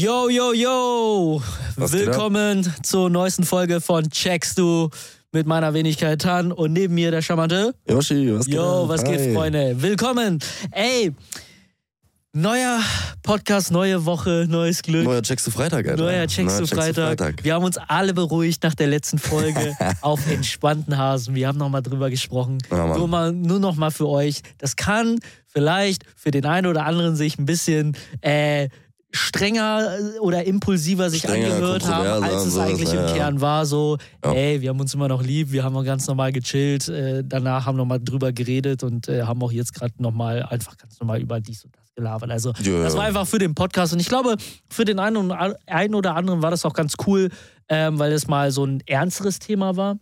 [0.00, 1.42] Yo, yo, yo!
[1.74, 4.90] Was geht Willkommen zur neuesten Folge von Checkst du
[5.32, 7.74] mit meiner Wenigkeit Tan und neben mir der charmante.
[7.88, 8.54] Yoshi, was geht?
[8.54, 8.90] Yo, ab?
[8.90, 9.34] was geht, Hi.
[9.34, 9.82] Freunde?
[9.82, 10.38] Willkommen!
[10.70, 11.12] Ey,
[12.32, 12.78] neuer
[13.24, 15.02] Podcast, neue Woche, neues Glück.
[15.02, 16.04] Neuer Checkst du Freitag, Alter.
[16.04, 17.42] Neuer Checkst du Freitag.
[17.42, 21.34] Wir haben uns alle beruhigt nach der letzten Folge auf entspannten Hasen.
[21.34, 22.58] Wir haben nochmal drüber gesprochen.
[22.70, 24.42] Ja, nur, mal, nur noch mal für euch.
[24.58, 25.18] Das kann
[25.48, 28.68] vielleicht für den einen oder anderen sich ein bisschen äh,
[29.10, 29.88] strenger
[30.20, 33.14] oder impulsiver sich Strenger, angehört haben, als es eigentlich ja, im.
[33.16, 33.64] Kern war.
[33.64, 34.32] So, Ja.
[34.32, 36.88] ey, wir haben uns immer noch lieb, wir haben auch ganz normal gechillt.
[36.88, 41.00] Äh, danach haben nochmal drüber geredet und äh, haben auch jetzt gerade nochmal einfach ganz
[41.00, 42.30] normal über dies und das gelabert.
[42.30, 44.36] Also Ja, das war einfach für den Podcast und ich glaube,
[44.68, 47.30] für den einen, einen oder anderen war das auch ganz cool,
[47.68, 49.98] ähm, weil es mal so ein ernsteres Thema war.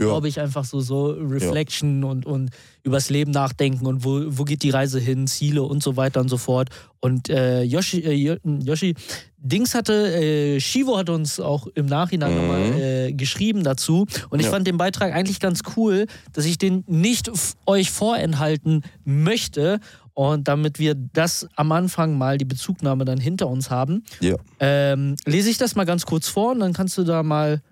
[0.00, 0.06] Ja.
[0.06, 2.50] Glaube ich, einfach so, so Reflection und, und
[2.82, 6.28] übers Leben nachdenken und wo, wo geht die Reise hin, Ziele und so weiter und
[6.28, 6.68] so fort.
[6.98, 8.94] Und äh, Yoshi, äh, Jo- Yoshi,
[9.38, 12.36] Dings hatte, äh, Shivo hat uns auch im Nachhinein Mhm.
[12.40, 14.04] nochmal äh, geschrieben dazu.
[14.30, 14.50] Und ich Ja.
[14.52, 17.30] fand den Beitrag eigentlich ganz cool, dass ich den nicht
[17.66, 19.78] euch vorenthalten möchte.
[20.12, 24.34] Und damit wir das am Anfang mal die Bezugnahme dann hinter uns haben, Ja.
[24.58, 27.62] ähm, lese ich das mal ganz kurz vor und dann kannst du da mal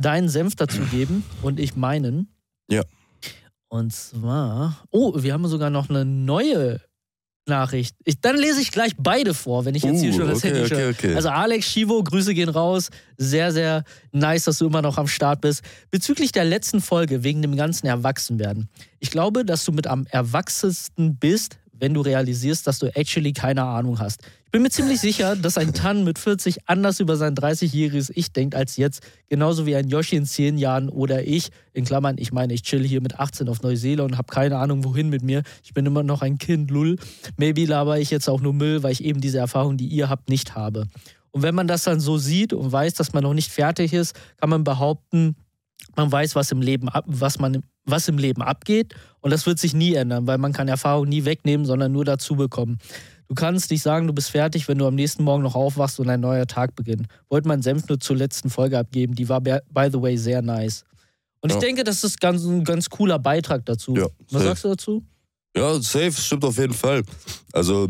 [0.00, 2.34] deinen Senf dazu geben und ich meinen.
[2.70, 2.82] Ja.
[3.68, 6.80] Und zwar, oh, wir haben sogar noch eine neue
[7.46, 7.96] Nachricht.
[8.04, 10.54] Ich, dann lese ich gleich beide vor, wenn ich jetzt hier Uh, schon das okay,
[10.54, 11.14] Handy okay, okay.
[11.14, 12.90] Also Alex Chivo, Grüße gehen raus.
[13.16, 15.62] Sehr, sehr nice, dass du immer noch am Start bist.
[15.90, 18.68] Bezüglich der letzten Folge wegen dem ganzen Erwachsenwerden.
[18.98, 23.64] Ich glaube, dass du mit am erwachsensten bist, wenn du realisierst, dass du actually keine
[23.64, 24.22] Ahnung hast.
[24.44, 28.32] Ich bin mir ziemlich sicher, dass ein Tan mit 40 anders über sein 30-jähriges Ich
[28.32, 31.50] denkt als jetzt, genauso wie ein Yoshi in 10 Jahren oder ich.
[31.72, 34.84] In Klammern, ich meine, ich chill hier mit 18 auf Neuseeland und habe keine Ahnung,
[34.84, 35.42] wohin mit mir.
[35.62, 36.96] Ich bin immer noch ein Kind, lull.
[37.36, 40.28] Maybe laber ich jetzt auch nur Müll, weil ich eben diese Erfahrung, die ihr habt,
[40.28, 40.86] nicht habe.
[41.30, 44.14] Und wenn man das dann so sieht und weiß, dass man noch nicht fertig ist,
[44.38, 45.36] kann man behaupten,
[45.96, 49.58] man weiß, was im Leben ab, was man was im Leben abgeht und das wird
[49.58, 52.78] sich nie ändern, weil man kann Erfahrung nie wegnehmen, sondern nur dazu bekommen.
[53.28, 56.08] Du kannst nicht sagen, du bist fertig, wenn du am nächsten Morgen noch aufwachst und
[56.08, 57.06] ein neuer Tag beginnt.
[57.28, 59.60] Wollte meinen Senf nur zur letzten Folge abgeben, die war by
[59.92, 60.84] the way sehr nice.
[61.40, 61.60] Und ich Ja.
[61.60, 63.94] denke, das ist ganz, ein ganz cooler Beitrag dazu.
[63.96, 65.04] Ja, Was sagst du dazu?
[65.56, 67.02] Ja, safe, stimmt auf jeden Fall.
[67.52, 67.88] Also,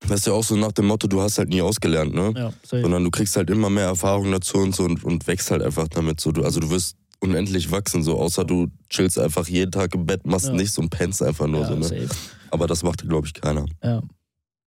[0.00, 2.32] das ist ja auch so nach dem Motto, du hast halt nie ausgelernt, ne?
[2.36, 2.82] Ja, safe.
[2.82, 5.88] Sondern du kriegst halt immer mehr Erfahrung dazu und so und, und wächst halt einfach
[5.88, 6.20] damit.
[6.20, 10.04] So, du, also du wirst unendlich wachsen, so außer du chillst einfach jeden Tag im
[10.06, 10.52] Bett, machst Ja.
[10.52, 11.84] nichts und pennst einfach nur ja, so, ne?
[11.84, 12.08] safe.
[12.50, 13.64] Aber das macht, glaube ich, keiner.
[13.82, 14.02] Ja.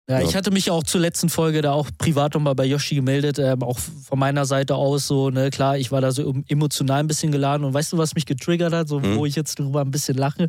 [0.09, 0.29] Ja, Ja.
[0.29, 3.63] ich hatte mich auch zur letzten Folge da auch privat nochmal bei Yoshi gemeldet, ähm,
[3.65, 7.33] auch von meiner Seite aus so, ne, klar, ich war da so emotional ein bisschen
[7.33, 9.17] geladen und weißt du, was mich getriggert hat, so, Hm?
[9.17, 10.47] wo ich jetzt drüber ein bisschen lache?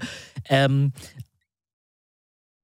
[0.48, 0.94] Ähm,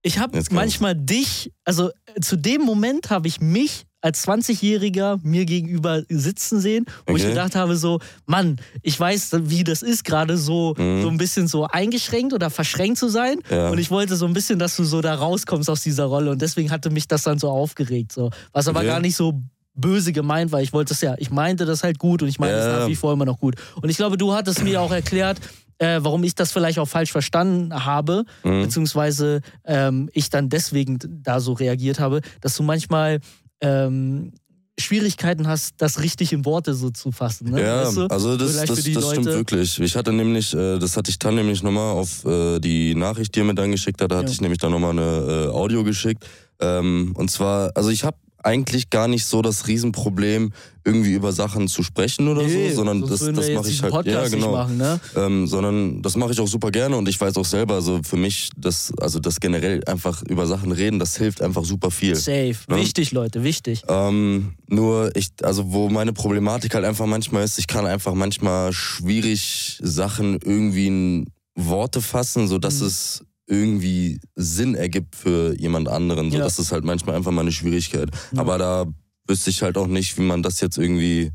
[0.03, 1.89] ich habe manchmal dich, also
[2.21, 7.31] zu dem Moment habe ich mich als 20-Jähriger mir gegenüber sitzen sehen, wo ich Okay.
[7.31, 11.01] gedacht habe, so, Mann, ich weiß, wie das ist, gerade so, Mhm.
[11.01, 13.37] so ein bisschen so eingeschränkt oder verschränkt zu sein.
[13.49, 13.69] Ja.
[13.69, 16.31] Und ich wollte so ein bisschen, dass du so da rauskommst aus dieser Rolle.
[16.31, 18.11] Und deswegen hatte mich das dann so aufgeregt.
[18.11, 18.29] So.
[18.51, 18.87] Was aber Okay.
[18.89, 19.41] gar nicht so
[19.75, 20.61] böse gemeint war.
[20.61, 22.79] Ich wollte es ja, ich meinte das halt gut und ich meine es Ja.
[22.79, 23.55] nach wie vor immer noch gut.
[23.81, 25.39] Und ich glaube, du hattest mir auch erklärt,
[25.79, 28.61] äh, warum ich das vielleicht auch falsch verstanden habe, Mhm.
[28.63, 33.19] beziehungsweise ähm, ich dann deswegen da so reagiert habe, dass du manchmal
[33.63, 34.33] ähm,
[34.79, 37.51] Schwierigkeiten hast, das richtig in Worte so zu fassen.
[37.51, 37.61] Ne?
[37.61, 38.07] Ja, weißt du?
[38.07, 39.79] also das, Vielleicht das, das stimmt wirklich.
[39.79, 43.41] Ich hatte nämlich, äh, das hatte ich dann nämlich nochmal auf äh, die Nachricht, die
[43.41, 44.31] er mir dann geschickt hat, da hatte Ja.
[44.33, 46.25] ich nämlich dann nochmal eine äh, Audio geschickt.
[46.59, 50.51] Ähm, und zwar, also ich habe eigentlich gar nicht so das Riesenproblem,
[50.85, 53.93] irgendwie über Sachen zu sprechen oder Nee, so, sondern das, das mache ich halt.
[53.93, 54.51] Podcast Ja, genau.
[54.51, 54.99] machen, ne?
[55.15, 58.17] Ähm, sondern das mache ich auch super gerne und ich weiß auch selber, also für
[58.17, 62.15] mich, das, also das generell einfach über Sachen reden, das hilft einfach super viel.
[62.15, 62.55] Safe.
[62.69, 62.75] Ja.
[62.75, 63.83] Wichtig, Leute, wichtig.
[63.87, 68.73] Ähm, nur ich, also wo meine Problematik halt einfach manchmal ist, ich kann einfach manchmal
[68.73, 72.87] schwierig Sachen irgendwie in Worte fassen, so dass Mhm.
[72.87, 76.31] es irgendwie Sinn ergibt für jemand anderen.
[76.31, 76.43] So, Ja.
[76.43, 78.09] Das ist halt manchmal einfach meine Schwierigkeit.
[78.31, 78.39] Ja.
[78.41, 78.85] Aber da
[79.27, 81.31] wüsste ich halt auch nicht, wie man das jetzt irgendwie.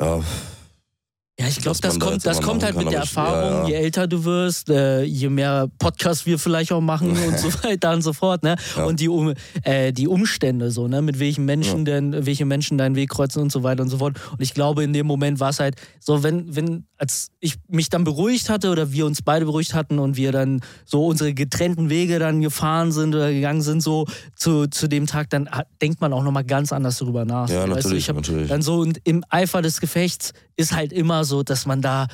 [0.00, 0.22] Ja,
[1.38, 3.50] Ja, ich glaube, das da kommt, das kommt halt kann, mit der ich- Erfahrung.
[3.50, 3.68] ja, ja.
[3.68, 7.92] Je älter du wirst, äh, je mehr Podcasts wir vielleicht auch machen und so weiter
[7.92, 8.42] und so fort.
[8.42, 8.56] Ne?
[8.74, 8.84] Ja.
[8.86, 11.02] Und die, um, äh, die Umstände, so, ne?
[11.02, 14.18] mit welchen Menschen denn, welche Menschen deinen Weg kreuzen und so weiter und so fort.
[14.32, 17.90] Und ich glaube, in dem Moment war es halt so, wenn, wenn, als ich mich
[17.90, 21.90] dann beruhigt hatte oder wir uns beide beruhigt hatten und wir dann so unsere getrennten
[21.90, 24.06] Wege dann gefahren sind oder gegangen sind, so
[24.36, 25.50] zu, zu dem Tag, dann
[25.82, 27.50] denkt man auch nochmal ganz anders darüber nach.
[27.50, 28.48] Ja, weißt du, natürlich, ich hab natürlich.
[28.48, 32.06] Dann so und im Eifer des Gefechts ist halt immer so, dass man da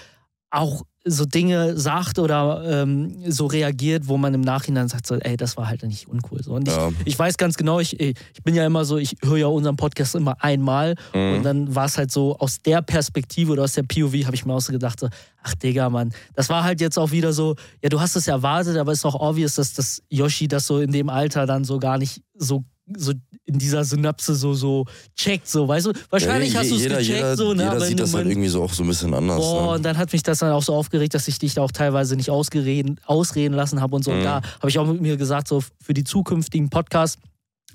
[0.50, 5.36] auch so Dinge sagt oder ähm, so reagiert, wo man im Nachhinein sagt, so, ey,
[5.36, 6.40] das war halt nicht uncool.
[6.44, 6.52] So.
[6.52, 6.90] Und ich, Ja.
[7.04, 8.14] ich weiß ganz genau, ich, ich
[8.44, 11.36] bin ja immer so, ich höre ja unseren Podcast immer einmal Mhm.
[11.38, 14.44] und dann war es halt so, aus der Perspektive oder aus der POV habe ich
[14.46, 15.08] mir auch so gedacht, so,
[15.42, 18.76] ach Digga, Mann, das war halt jetzt auch wieder so, ja, du hast es erwartet,
[18.76, 21.80] aber es ist auch obvious, dass das Yoshi das so in dem Alter dann so
[21.80, 22.62] gar nicht so
[22.96, 23.12] so
[23.44, 24.84] in dieser Synapse so so
[25.16, 28.00] checkt so weißt du wahrscheinlich Ja, hast du es gecheckt jeder, so ne jeder sieht
[28.00, 29.38] das halt irgendwie so auch so ein bisschen anders.
[29.38, 29.68] Boah, ne?
[29.76, 32.16] und dann hat mich das dann auch so aufgeregt, dass ich dich da auch teilweise
[32.16, 34.10] nicht ausgereden, ausreden lassen habe und so.
[34.10, 34.24] Und Mhm.
[34.24, 37.18] da habe ich auch mit mir gesagt, so für die zukünftigen Podcasts,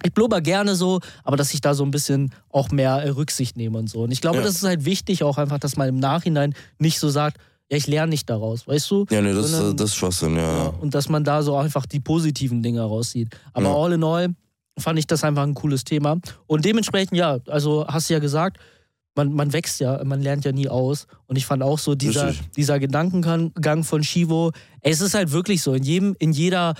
[0.04, 3.77] ich blubber gerne so, aber dass ich da so ein bisschen auch mehr Rücksicht nehme
[3.80, 4.01] und so.
[4.03, 4.44] Und ich glaube, Ja.
[4.44, 7.38] das ist halt wichtig auch einfach, dass man im Nachhinein nicht so sagt,
[7.71, 9.06] ja, ich lerne nicht daraus, weißt du?
[9.10, 10.42] Ja, nee, das, sondern- das ist Schwachsinn, ja.
[10.65, 13.30] Ja, und dass man da so einfach die positiven Dinge rauszieht.
[13.53, 13.75] Aber Ja.
[13.75, 14.30] all in all
[14.77, 16.19] fand ich das einfach ein cooles Thema.
[16.45, 18.59] Und dementsprechend, ja, also hast du ja gesagt,
[19.15, 21.07] man, man wächst ja, man lernt ja nie aus.
[21.25, 22.51] Und ich fand auch so dieser, Richtig.
[22.51, 24.51] dieser Gedankengang von Shivo,
[24.81, 26.75] ey, es ist halt wirklich so, in jedem, in jeder,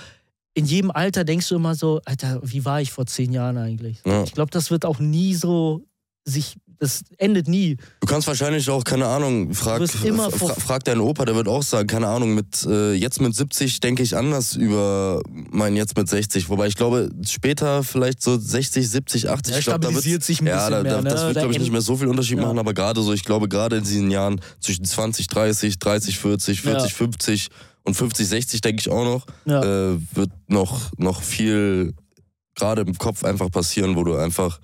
[0.54, 4.02] in jedem Alter denkst du immer so, Alter, wie war ich vor zehn Jahren eigentlich?
[4.06, 4.24] Ja.
[4.24, 5.84] Ich glaube, das wird auch nie so
[6.24, 7.78] sich, das endet nie.
[8.02, 11.88] Du kannst wahrscheinlich auch, keine Ahnung, frag, fra frag deinen Opa, der wird auch sagen,
[11.88, 15.22] keine Ahnung, mit äh, jetzt mit 70 denke ich anders über
[15.52, 16.50] mein jetzt mit 60.
[16.50, 20.42] Wobei ich glaube, später vielleicht so 60, 70, 80, Ja, ich glaube, da wird sich
[20.42, 21.10] ein ja, da, mehr, ne?
[21.10, 22.44] das wird, glaube ich, nicht mehr so viel Unterschied Ja.
[22.46, 26.62] machen, aber gerade so, ich glaube, gerade in diesen Jahren zwischen 20, 30, 30, 40,
[26.62, 26.96] 40, Ja.
[26.96, 27.48] 50
[27.84, 29.64] und 50, 60, denke ich auch noch, Ja.
[29.94, 31.94] äh, wird noch, noch viel
[32.56, 34.60] gerade im Kopf einfach passieren, wo du einfach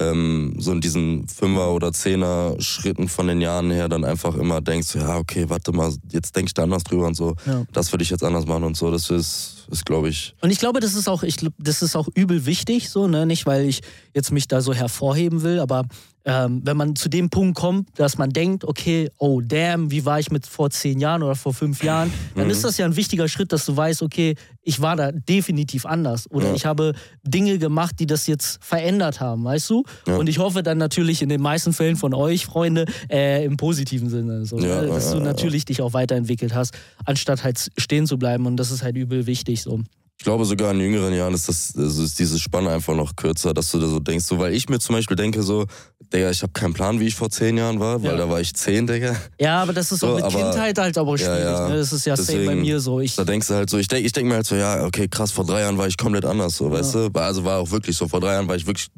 [0.00, 4.94] ähm, so in diesen Fünfer- oder Zehner-Schritten von den Jahren her dann einfach immer denkst,
[4.94, 7.34] ja, okay, warte mal, jetzt denk ich da anders drüber und so.
[7.46, 7.64] Ja.
[7.72, 8.90] Das würde ich jetzt anders machen und so.
[8.90, 12.08] Das ist, ist glaube ich, Und ich glaube, das ist auch, ich, das ist auch
[12.14, 13.26] übel wichtig, so, ne?
[13.26, 13.82] Nicht, weil ich
[14.14, 15.84] jetzt mich da so hervorheben will, aber
[16.24, 20.20] ähm, wenn man zu dem Punkt kommt, dass man denkt, okay, oh damn, wie war
[20.20, 23.26] ich mit vor zehn Jahren oder vor fünf Jahren, dann ist das ja ein wichtiger
[23.28, 26.54] Schritt, dass du weißt, okay, ich war da definitiv anders oder Ja.
[26.54, 29.82] ich habe Dinge gemacht, die das jetzt verändert haben, weißt du?
[30.06, 30.16] Ja.
[30.16, 34.08] Und ich hoffe dann natürlich in den meisten Fällen von euch, Freunde, äh, im positiven
[34.08, 34.88] Sinne, so, Ja, ne?
[34.88, 36.74] dass du natürlich dich auch weiterentwickelt hast,
[37.04, 39.80] anstatt halt stehen zu bleiben und das ist halt übel wichtig so.
[40.18, 43.52] ich glaube sogar in jüngeren Jahren ist das, also ist diese Spanne einfach noch kürzer,
[43.54, 45.66] dass du da so denkst, so, weil ich mir zum Beispiel denke so,
[46.12, 48.16] Digga, ich habe keinen Plan, wie ich vor zehn Jahren war, weil Ja.
[48.16, 49.16] da war ich zehn, Digga.
[49.40, 51.44] Ja, aber das ist So, auch mit aber- Kindheit halt aber schwierig.
[51.44, 51.68] ja.
[51.68, 51.76] Ne?
[51.78, 53.00] Das ist ja safe bei Deswegen- mir so.
[53.00, 55.08] Ich, Da denkst du halt so, ich denke ich denk mir halt so, ja, okay,
[55.08, 57.10] krass, vor drei Jahren war ich komplett anders, so, weißt du?
[57.14, 58.88] Also war auch wirklich so, vor drei Jahren war ich wirklich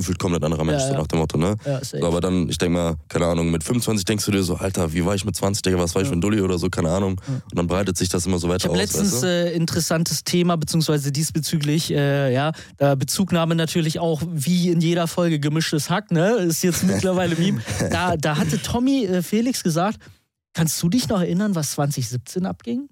[0.00, 1.56] gefühlt komplett anderer Mensch, Ja, so nach dem Motto, ne?
[1.64, 1.82] ja.
[1.84, 4.92] So, aber dann, ich denke mal, keine Ahnung, mit 25 denkst du dir so, Alter,
[4.92, 6.90] wie war ich mit 20, Digga, was war ich für ein Dulli oder so, keine
[6.90, 7.20] Ahnung.
[7.28, 9.26] Und dann breitet sich das immer so ich weiter habe aus, letztens weißt du?
[9.26, 15.38] äh, interessantes Thema, beziehungsweise diesbezüglich, äh, ja, da Bezugnahme natürlich auch wie in jeder Folge
[15.40, 16.30] gemischtes Hack, ne?
[16.36, 17.60] Ist jetzt mittlerweile Meme.
[17.90, 19.98] Da, da hatte Tommy äh, Felix gesagt,
[20.52, 22.88] kannst du dich noch erinnern, was 2017 abging?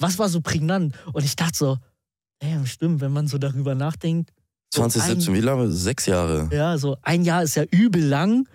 [0.00, 0.94] Was war so prägnant?
[1.12, 1.76] Und ich dachte so,
[2.40, 4.30] ey, stimmt, wenn man so darüber nachdenkt.
[4.72, 5.70] So 2017, wie lange?
[5.70, 6.48] Sechs Jahre.
[6.52, 8.48] Ja, so ein Jahr ist ja übel lang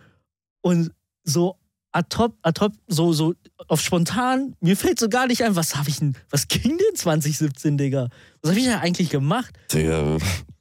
[0.61, 0.91] und
[1.23, 1.55] so
[1.91, 3.33] ad hoc, ad hoc, so, so
[3.67, 6.95] auf spontan, mir fällt so gar nicht ein, was habe ich denn, was ging denn
[6.95, 8.09] 2017, Digga?
[8.41, 9.53] Was habe ich denn eigentlich gemacht?
[9.71, 10.17] Digga,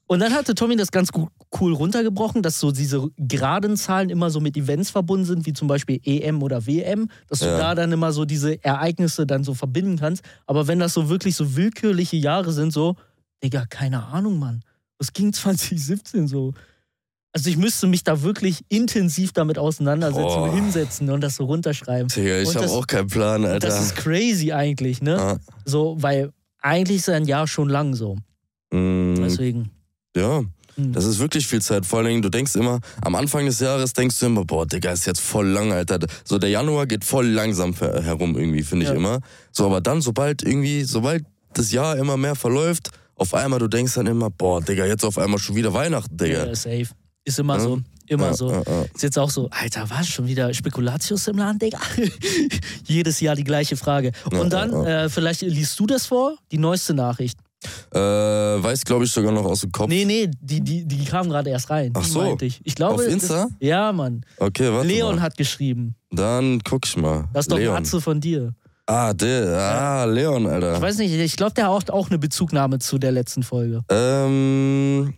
[0.06, 1.28] Und dann hatte Tommy das ganz gu-
[1.58, 5.68] cool runtergebrochen, dass so diese geraden Zahlen immer so mit Events verbunden sind, wie zum
[5.68, 7.56] Beispiel EM oder WM, dass du Ja.
[7.58, 10.22] da dann immer so diese Ereignisse dann so verbinden kannst.
[10.46, 12.96] Aber wenn das so wirklich so willkürliche Jahre sind, so,
[13.42, 14.62] Digga, keine Ahnung, Mann.
[15.02, 16.54] Was ging 2017 so?
[17.32, 20.54] Also ich müsste mich da wirklich intensiv damit auseinandersetzen, Boah.
[20.54, 22.06] hinsetzen und das so runterschreiben.
[22.06, 23.66] Digga, ich habe das- auch keinen Plan, Alter.
[23.66, 25.18] das ist crazy eigentlich, ne?
[25.18, 28.14] ah, So, weil eigentlich ist ein Jahr schon lang so.
[28.70, 29.70] mm, Deswegen.
[30.16, 30.42] ja,
[30.76, 30.92] hm.
[30.92, 31.84] das ist wirklich viel Zeit.
[31.84, 34.92] Vor allen Dingen, du denkst immer, am Anfang des Jahres denkst du immer, boah, Digga,
[34.92, 35.98] ist jetzt voll lang, Alter.
[36.24, 38.96] So der Januar geht voll langsam herum irgendwie, finde ich Ja.
[38.96, 39.18] immer.
[39.50, 41.24] So, aber dann, sobald irgendwie, sobald
[41.54, 42.90] das Jahr immer mehr verläuft,
[43.22, 46.46] auf einmal, du denkst dann immer, boah, Digga, jetzt auf einmal schon wieder Weihnachten, Digga.
[46.46, 46.88] Ja, safe.
[47.24, 47.60] Ist immer Ja.
[47.60, 47.80] so.
[48.08, 48.50] Immer Ja, so.
[48.52, 48.62] ja.
[48.94, 50.08] Ist jetzt auch so, Alter, was?
[50.08, 51.78] Schon wieder Spekulatius im Laden, Digga?
[52.86, 54.12] Jedes Jahr die gleiche Frage.
[54.30, 57.38] Und dann, Äh, vielleicht liest du das vor, die neueste Nachricht.
[57.94, 59.88] Äh, weiß, glaube ich, sogar noch aus dem Kopf.
[59.88, 61.92] Nee, nee, die, die, die kam gerade erst rein.
[61.94, 62.36] Ach so.
[62.40, 62.60] ich.
[62.64, 63.44] ich glaube, Auf Insta?
[63.44, 64.26] Das, ja, Mann.
[64.38, 65.22] Okay, warte Leon mal.
[65.22, 65.94] hat geschrieben.
[66.10, 67.28] Dann guck ich mal.
[67.32, 67.76] Das ist doch Leon.
[67.76, 68.52] ein Atze von dir.
[68.86, 70.74] Ah, der, ah, Leon, Alter.
[70.76, 73.82] Ich weiß nicht, ich glaube, der hat auch eine Bezugnahme zu der letzten Folge.
[73.88, 75.14] Ähm,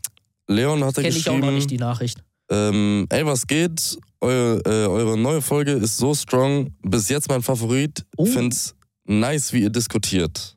[0.46, 2.22] Leon hat er Kenne ich auch geschrieben, noch nicht die Nachricht.
[2.50, 3.98] ähm, ey, was geht?
[4.20, 6.74] Eure, äh, eure neue Folge ist so strong.
[6.82, 8.04] Bis jetzt mein Favorit.
[8.16, 8.26] Oh.
[8.26, 8.74] Find's
[9.06, 10.56] nice, wie ihr diskutiert.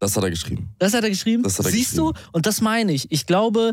[0.00, 0.74] Das hat er geschrieben.
[0.78, 1.42] Das hat er geschrieben.
[1.42, 2.12] Das hat er Siehst geschrieben.
[2.14, 2.20] du?
[2.32, 3.10] Und das meine ich.
[3.10, 3.72] Ich glaube,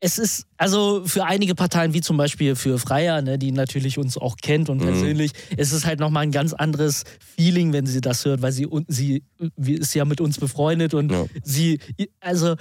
[0.00, 4.16] es ist, also für einige Parteien, wie zum Beispiel für Freier, ne, die natürlich uns
[4.16, 4.84] auch kennt und Mhm.
[4.86, 7.02] persönlich, ist es halt nochmal ein ganz anderes
[7.36, 9.22] Feeling, wenn sie das hört, weil sie, sie
[9.66, 11.26] ist ja mit uns befreundet und Ja.
[11.42, 11.80] sie,
[12.20, 12.54] also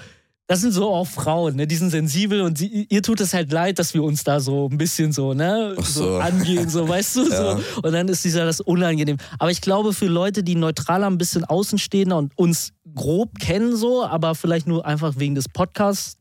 [0.50, 1.68] das sind so auch Frauen, ne?
[1.68, 4.70] die sind sensibel und sie, ihr tut es halt leid, dass wir uns da so
[4.72, 6.04] ein bisschen so, ne, so.
[6.04, 6.16] so.
[6.18, 7.58] angehen, so, weißt du, Ja.
[7.58, 7.82] so.
[7.84, 9.18] Und dann ist dieser das unangenehm.
[9.40, 14.06] Aber ich glaube, für Leute, die neutraler, ein bisschen außenstehender und uns grob kennen, so,
[14.06, 16.16] aber vielleicht nur einfach wegen des Podcasts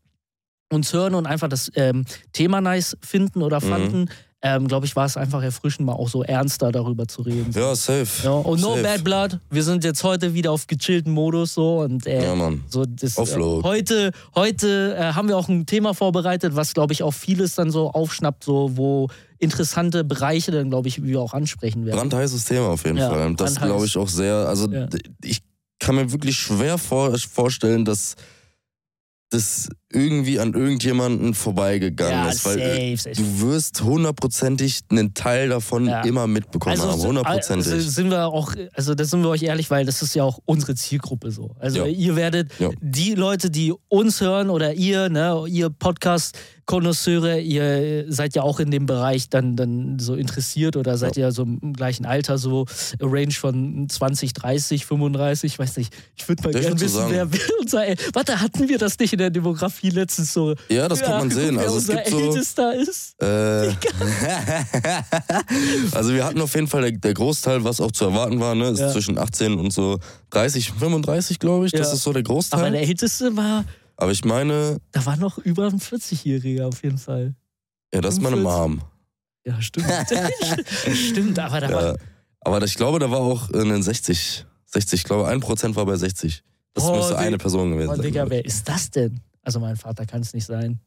[0.72, 3.68] uns hören und einfach das ähm, Thema nice finden oder Mhm.
[3.68, 4.10] fanden,
[4.42, 7.50] ähm, glaube ich, war es einfach erfrischend, mal auch so ernster darüber zu reden.
[7.52, 8.06] Ja, safe.
[8.22, 8.82] Ja, und no safe.
[8.82, 9.38] bad blood.
[9.50, 12.62] Wir sind jetzt heute wieder auf gechillten Modus so und äh, Ja, Mann.
[12.68, 13.60] so das, Offload.
[13.66, 17.54] Äh, heute heute äh, haben wir auch ein Thema vorbereitet, was glaube ich auch vieles
[17.54, 19.08] dann so aufschnappt, so wo
[19.38, 21.96] interessante Bereiche dann glaube ich wir auch ansprechen werden.
[21.98, 23.34] Brandheißes Thema auf jeden Ja, Fall.
[23.36, 24.34] Das glaube ich auch sehr.
[24.34, 24.86] Also Ja.
[25.24, 25.40] ich
[25.80, 28.14] kann mir wirklich schwer vor, vorstellen, dass
[29.30, 32.44] das irgendwie an irgendjemanden vorbeigegangen ja, ist.
[32.44, 33.22] Weil safe, safe.
[33.22, 36.02] du wirst hundertprozentig einen Teil davon Ja.
[36.02, 37.00] immer mitbekommen haben.
[37.00, 37.72] so- Hundertprozentig.
[37.72, 40.40] Also sind wir auch, also da sind wir euch ehrlich, weil das ist ja auch
[40.44, 41.52] unsere Zielgruppe so.
[41.60, 41.86] Also Ja.
[41.86, 42.50] ihr werdet
[42.80, 48.58] die Leute, die uns hören oder ihr, ne, ihr Podcast Konnoisseure, ihr seid ja auch
[48.58, 52.66] in dem Bereich dann, dann so interessiert oder seid ja so im gleichen Alter, so
[53.00, 55.94] Range von 20, 30, 35, ich weiß nicht.
[56.16, 59.20] Ich würde mal gerne wissen, wer, wer unser, El- warte, hatten wir das nicht in
[59.20, 60.54] der Demografie letztens so?
[60.68, 61.58] ja, das kann man sehen.
[61.58, 62.18] Also es gibt so.
[62.18, 63.20] Ältester ist.
[63.22, 63.68] Äh,
[65.92, 68.70] also wir hatten auf jeden Fall der, der Großteil, was auch zu erwarten war, ne,
[68.70, 68.92] ist Ja.
[68.92, 69.98] zwischen 18 und so
[70.30, 71.72] 30, 35, glaube ich.
[71.72, 71.94] Das Ja.
[71.94, 72.70] ist so der Aber Großteil.
[72.72, 73.64] der Älteste war,
[73.96, 77.34] Aber ich meine, da war noch über ein 40-Jähriger auf jeden Fall.
[77.94, 78.78] ja, das ist meine 45.
[78.78, 78.82] Mom.
[79.46, 79.86] Ja, stimmt.
[80.94, 81.82] stimmt, aber da war.
[81.92, 81.96] Ja.
[82.40, 84.44] Aber ich glaube, da war auch in den 60.
[84.66, 86.42] 60, ich glaube, 1% war bei 60.
[86.74, 88.02] Das Oh, müsste eine Person gewesen Oh, sein.
[88.02, 89.20] Digga, wer ist das denn?
[89.46, 90.80] Also mein Vater kann es nicht sein.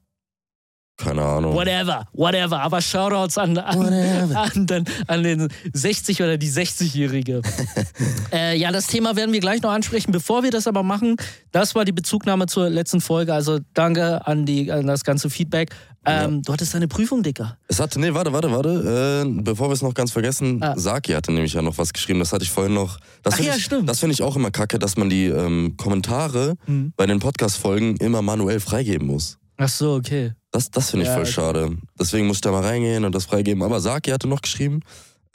[1.00, 1.56] Keine Ahnung.
[1.56, 2.60] Whatever, whatever.
[2.62, 3.82] Aber Shoutouts an, an,
[4.36, 7.42] an, den, an den 60 oder die 60-Jährige.
[8.34, 10.12] äh, ja, das Thema werden wir gleich noch ansprechen.
[10.12, 11.16] Bevor wir das aber machen,
[11.54, 13.34] das war die Bezugnahme zur letzten Folge.
[13.34, 15.70] Also danke an, die, an das ganze Feedback.
[16.06, 17.58] Ähm, Du hattest deine Prüfung, Dicker.
[17.68, 19.24] Es hatte, nee, warte, warte, warte.
[19.26, 20.74] Äh, bevor wir es noch ganz vergessen, Ah.
[20.78, 22.20] Saki hatte nämlich ja noch was geschrieben.
[22.20, 23.00] Das hatte ich vorhin noch.
[23.24, 23.88] Das Ach ja, ich, stimmt.
[23.88, 26.92] Das finde ich auch immer kacke, dass man die ähm, Kommentare Hm.
[26.98, 29.38] bei den Podcast-Folgen immer manuell freigeben muss.
[29.58, 30.34] Ach so, okay.
[30.52, 31.32] Das, das finde ich Ja, voll okay.
[31.32, 31.78] schade.
[32.00, 33.62] Deswegen muss ich da mal reingehen und das freigeben.
[33.64, 34.82] Aber Saki hatte noch geschrieben.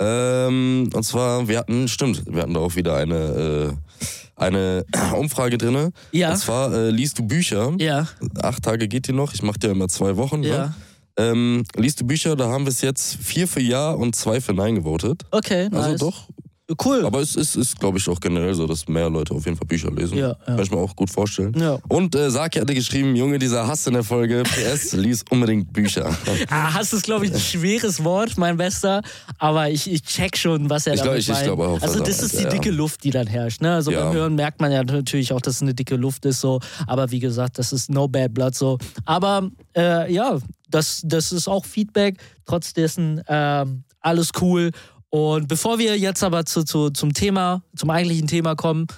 [0.00, 3.72] Ähm, und zwar, wir hatten, stimmt, wir hatten da auch wieder eine, äh,
[4.36, 4.84] eine
[5.16, 5.92] Umfrage drinne.
[6.10, 6.32] Ja.
[6.32, 7.72] Und zwar, äh, liest du Bücher?
[7.78, 8.08] Ja,
[8.42, 9.32] Acht Tage geht die noch.
[9.34, 10.40] Ich mache dir immer zwei Wochen.
[10.40, 10.48] Ne?
[10.48, 10.74] ja.
[11.16, 12.34] Ähm, liest du Bücher?
[12.34, 15.22] Da haben wir es jetzt vier für Ja und zwei für Nein gewotet.
[15.30, 15.84] Okay, nice.
[15.84, 16.28] Also doch.
[16.82, 17.04] Cool.
[17.04, 19.66] Aber es ist, ist glaube ich, auch generell so, dass mehr Leute auf jeden Fall
[19.66, 20.16] Bücher lesen.
[20.16, 20.34] Ja, ja.
[20.46, 21.52] Kann ich mir auch gut vorstellen.
[21.58, 21.78] Ja.
[21.88, 26.16] Und äh, Saki hatte geschrieben, Junge, dieser Hass in der Folge, PS, lies unbedingt Bücher.
[26.48, 29.02] Ah, Hass ist, glaube ich, ein schweres Wort, mein Bester.
[29.38, 31.44] Aber ich, ich check schon, was er Ich glaub, damit ich- ich meint.
[31.44, 33.60] glaub auch, Also das ist die dicke Luft, die dann herrscht.
[33.60, 33.74] Ne?
[33.74, 36.40] Also beim Hören merkt man ja natürlich auch, dass es eine dicke Luft ist.
[36.40, 36.60] So.
[36.86, 38.54] Aber wie gesagt, das ist no bad blood.
[38.54, 38.78] So.
[39.04, 40.38] Aber äh, ja,
[40.70, 42.16] das, das ist auch Feedback.
[42.46, 44.70] Trotz dessen ähm, alles cool.
[45.14, 48.88] Und bevor wir jetzt aber zu, zu, zum Thema, zum eigentlichen Thema kommen,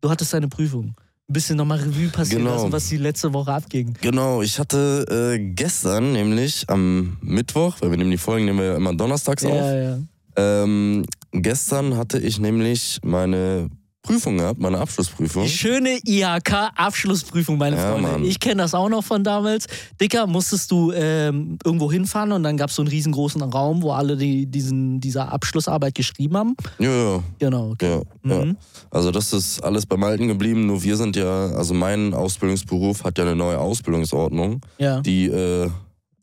[0.00, 0.94] du hattest deine Prüfung.
[1.28, 2.54] Ein bisschen nochmal Revue passieren Genau.
[2.54, 3.94] lassen, was die letzte Woche abging.
[4.00, 8.66] Genau, ich hatte äh, gestern nämlich am Mittwoch, weil wir nehmen die Folgen nehmen wir
[8.66, 9.50] ja immer donnerstags auf.
[9.56, 9.98] Ja, ja.
[10.36, 13.68] Ähm, gestern hatte ich nämlich meine
[14.06, 15.44] Prüfung gehabt, meine Abschlussprüfung.
[15.44, 18.08] Die schöne IHK-Abschlussprüfung, meine Ja, Freunde.
[18.10, 18.24] Mann.
[18.24, 19.66] Ich kenne das auch noch von damals.
[20.00, 23.92] Dicker, musstest du ähm, irgendwo hinfahren und dann gab es so einen riesengroßen Raum, wo
[23.92, 26.56] alle die, diesen, diese Abschlussarbeit geschrieben haben.
[26.78, 28.00] Ja, ja, Genau, okay.
[28.24, 28.44] ja, ja.
[28.44, 28.56] Mhm.
[28.90, 33.18] Also das ist alles beim Alten geblieben, nur wir sind ja, also mein Ausbildungsberuf hat
[33.18, 35.68] ja eine neue Ausbildungsordnung, Ja, die äh,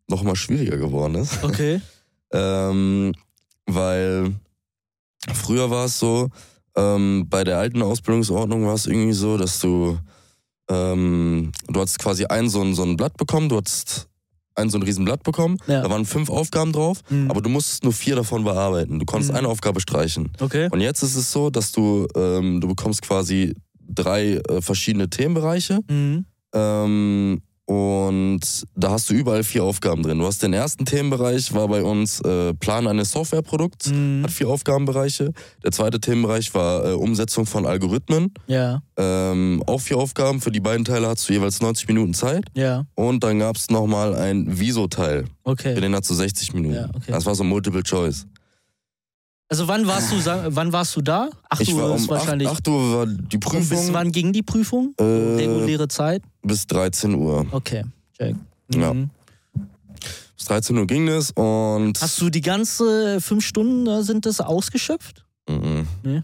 [0.10, 1.44] noch mal schwieriger geworden ist.
[1.44, 1.82] okay.
[2.36, 3.13] Ähm,
[3.68, 4.34] weil
[5.32, 6.30] früher war es so,
[6.75, 9.98] ähm, bei der alten Ausbildungsordnung war es irgendwie so, dass du,
[10.70, 14.08] ähm, du hattest quasi ein so ein, so ein Blatt bekommen, du hattest
[14.56, 15.82] ein so ein Riesenblatt bekommen, Ja.
[15.82, 17.30] da waren fünf Aufgaben drauf, Mhm.
[17.32, 19.00] aber du musstest nur vier davon bearbeiten.
[19.00, 19.38] Du konntest Mhm.
[19.39, 20.30] eine Aufgabe streichen.
[20.39, 20.70] Okay.
[20.72, 25.80] Und jetzt ist es so, dass du, ähm, du bekommst quasi drei äh, verschiedene Themenbereiche
[25.89, 26.25] Mhm.
[26.53, 28.41] ähm, und
[28.75, 30.20] da hast du überall vier Aufgaben drin.
[30.20, 34.24] Du hast den ersten Themenbereich, war bei uns äh, Plan eines Softwareprodukts, Mhm.
[34.24, 35.32] hat vier Aufgabenbereiche.
[35.63, 40.41] Der zweite Themenbereich war äh, Umsetzung von Algorithmen, Ja, ähm, auch vier Aufgaben.
[40.41, 42.46] Für die beiden Teile hast du jeweils 90 Minuten Zeit.
[42.53, 45.79] ja, Und dann gab es nochmal ein Viso-Teil, für okay.
[45.79, 46.75] den hast du 60 Minuten.
[46.75, 47.12] Ja, okay.
[47.12, 48.25] Das war so Multiple Choice.
[49.50, 50.15] Also wann warst du,
[50.55, 51.29] wann warst du da?
[51.50, 52.48] 8 ich war Uhr um ist 8, wahrscheinlich.
[52.48, 54.96] 8 Uhr war die Und Prüfung bis wann ging die Prüfung?
[54.98, 56.24] Äh, Reguläre Zeit?
[56.43, 57.45] Bis 13 Uhr.
[57.51, 57.83] Okay,
[58.17, 58.35] check.
[58.73, 58.93] Ja.
[58.93, 59.09] Mhm.
[60.38, 62.01] Bis 13 Uhr ging es und.
[62.01, 65.25] Hast du die ganze fünf Stunden äh, sind das ausgeschöpft?
[65.50, 65.88] Mhm.
[66.03, 66.21] Nee.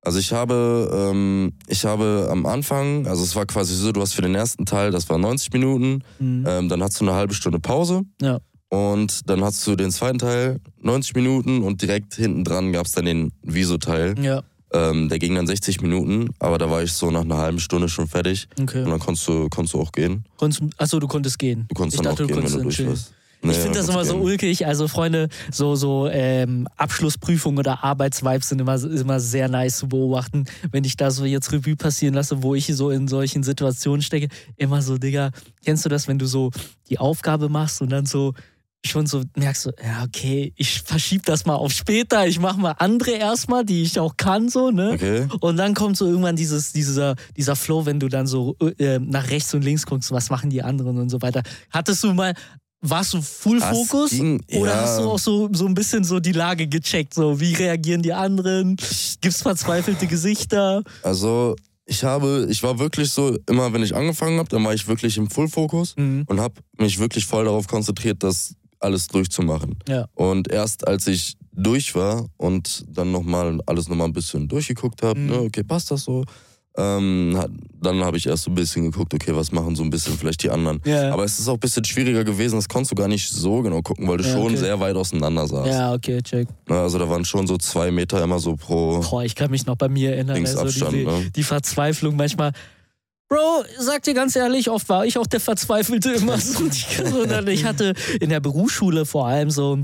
[0.00, 4.14] Also ich habe, ähm, ich habe am Anfang, also es war quasi so, du hast
[4.14, 6.44] für den ersten Teil, das war 90 Minuten, Mhm.
[6.46, 8.02] ähm, dann hast du eine halbe Stunde Pause.
[8.22, 8.38] Ja.
[8.70, 12.92] Und dann hast du den zweiten Teil, 90 Minuten und direkt hinten dran gab es
[12.92, 14.14] dann den Viso-Teil.
[14.22, 17.58] Ja, Ähm, der ging dann 60 Minuten, aber da war ich so nach einer halben
[17.60, 18.48] Stunde schon fertig.
[18.60, 18.82] okay.
[18.82, 20.24] Und dann konntest du, konntest du auch gehen.
[20.36, 21.64] Konntest, achso, du konntest gehen.
[21.68, 23.12] Du konntest Ich dann dachte, auch du gehen, wenn du durch warst.
[23.40, 24.22] ich Nee, finde dann das immer so gehen.
[24.24, 24.66] ulkig.
[24.66, 30.44] Also Freunde, so so ähm, Abschlussprüfungen oder Arbeitsvibes sind immer, immer sehr nice zu beobachten.
[30.72, 34.28] Wenn ich da so jetzt Revue passieren lasse, wo ich so in solchen Situationen stecke,
[34.56, 35.30] immer so, Digga,
[35.64, 36.50] kennst du das, wenn du so
[36.90, 38.34] die Aufgabe machst und dann so
[38.86, 42.72] schon so merkst du, ja, okay, ich verschieb das mal auf später, ich mach mal
[42.78, 44.92] andere erstmal, die ich auch kann, so, ne?
[44.94, 45.26] Okay.
[45.40, 49.28] Und dann kommt so irgendwann dieses, dieser, dieser Flow, wenn du dann so äh, nach
[49.30, 51.42] rechts und links guckst, was machen die anderen und so weiter.
[51.70, 52.34] Hattest du mal,
[52.80, 54.10] warst du Full Das Fokus?
[54.10, 54.80] ging- Oder ja.
[54.82, 57.12] hast du auch so, so ein bisschen so die Lage gecheckt?
[57.14, 58.76] So, wie reagieren die anderen?
[59.20, 60.82] Gibt's verzweifelte Gesichter?
[61.02, 61.56] Also
[61.90, 65.16] ich habe, ich war wirklich so, immer wenn ich angefangen habe, dann war ich wirklich
[65.16, 66.24] im Full-Fokus Mhm.
[66.26, 69.76] und habe mich wirklich voll darauf konzentriert, das alles durchzumachen.
[69.88, 70.06] Ja.
[70.14, 75.18] Und erst als ich durch war und dann nochmal alles nochmal ein bisschen durchgeguckt habe,
[75.18, 75.26] Mhm.
[75.26, 76.24] ne, okay, passt das so?
[76.76, 77.36] Ähm,
[77.80, 80.44] dann habe ich erst so ein bisschen geguckt, okay, was machen so ein bisschen vielleicht
[80.44, 80.80] die anderen.
[80.84, 81.12] Ja.
[81.12, 83.82] Aber es ist auch ein bisschen schwieriger gewesen, das konntest du gar nicht so genau
[83.82, 84.56] gucken, weil du Ja, schon okay.
[84.58, 85.66] sehr weit auseinander saßt.
[85.68, 86.46] Ja, okay, check.
[86.68, 89.66] Ne, Also da waren schon so zwei Meter immer so pro Boah, ich kann mich
[89.66, 90.36] noch bei mir erinnern.
[90.36, 90.92] Also Linksabstand.
[90.94, 91.30] die, ne?
[91.34, 92.52] die Verzweiflung manchmal.
[93.28, 96.64] Bro, sag dir ganz ehrlich, oft war ich auch der Verzweifelte immer so.
[96.64, 99.82] Und ich hatte in der Berufsschule vor allem so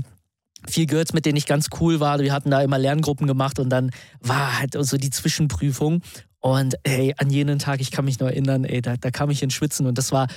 [0.67, 2.19] vier Girls, mit denen ich ganz cool war.
[2.19, 6.01] Wir hatten da immer Lerngruppen gemacht und dann war halt so die Zwischenprüfung.
[6.39, 9.41] Und ey, an jenen Tag, ich kann mich noch erinnern, ey, da, da kam ich
[9.43, 10.27] ins Schwitzen und das war,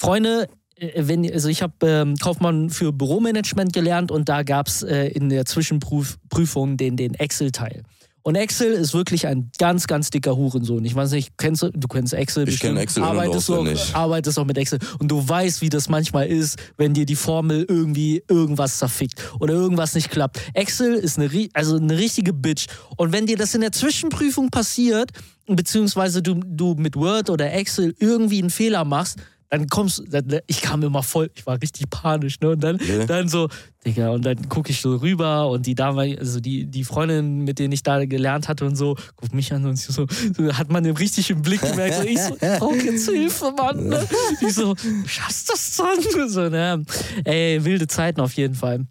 [0.00, 4.82] Freunde, äh, wenn, also ich habe ähm, Kaufmann für Büromanagement gelernt und da gab es
[4.82, 7.82] äh, in der Zwischenprüfung den, den Excel-Teil.
[8.22, 10.84] Und Excel ist wirklich ein ganz, ganz dicker Hurensohn.
[10.84, 12.74] Ich weiß nicht, kennst du, du kennst Excel Ich bestimmt.
[12.74, 13.94] kenn Excel arbeitest, du auch, auswendig.
[13.94, 14.78] arbeitest auch mit Excel.
[14.98, 19.54] Und du weißt, wie das manchmal ist, wenn dir die Formel irgendwie irgendwas zerfickt oder
[19.54, 20.40] irgendwas nicht klappt.
[20.54, 22.66] Excel ist eine, also eine richtige Bitch.
[22.96, 25.10] Und wenn dir das in der Zwischenprüfung passiert,
[25.46, 29.18] beziehungsweise du, du mit Word oder Excel irgendwie einen Fehler machst,
[29.50, 32.50] dann kommst dann, ich kam immer voll, ich war richtig panisch, ne?
[32.50, 33.06] Und dann, Okay.
[33.06, 33.48] dann so,
[33.86, 37.58] Digga, und dann gucke ich so rüber und die damalige, also die, die Freundin, mit
[37.58, 40.06] denen ich da gelernt hatte und so, guckt mich an und so,
[40.36, 41.94] so hat man den richtig im Blick gemerkt.
[41.96, 43.88] So, ich so, ich brauch jetzt Hilfe, Mann.
[43.88, 44.06] Ne?
[44.42, 46.28] Ich so, du schaffst das dann.
[46.28, 46.84] So, ne?
[47.24, 48.84] Ey, wilde Zeiten auf jeden Fall.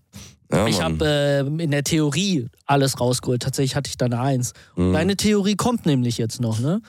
[0.52, 3.42] Ja, Ich habe äh, in der Theorie alles rausgeholt.
[3.44, 4.54] Tatsächlich hatte ich da eine Eins.
[4.76, 4.94] Mhm.
[4.94, 6.82] Deine Theorie kommt nämlich jetzt noch, ne?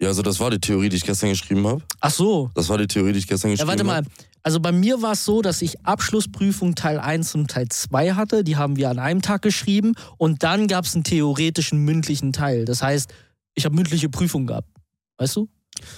[0.00, 1.82] Ja, also das war die Theorie, die ich gestern geschrieben habe.
[2.00, 2.50] Ach so.
[2.54, 3.96] Das war die Theorie, die ich gestern Ja, geschrieben warte mal.
[3.96, 4.06] habe.
[4.44, 8.44] Also bei mir war es so, dass ich Abschlussprüfung Teil 1 und Teil 2 hatte.
[8.44, 9.94] Die haben wir an einem Tag geschrieben.
[10.16, 12.64] Und dann gab es einen theoretischen mündlichen Teil.
[12.64, 13.12] Das heißt,
[13.54, 14.68] ich habe mündliche Prüfung gehabt.
[15.18, 15.48] Weißt du?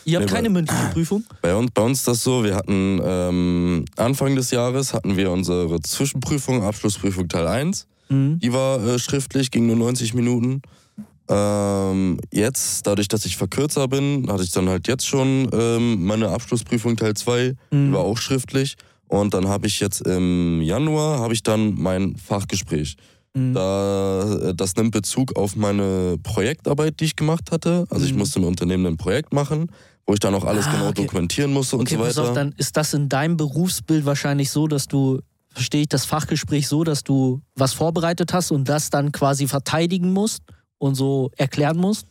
[0.07, 1.25] Ihr habt Nee, keine bei- mündliche Prüfung?
[1.43, 5.31] Bei uns, bei uns ist das so, wir hatten ähm, Anfang des Jahres hatten wir
[5.31, 7.87] unsere Zwischenprüfung, Abschlussprüfung Teil 1.
[8.09, 8.39] Mhm.
[8.41, 10.63] Die war äh, schriftlich, ging nur 90 Minuten.
[11.31, 16.29] Ähm, jetzt, dadurch, dass ich verkürzer bin, hatte ich dann halt jetzt schon ähm, meine
[16.31, 17.93] Abschlussprüfung Teil 2, die Mhm.
[17.93, 18.75] war auch schriftlich.
[19.07, 22.97] Und dann habe ich jetzt im Januar habe ich dann mein Fachgespräch.
[23.35, 23.55] Mhm.
[23.55, 27.87] Da, äh, das nimmt Bezug auf meine Projektarbeit, die ich gemacht hatte.
[27.91, 28.19] Also ich Mhm.
[28.19, 29.71] musste im Unternehmen ein Projekt machen,
[30.07, 31.03] wo ich dann auch alles Ah, genau okay.
[31.03, 32.29] dokumentieren musste Okay, und so pass weiter.
[32.31, 35.21] auf, dann ist das in deinem Berufsbild wahrscheinlich so, dass du,
[35.53, 40.13] verstehe ich das Fachgespräch so, dass du was vorbereitet hast und das dann quasi verteidigen
[40.13, 40.43] musst
[40.81, 42.07] und so erklären musst?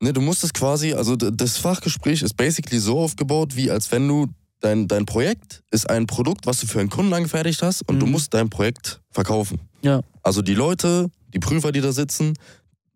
[0.00, 4.08] Ne, du musst es quasi, also das Fachgespräch ist basically so aufgebaut, wie als wenn
[4.08, 4.26] du
[4.60, 8.06] dein, dein Projekt ist ein Produkt, was du für einen Kunden angefertigt hast und du
[8.06, 8.12] Mhm.
[8.12, 9.60] musst dein Projekt verkaufen.
[9.82, 10.00] Ja.
[10.22, 12.32] Also die Leute, die Prüfer, die da sitzen,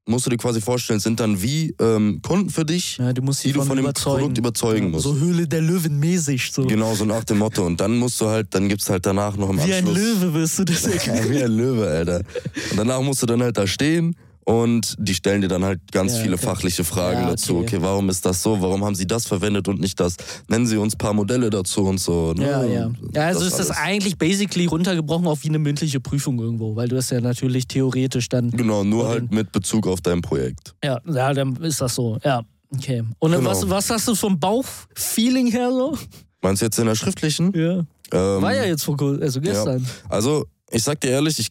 [0.07, 3.45] musst du dir quasi vorstellen, sind dann wie ähm, Kunden für dich, Ja, du musst
[3.45, 4.19] die du von dem überzeugen.
[4.21, 5.05] Produkt überzeugen Ja, musst.
[5.05, 6.51] So Höhle der Löwen mäßig.
[6.51, 6.64] So.
[6.67, 7.64] Genau, so nach dem Motto.
[7.67, 9.97] Und dann musst du halt, dann gibt's halt danach noch im Wie ein Anschluss.
[9.99, 11.31] Löwe wirst du das erklären.
[11.31, 12.23] Wie ein Löwe, Alter.
[12.71, 14.17] Und danach musst du dann halt da stehen
[14.49, 16.47] und die stellen dir dann halt ganz Ja, viele okay.
[16.47, 17.57] fachliche Fragen Ja, dazu.
[17.59, 17.77] okay.
[17.77, 18.59] Okay, warum ist das so?
[18.63, 20.17] Warum haben sie das verwendet und nicht das?
[20.49, 22.33] Nennen sie uns ein paar Modelle dazu und so.
[22.33, 22.45] Ne?
[22.49, 22.91] Ja, ja.
[23.15, 23.83] Ja, also ist das alles.
[23.83, 28.31] eigentlich basically runtergebrochen auf wie eine mündliche Prüfung irgendwo, weil du das ja natürlich theoretisch
[28.31, 28.51] dann.
[28.51, 30.75] Genau, nur halt mit Bezug auf dein Projekt.
[30.83, 32.17] Ja, ja dann ist das so.
[32.25, 32.41] Ja,
[32.75, 33.03] okay.
[33.19, 33.51] Und Genau.
[33.51, 35.99] was, was hast du vom Bauchfeeling her so?
[36.41, 37.53] Meinst du jetzt in der schriftlichen?
[37.55, 37.81] Ja.
[38.13, 39.87] Ähm, War ja jetzt vor kur- also gestern.
[40.09, 41.49] Also, ich sag dir ehrlich, ich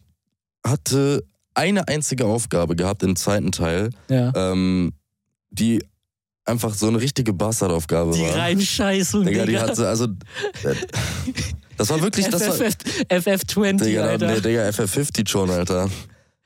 [0.66, 1.22] hatte
[1.58, 4.32] eine einzige Aufgabe gehabt im zweiten Teil, Ja.
[4.34, 4.92] ähm,
[5.50, 5.82] die
[6.44, 8.36] einfach so eine richtige Bastardaufgabe Die war.
[8.36, 9.62] Reinscheißung, Digga, die Digga.
[9.68, 10.74] hatte, also, äh,
[11.76, 12.76] das war wirklich, das war, FFF,
[13.10, 14.26] FF20, Digga, Alter.
[14.34, 15.84] nee, Digga, FF50 schon, Alter.
[15.84, 15.88] Äh,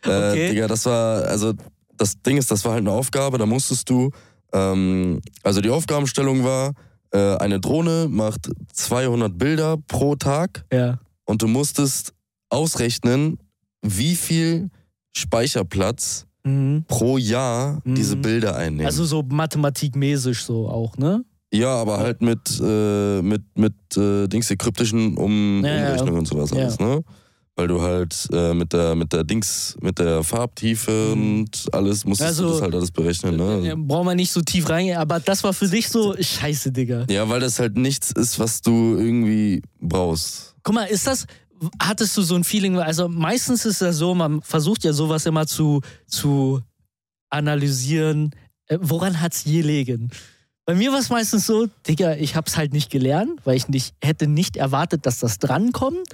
[0.08, 0.48] Okay.
[0.50, 1.52] Digga, das war, also
[1.96, 4.10] das Ding ist, das war halt eine Aufgabe, da musstest du,
[4.52, 6.72] ähm, also die Aufgabenstellung war,
[7.12, 10.98] äh, eine Drohne macht 200 Bilder pro Tag Ja.
[11.26, 12.12] und du musstest
[12.48, 13.38] ausrechnen,
[13.82, 14.70] wie viel
[15.12, 16.84] Speicherplatz Mhm.
[16.88, 17.94] pro Jahr Mhm.
[17.94, 18.86] diese Bilder einnehmen.
[18.86, 21.24] Also so mathematikmäßig so auch, ne?
[21.54, 26.18] ja, aber halt mit, äh, mit, mit äh, Dings, die kryptischen um Ja, ja, Umrechnung
[26.18, 26.62] und sowas ja.
[26.62, 27.02] alles, ne?
[27.54, 31.40] Weil du halt äh, mit der mit der Dings, mit der Farbtiefe Mhm.
[31.40, 33.76] und alles musstest Also, du das halt alles berechnen, Ja, ne?
[33.76, 37.04] brauchen wir nicht so tief reingehen, aber das war für dich so scheiße, Digga.
[37.10, 40.54] Ja, weil das halt nichts ist, was du irgendwie brauchst.
[40.64, 41.26] Guck mal, ist das,
[41.80, 45.46] hattest du so ein Feeling, also meistens ist das so, man versucht ja sowas immer
[45.46, 46.60] zu, zu
[47.30, 48.34] analysieren,
[48.66, 50.10] äh, woran hat's je liegen?
[50.64, 53.94] Bei mir war es meistens so, Digga, ich hab's halt nicht gelernt, weil ich nicht,
[54.02, 56.08] hätte nicht erwartet, dass das drankommt.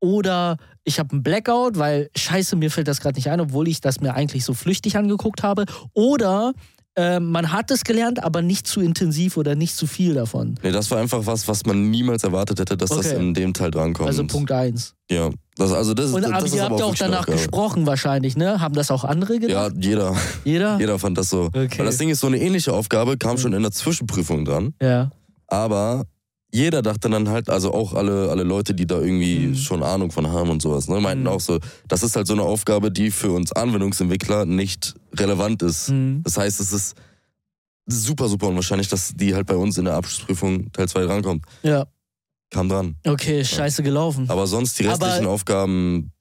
[0.00, 3.80] Oder ich habe einen Blackout, weil scheiße, mir fällt das gerade nicht ein, obwohl ich
[3.80, 5.66] das mir eigentlich so flüchtig angeguckt habe.
[5.92, 6.54] Oder
[6.96, 10.56] äh, man hat es gelernt, aber nicht zu intensiv oder nicht zu viel davon.
[10.62, 13.16] Nee, das war einfach was, was man niemals erwartet hätte, dass das Okay.
[13.16, 14.08] in dem Teil drankommt.
[14.08, 14.94] Also Punkt eins.
[15.10, 17.38] Ja, das, also das, Und das, aber ist ihr habt ja auch danach Aufgabe.
[17.38, 18.60] gesprochen wahrscheinlich, ne?
[18.60, 19.72] Haben das auch andere Ja, gedacht?
[19.80, 20.78] jeder, Jeder?
[20.80, 21.44] jeder fand das so.
[21.46, 21.78] Okay.
[21.78, 24.74] Weil das Ding ist, so eine ähnliche Aufgabe kam schon in der Zwischenprüfung dran.
[24.82, 25.10] Ja.
[25.46, 26.04] Aber
[26.52, 29.54] jeder dachte dann halt, also auch alle, alle Leute, die da irgendwie Mhm.
[29.54, 31.28] schon Ahnung von haben und sowas, ne, meinten Mhm.
[31.30, 35.88] auch so, das ist halt so eine Aufgabe, die für uns Anwendungsentwickler nicht relevant ist.
[35.90, 36.22] Mhm.
[36.22, 36.94] Das heißt, es ist
[37.86, 41.44] super, super unwahrscheinlich, dass die halt bei uns in der Abschlussprüfung Teil 2 drankommt.
[41.62, 41.86] Ja.
[42.50, 42.96] Kam dran.
[43.06, 44.28] Okay, scheiße gelaufen.
[44.28, 46.12] Aber sonst die restlichen Aber- Aufgaben,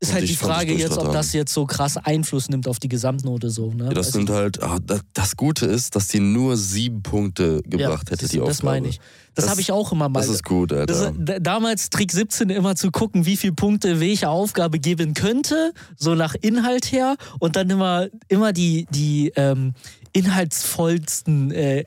[0.00, 2.88] ist und halt die Frage jetzt, ob das jetzt so krass Einfluss nimmt auf die
[2.88, 3.84] Gesamtnote so, ne?
[3.86, 7.62] ja, das Weiß sind halt, ah, das, das Gute ist, dass die nur sieben Punkte
[7.62, 8.48] gebracht ja, hätte, die Aufgabe.
[8.48, 8.98] Das meine ich.
[9.34, 10.20] Das, Das- habe ich auch immer mal.
[10.20, 11.12] Das ist gut, Alter.
[11.12, 16.14] D- damals Trick 17 immer zu gucken, wie viele Punkte welche Aufgabe geben könnte, so
[16.14, 19.74] nach Inhalt her und dann immer, immer die, die ähm,
[20.12, 21.84] inhaltsvollsten äh,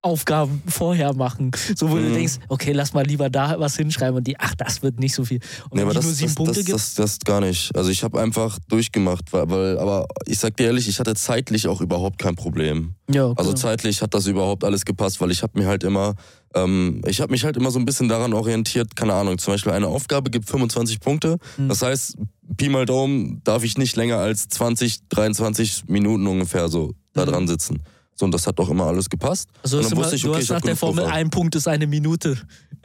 [0.00, 1.50] Aufgaben vorher machen.
[1.76, 2.14] So, wo du Mhm.
[2.14, 5.24] denkst, okay, lass mal lieber da was hinschreiben und die, ach, das wird nicht so
[5.24, 5.40] viel.
[5.64, 7.74] Und Nee, wenn aber das, nur sieben das, Punkte das, gibt, das, das gar nicht.
[7.76, 11.66] Also ich habe einfach durchgemacht, weil, weil, aber ich sag dir ehrlich, ich hatte zeitlich
[11.66, 12.94] auch überhaupt kein Problem.
[13.10, 13.54] ja, Also genau.
[13.54, 16.14] zeitlich hat das überhaupt alles gepasst, weil ich habe mir halt immer,
[16.54, 19.72] ähm, ich habe mich halt immer so ein bisschen daran orientiert, keine Ahnung, zum Beispiel
[19.72, 21.38] eine Aufgabe gibt 25 Punkte.
[21.56, 21.68] Mhm.
[21.68, 22.16] Das heißt,
[22.56, 27.30] Pi mal Daumen darf ich nicht länger als 20, 23 Minuten ungefähr so da Mhm.
[27.30, 27.82] dran sitzen.
[28.18, 29.48] So, und das hat auch immer alles gepasst.
[29.62, 31.14] also und ist dann immer, wusste ich, du okay, hast ich nach der Formel, Puffer.
[31.16, 32.36] ein Punkt ist eine Minute.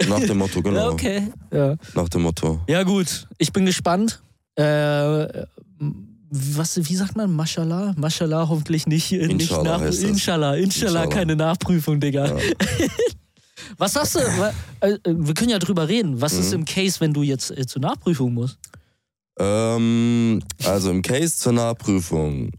[0.08, 0.76] Nach dem Motto, genau.
[0.80, 1.32] Ja, okay.
[1.52, 1.76] Ja.
[1.96, 2.62] Nach dem Motto.
[2.68, 3.28] Ja, gut.
[3.40, 4.22] Ich bin gespannt.
[4.56, 4.64] Äh,
[6.36, 7.32] was, wie sagt man?
[7.32, 7.94] Mashallah?
[7.98, 9.82] Mashallah hoffentlich nicht, äh, nicht Inshallah nach.
[9.82, 10.04] heißt.
[10.04, 11.08] Inshallah, Inshallah, Inshallah.
[11.08, 12.26] keine Nachprüfung, Digga.
[12.28, 12.36] Ja.
[13.78, 14.20] Was sagst du?
[14.82, 16.22] Äh, Wir können ja drüber reden.
[16.22, 16.60] Was ist Mhm.
[16.60, 18.58] im Case, wenn du jetzt äh, zur Nachprüfung musst?
[19.40, 22.52] Ähm, also im Case zur Nachprüfung,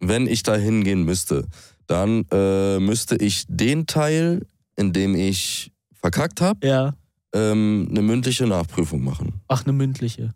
[0.00, 1.46] wenn ich da hingehen müsste,
[1.92, 6.94] dann äh, müsste ich den Teil, in dem ich verkackt habe, Ja.
[7.34, 9.40] ähm, eine mündliche Nachprüfung machen.
[9.48, 10.32] Ach, eine mündliche.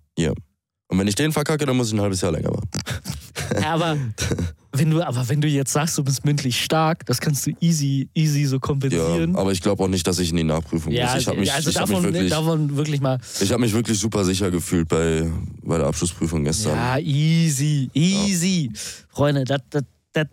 [0.89, 2.69] Und wenn ich den verkacke, dann muss ich ein halbes Jahr länger warten.
[3.61, 3.97] Ja, aber
[4.73, 8.09] wenn du, aber wenn du jetzt sagst, du bist mündlich stark, das kannst du easy,
[8.13, 9.37] easy so Ja, kompensieren.
[9.37, 11.15] aber ich glaube auch nicht, dass ich in die Nachprüfung muss.
[11.17, 13.19] Ich habe mich, also ich hab davon, mich, wirklich, davon wirklich mal.
[13.41, 15.31] ich hab mich wirklich super sicher gefühlt bei,
[15.63, 16.75] bei der Abschlussprüfung gestern.
[16.77, 18.73] Ja, easy, easy.
[19.09, 19.61] Freunde, das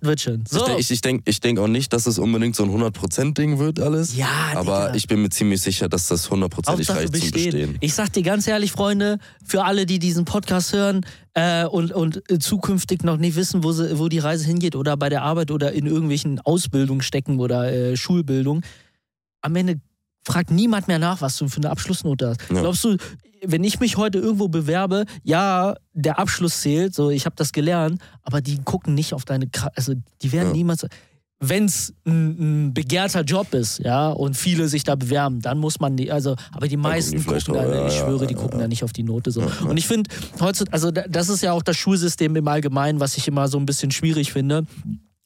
[0.01, 0.43] wird schon.
[0.47, 0.59] So.
[0.59, 3.59] Ich denke ich, ich denk, ich denk auch nicht, dass es unbedingt so ein 100%-Ding
[3.59, 4.15] wird alles.
[4.15, 4.95] ja, aber Digga.
[4.95, 7.51] ich bin mir ziemlich sicher, dass das hundertprozentig Hauptsache reicht zum bestehen.
[7.51, 7.77] Bestehen.
[7.81, 12.29] Ich sag dir ganz ehrlich, Freunde, für alle, die diesen Podcast hören äh, und, und
[12.31, 15.51] äh, zukünftig noch nicht wissen, wo, sie, wo die Reise hingeht oder bei der Arbeit
[15.51, 18.61] oder in irgendwelchen Ausbildungen stecken oder äh, Schulbildung,
[19.41, 19.81] am Ende
[20.25, 22.41] fragt niemand mehr nach, was du für eine Abschlussnote hast.
[22.51, 22.61] Ja.
[22.61, 22.97] Glaubst du,
[23.45, 28.01] wenn ich mich heute irgendwo bewerbe, ja, der Abschluss zählt, so ich habe das gelernt,
[28.23, 30.53] aber die gucken nicht auf deine, also die werden Ja.
[30.53, 30.85] niemals,
[31.45, 35.81] wenn es ein, ein begehrter Job ist, ja, und viele sich da bewerben, dann muss
[35.81, 38.39] man die, also, aber die meisten gucken, vielleicht da, ja, ich ja, schwöre, die ja,
[38.39, 38.63] gucken ja.
[38.63, 39.41] da nicht auf die Note so.
[39.41, 39.65] Ja, ja.
[39.67, 40.09] Und ich finde,
[40.39, 43.57] heutzutage, also da- das ist ja auch das Schulsystem im Allgemeinen, was ich immer so
[43.57, 44.65] ein bisschen schwierig finde.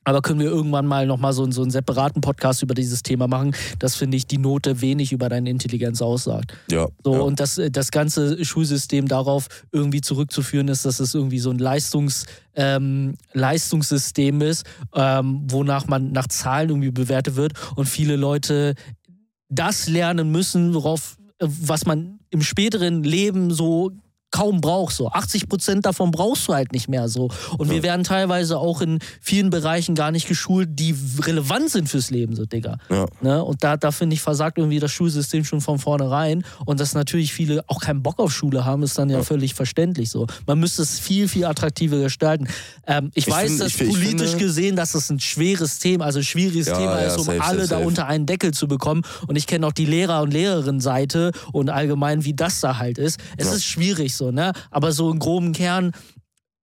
[0.07, 3.53] Aber können wir irgendwann mal nochmal so, so einen separaten Podcast über dieses Thema machen?
[3.77, 6.53] Das finde ich, die Note wenig über deine Intelligenz aussagt.
[6.71, 6.87] Ja.
[7.03, 7.19] So, ja.
[7.19, 12.25] und das, das ganze Schulsystem darauf irgendwie zurückzuführen ist, dass es irgendwie so ein Leistungs,
[12.55, 14.65] ähm, Leistungssystem ist,
[14.95, 18.75] ähm, wonach man nach Zahlen irgendwie bewertet wird und viele Leute
[19.49, 23.91] das lernen müssen, worauf, äh, was man im späteren Leben so
[24.31, 24.97] kaum brauchst.
[24.97, 27.29] So 80 Prozent davon brauchst du halt nicht mehr so.
[27.57, 27.75] Und ja.
[27.75, 32.35] wir werden teilweise auch in vielen Bereichen gar nicht geschult, die relevant sind fürs Leben,
[32.35, 32.77] so Digga.
[32.89, 33.05] Ja.
[33.21, 33.43] Ne?
[33.43, 36.43] Und da, da finde ich, versagt irgendwie das Schulsystem schon von vornherein.
[36.65, 39.23] Und dass natürlich viele auch keinen Bock auf Schule haben, ist dann ja, ja.
[39.23, 40.27] völlig verständlich so.
[40.45, 42.47] Man müsste es viel, viel attraktiver gestalten.
[42.85, 46.05] Ähm, ich, ich, weiß, find, dass ich, politisch ich gesehen, dass es ein schweres Thema,
[46.05, 49.03] also ein schwieriges Thema ist, um safe, alle safe, da unter einen Deckel zu bekommen.
[49.27, 53.19] Und ich kenne auch die Lehrer- und Lehrerinnen-Seite und allgemein, wie das da halt ist.
[53.37, 54.51] Es ist schwierig so, ne?
[54.71, 55.91] Aber so im groben Kern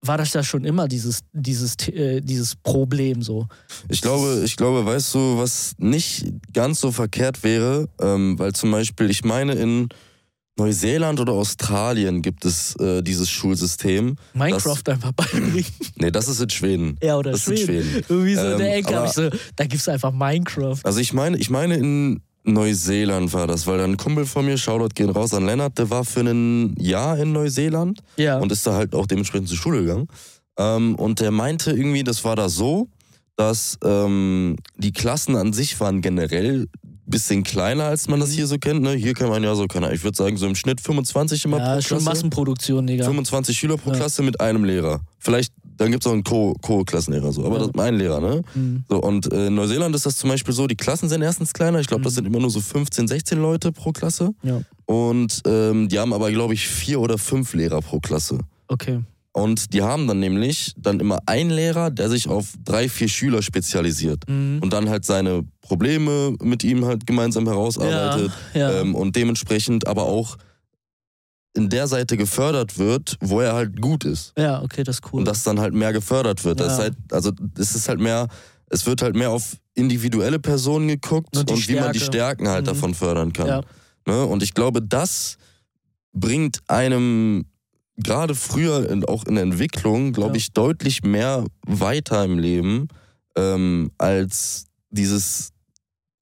[0.06, 3.48] war das ja schon immer dieses, dieses, äh, dieses Problem so.
[3.88, 8.70] Ich glaube, ich glaube, weißt du, was nicht ganz so verkehrt wäre, ähm, weil zum
[8.70, 9.88] Beispiel, ich meine, in
[10.56, 14.16] Neuseeland oder Australien gibt es äh, dieses Schulsystem.
[14.34, 15.64] Minecraft das, einfach beibringen.
[15.96, 16.98] Nee, das ist in Schweden.
[17.02, 17.60] Ja, oder das Schweden.
[17.60, 18.04] Ist in Schweden.
[18.08, 20.78] Irgendwie so ähm, in der Ecke aber, ich so, da gibt es einfach Minecraft.
[20.84, 24.94] Also ich meine, ich meine in Neuseeland war das, weil ein Kumpel von mir, Shoutout
[24.94, 28.38] gehen raus an Lennart, der war für ein Jahr in Neuseeland ja.
[28.38, 30.08] und ist da halt auch dementsprechend zur Schule gegangen.
[30.58, 32.88] Ähm, und der meinte irgendwie, das war da so,
[33.36, 36.68] dass ähm, die Klassen an sich waren generell
[37.06, 38.34] bisschen kleiner, als man das mhm.
[38.34, 38.82] hier so kennt.
[38.82, 38.92] Ne?
[38.92, 41.64] Hier kann man ja so, keine ich würde sagen, so im Schnitt 25 immer ja,
[41.64, 41.94] pro Klasse.
[41.94, 43.04] Ja, schon Massenproduktion, Digga.
[43.04, 43.96] 25 Schüler pro ja.
[43.96, 45.00] Klasse mit einem Lehrer.
[45.18, 47.44] Vielleicht dann gibt es auch einen Co-Klassenlehrer, so.
[47.44, 47.58] aber ja.
[47.60, 48.42] das ist mein Lehrer, ne?
[48.54, 48.84] Mhm.
[48.88, 51.80] So, und äh, in Neuseeland ist das zum Beispiel so, die Klassen sind erstens kleiner,
[51.80, 52.04] ich glaube, mhm.
[52.04, 54.30] das sind immer nur so 15, 16 Leute pro Klasse.
[54.42, 54.60] Ja.
[54.86, 58.38] Und ähm, die haben aber, glaube ich, vier oder fünf Lehrer pro Klasse.
[58.68, 59.00] Okay.
[59.32, 63.42] Und die haben dann nämlich dann immer einen Lehrer, der sich auf drei, vier Schüler
[63.42, 64.60] spezialisiert mhm.
[64.62, 68.80] und dann halt seine Probleme mit ihm halt gemeinsam herausarbeitet ja, ja.
[68.80, 70.36] Ähm, und dementsprechend aber auch
[71.54, 74.32] in der Seite gefördert wird, wo er halt gut ist.
[74.36, 75.20] Ja, okay, das ist cool.
[75.20, 76.60] Und dass dann halt mehr gefördert wird.
[76.60, 76.66] Ja.
[76.66, 78.28] Das ist halt, also es ist halt mehr,
[78.68, 82.62] es wird halt mehr auf individuelle Personen geguckt und, und wie man die Stärken halt
[82.62, 82.68] mhm.
[82.68, 83.46] davon fördern kann.
[83.46, 83.60] Ja.
[84.06, 84.24] Ne?
[84.24, 85.36] Und ich glaube, das
[86.12, 87.46] bringt einem
[87.96, 90.36] gerade früher in, auch in der Entwicklung, glaube ja.
[90.36, 92.88] ich, deutlich mehr weiter im Leben
[93.36, 95.53] ähm, als dieses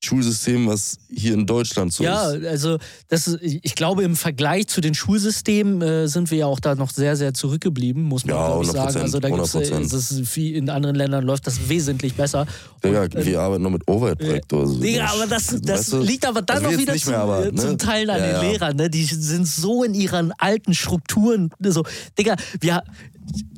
[0.05, 2.43] Schulsystem, was hier in Deutschland so ja, ist.
[2.43, 6.47] Ja, also das ist, ich glaube, im Vergleich zu den Schulsystemen äh, sind wir ja
[6.47, 8.97] auch da noch sehr, sehr zurückgeblieben, muss man ja, ich sagen.
[8.99, 12.47] Also da gibt's, äh, das viel, in anderen Ländern läuft das wesentlich besser.
[12.85, 14.61] Digga, äh, wir arbeiten nur mit Overhead-Projektor.
[14.61, 17.47] Also Digga, aber das, das weißt du, liegt aber dann also noch wieder zu, aber,
[17.47, 17.61] äh, ne?
[17.61, 18.77] zum Teil an ja, den Lehrern.
[18.77, 18.91] Ne?
[18.91, 21.51] Die sind so in ihren alten Strukturen.
[21.61, 21.85] So,
[22.19, 22.83] Digga, wir,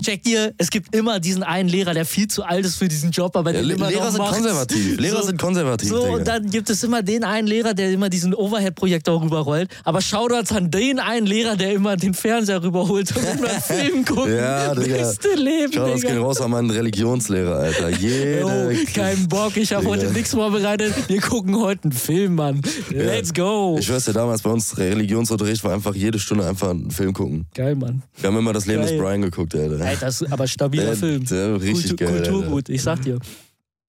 [0.04, 3.10] check dir, es gibt immer diesen einen Lehrer, der viel zu alt ist für diesen
[3.10, 4.34] Job, aber ja, den immer Lehrer sind macht.
[4.34, 5.00] konservativ.
[5.00, 5.88] Lehrer so, sind konservativ.
[5.88, 6.12] So, Digga.
[6.14, 9.70] und dann gibt es immer den einen Lehrer, der immer diesen Overhead-Projektor rüberrollt.
[9.84, 14.04] Aber Shoutouts an den einen Lehrer, der immer den Fernseher rüberholt und immer einen Film
[14.04, 14.28] guckt.
[14.28, 14.96] Ja, Digga.
[14.96, 17.88] Beste Leben, Shoutouts gehen raus an meinen Religionslehrer, Alter.
[17.90, 18.44] Jede.
[18.44, 20.94] Oh, kein Bock, ich habe heute nichts vorbereitet.
[21.08, 22.60] Wir gucken heute einen Film, Mann.
[22.90, 23.44] Let's ja.
[23.44, 23.76] go.
[23.78, 27.46] Ich weiß ja, damals bei uns Religionsunterricht war einfach jede Stunde einfach einen Film gucken.
[27.54, 28.02] Geil, Mann.
[28.16, 28.90] Wir haben immer das Leben Geil.
[28.90, 29.84] des Brian geguckt, Alter.
[29.84, 31.24] Alter, das aber stabiler der, Film.
[31.24, 33.18] Der richtig Kultur, geil, Kulturgut, ich sag dir.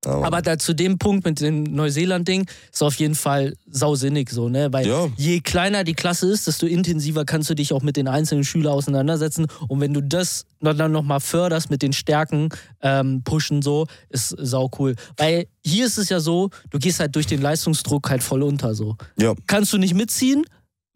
[0.05, 0.23] Oh.
[0.23, 4.71] Aber da zu dem Punkt mit dem Neuseeland-Ding ist auf jeden Fall sausinnig so, ne?
[4.71, 5.07] Weil ja.
[5.17, 8.73] je kleiner die Klasse ist, desto intensiver kannst du dich auch mit den einzelnen Schülern
[8.73, 9.47] auseinandersetzen.
[9.67, 12.49] Und wenn du das dann nochmal förderst mit den Stärken
[12.81, 14.95] ähm, pushen, so, ist sau cool.
[15.17, 18.75] Weil hier ist es ja so, du gehst halt durch den Leistungsdruck halt voll unter
[18.75, 18.95] so.
[19.17, 19.33] Ja.
[19.47, 20.45] Kannst du nicht mitziehen,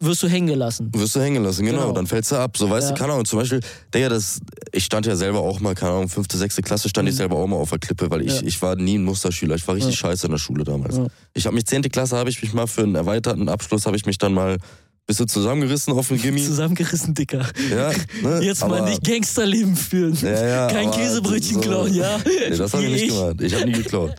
[0.00, 0.90] wirst du hängen gelassen.
[0.94, 1.82] Wirst du hängen gelassen, genau.
[1.82, 1.92] genau.
[1.92, 2.56] Dann fällst du ab.
[2.56, 2.94] So, weißt ja.
[2.94, 3.60] du, keine Ahnung, zum Beispiel,
[3.92, 4.40] der das,
[4.72, 7.10] ich stand ja selber auch mal, keine Ahnung, fünfte, sechste Klasse stand mhm.
[7.10, 8.46] ich selber auch mal auf der Klippe, weil ich, ja.
[8.46, 9.54] ich war nie ein Musterschüler.
[9.54, 10.08] Ich war richtig ja.
[10.08, 10.98] scheiße in der Schule damals.
[11.34, 14.06] Ich habe mich, zehnte Klasse habe ich mich mal für einen erweiterten Abschluss, habe ich
[14.06, 14.58] mich dann mal
[15.06, 16.40] bist du zusammengerissen auf dem Gimmi?
[16.40, 17.44] Zusammengerissen, Dicker.
[17.68, 17.90] Ja,
[18.22, 18.40] ne?
[18.42, 20.16] Jetzt mal nicht Gangsterleben führen.
[20.22, 22.16] Ja, ja, Kein Käsebrötchen so, klauen, ja?
[22.24, 23.40] Nee, das habe ich nicht gemacht.
[23.40, 24.14] Ich habe nie geklaut.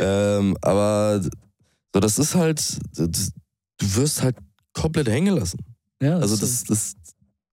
[0.00, 1.20] ähm, aber
[1.92, 2.62] so, das ist halt,
[2.96, 4.36] du wirst halt
[4.80, 5.58] komplett hängen gelassen.
[6.00, 6.94] Ja, also das, das,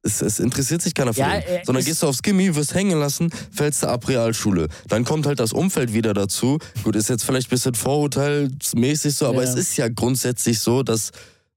[0.04, 3.00] es, es, interessiert sich keiner für ja, äh, Sondern gehst du aufs Gimmi, wirst hängen
[3.00, 4.68] lassen, fällst du ab Realschule.
[4.88, 6.60] Dann kommt halt das Umfeld wieder dazu.
[6.84, 9.50] Gut, ist jetzt vielleicht ein bisschen vorurteilsmäßig so, aber ja.
[9.50, 11.12] es ist ja grundsätzlich so, dass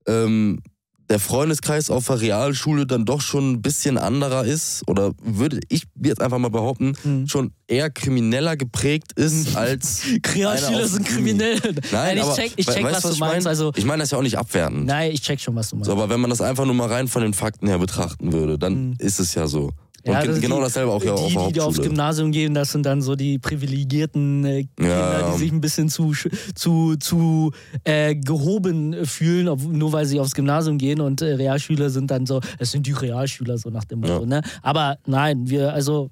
[0.07, 0.63] ähm,
[1.09, 5.85] der Freundeskreis auf der Realschule dann doch schon ein bisschen anderer ist oder würde ich
[6.03, 7.27] jetzt einfach mal behaupten, mhm.
[7.27, 10.03] schon eher krimineller geprägt ist als
[10.35, 11.61] Realschüler sind kriminell.
[11.63, 13.45] Nein, Nein ich aber, check, ich check weißt, was, was, du meinst.
[13.45, 13.47] Mein?
[13.47, 14.87] Also, ich meine das ja auch nicht abwertend.
[14.87, 15.87] Nein, ich check schon, was du meinst.
[15.87, 18.59] So, aber wenn man das einfach nur mal rein von den Fakten her betrachten würde,
[18.59, 18.95] dann mhm.
[18.99, 19.71] ist es ja so.
[20.05, 22.73] Ja, das genau die, dasselbe auch ja die, auf Die, die aufs Gymnasium gehen, das
[22.73, 25.33] sind dann so die privilegierten äh, Kinder, ja.
[25.33, 26.13] die sich ein bisschen zu,
[26.55, 27.53] zu, zu
[27.85, 32.41] äh, gehoben fühlen, nur weil sie aufs Gymnasium gehen und äh, Realschüler sind dann so,
[32.59, 34.21] es sind die Realschüler so nach dem Motto.
[34.21, 34.27] Ja.
[34.27, 34.43] Ne?
[34.63, 36.11] Aber nein, wir, also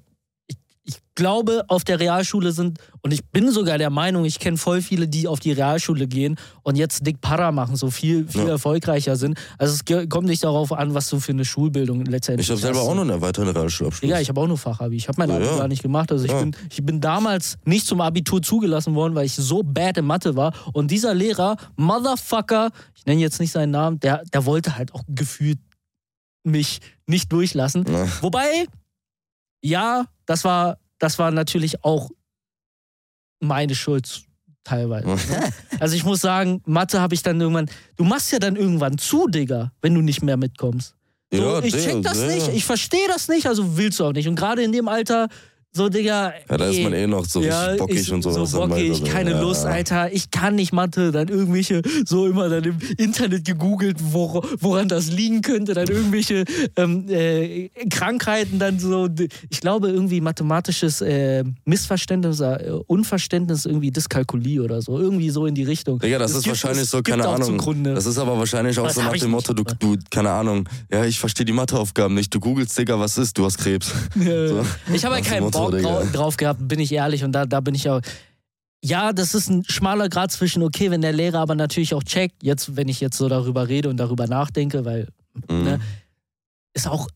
[1.17, 5.07] glaube, auf der Realschule sind, und ich bin sogar der Meinung, ich kenne voll viele,
[5.07, 8.49] die auf die Realschule gehen und jetzt Dick Para machen, so viel, viel Ja.
[8.51, 9.37] erfolgreicher sind.
[9.57, 12.79] Also es kommt nicht darauf an, was du für eine Schulbildung letztendlich Ich habe selber
[12.79, 12.87] hast.
[12.87, 14.09] auch noch einen erweiterten Realschulabschluss.
[14.09, 14.95] Ja, ich habe auch nur Fachabi.
[14.95, 15.57] Ich habe mein Ja, Abi ja.
[15.57, 16.11] gar nicht gemacht.
[16.11, 19.97] Also ich, bin, ich bin damals nicht zum Abitur zugelassen worden, weil ich so bad
[19.97, 20.53] in Mathe war.
[20.73, 25.03] Und dieser Lehrer, Motherfucker, ich nenne jetzt nicht seinen Namen, der, der wollte halt auch
[25.09, 25.57] gefühlt
[26.43, 27.83] mich nicht durchlassen.
[27.91, 28.07] Ja.
[28.21, 28.67] Wobei,
[29.61, 32.09] ja, das war, das war natürlich auch
[33.39, 34.23] meine Schuld
[34.63, 35.07] teilweise.
[35.07, 35.17] ne?
[35.79, 39.27] Also ich muss sagen, Mathe habe ich dann irgendwann, du machst ja dann irgendwann zu,
[39.27, 40.95] Digga, wenn du nicht mehr mitkommst.
[41.31, 44.13] So, Ja, ich check das der- nicht, ich verstehe das nicht, also willst du auch
[44.13, 44.27] nicht.
[44.27, 45.27] Und gerade in dem Alter,
[45.77, 46.33] so, Digga.
[46.49, 48.51] Ja, da ist man eh noch so ja, bockig ich, und sowas.
[48.51, 49.41] So dann bockig, weiter, keine ja.
[49.41, 50.11] Lust, Alter.
[50.11, 51.11] Ich kann nicht Mathe.
[51.11, 55.73] Dann irgendwelche, so immer dann im Internet gegoogelt, wor woran das liegen könnte.
[55.73, 56.43] Dann irgendwelche
[56.75, 59.07] ähm, äh, Krankheiten, dann so,
[59.49, 64.97] ich glaube, irgendwie mathematisches äh, Missverständnis, äh, Unverständnis, irgendwie Dyskalkulie oder so.
[64.99, 65.99] Irgendwie so in die Richtung.
[65.99, 67.57] Digga, das Es ist gibt- wahrscheinlich so, keine Ahnung.
[67.59, 67.93] Zugrunde.
[67.93, 71.05] Das ist aber wahrscheinlich auch Das so nach dem Motto, du, du, keine Ahnung, ja,
[71.05, 72.33] ich verstehe die Matheaufgaben nicht.
[72.33, 73.37] Du googelst, Digga, was ist?
[73.37, 73.91] Du hast Krebs.
[74.15, 74.47] Ja.
[74.47, 74.65] So.
[74.93, 75.89] Ich habe ja keinen Motto, Bock Digga.
[75.89, 77.23] drau drauf gehabt, bin ich ehrlich.
[77.23, 78.01] Und da, da bin ich auch.
[78.83, 82.43] Ja, das ist ein schmaler Grad zwischen, okay, wenn der Lehrer aber natürlich auch checkt,
[82.43, 85.07] jetzt, wenn ich jetzt so darüber rede und darüber nachdenke, weil
[85.49, 85.63] Mhm.
[85.63, 85.79] Ne?
[86.73, 87.07] ist auch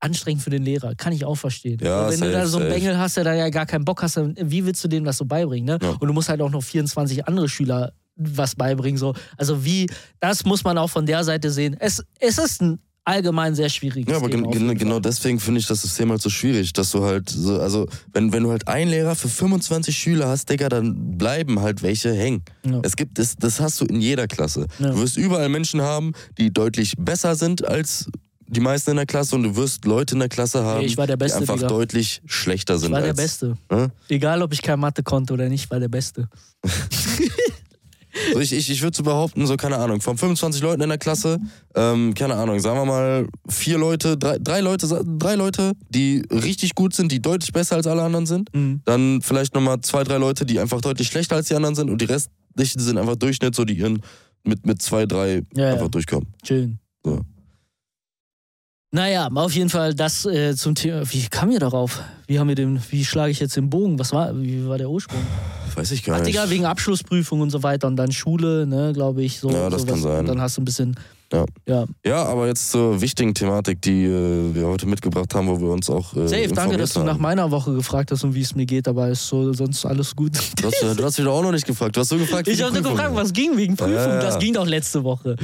[0.00, 1.78] anstrengend für den Lehrer, kann ich auch verstehen.
[1.82, 2.78] Ja, wenn du safe, da so einen safe.
[2.80, 5.16] Bengel hast, der da ja gar keinen Bock hast, dann wie willst du dem das
[5.16, 5.64] so beibringen?
[5.66, 5.78] Ne?
[5.80, 5.90] Ja.
[5.98, 8.98] Und du musst halt auch noch 24 andere Schüler was beibringen.
[8.98, 9.14] So.
[9.36, 9.88] Also wie,
[10.20, 11.76] das muss man auch von der Seite sehen.
[11.80, 15.66] Es, es ist ein allgemein sehr schwieriges Ja, aber Thema gen genau deswegen finde ich
[15.66, 18.90] das System halt so schwierig, dass du halt so, also wenn, wenn du halt einen
[18.90, 22.42] Lehrer für 25 Schüler hast, Digga, dann bleiben halt welche hängen.
[22.64, 22.80] Ja.
[22.82, 24.66] Es gibt, das, das hast du in jeder Klasse.
[24.78, 24.90] Ja.
[24.90, 28.10] Du wirst überall Menschen haben, die deutlich besser sind als
[28.50, 31.16] die meisten in der Klasse und du wirst Leute in der Klasse haben, war der
[31.16, 31.68] Beste, die einfach Digga.
[31.68, 33.16] deutlich schlechter sind Ich war der als.
[33.18, 33.58] Beste.
[33.70, 33.90] Ne?
[34.08, 36.28] Egal, ob ich kein Mathe konnte oder nicht, ich war der Beste.
[38.32, 40.98] So, ich ich, ich würde so behaupten, so keine Ahnung, von 25 Leuten in der
[40.98, 41.38] Klasse,
[41.74, 46.74] ähm, keine Ahnung, sagen wir mal vier Leute, drei, drei Leute, drei Leute, die richtig
[46.74, 48.54] gut sind, die deutlich besser als alle anderen sind.
[48.54, 48.80] Mhm.
[48.84, 52.00] Dann vielleicht nochmal zwei, drei Leute, die einfach deutlich schlechter als die anderen sind und
[52.00, 54.02] die restlichen sind einfach Durchschnitt, so die ihren
[54.44, 55.88] mit, mit zwei, drei Ja, einfach ja.
[55.88, 56.28] durchkommen.
[56.44, 56.78] Schön.
[57.04, 57.20] So.
[58.90, 61.02] Naja, auf jeden Fall das äh, zum Thema.
[61.12, 62.02] Wie kam ihr darauf?
[62.26, 63.98] Wie haben wir den, wie schlage ich jetzt den Bogen?
[63.98, 65.20] Was war, wie war der Ursprung?
[65.78, 66.34] Weiß ich gar Ach, nicht.
[66.34, 69.38] Digga, wegen Abschlussprüfung und so weiter und dann Schule, ne, glaube ich.
[69.38, 69.94] So, Ja, das sowas.
[69.94, 70.18] kann sein.
[70.20, 70.96] Und dann hast du ein bisschen.
[71.32, 71.44] Ja.
[71.68, 71.84] ja.
[72.04, 75.88] Ja, aber jetzt zur wichtigen Thematik, die äh, wir heute mitgebracht haben, wo wir uns
[75.88, 76.16] auch.
[76.16, 77.22] Äh, Safe, danke, dass du nach haben.
[77.22, 80.32] meiner Woche gefragt hast und wie es mir geht, aber ist so sonst alles gut.
[80.60, 81.96] Du hast, du hast wieder auch noch nicht gefragt.
[81.96, 82.48] Du hast so gefragt.
[82.48, 83.94] Ich habe nur gefragt, was ging wegen Prüfung.
[83.94, 84.20] Ja, ja.
[84.20, 85.36] Das ging doch letzte Woche.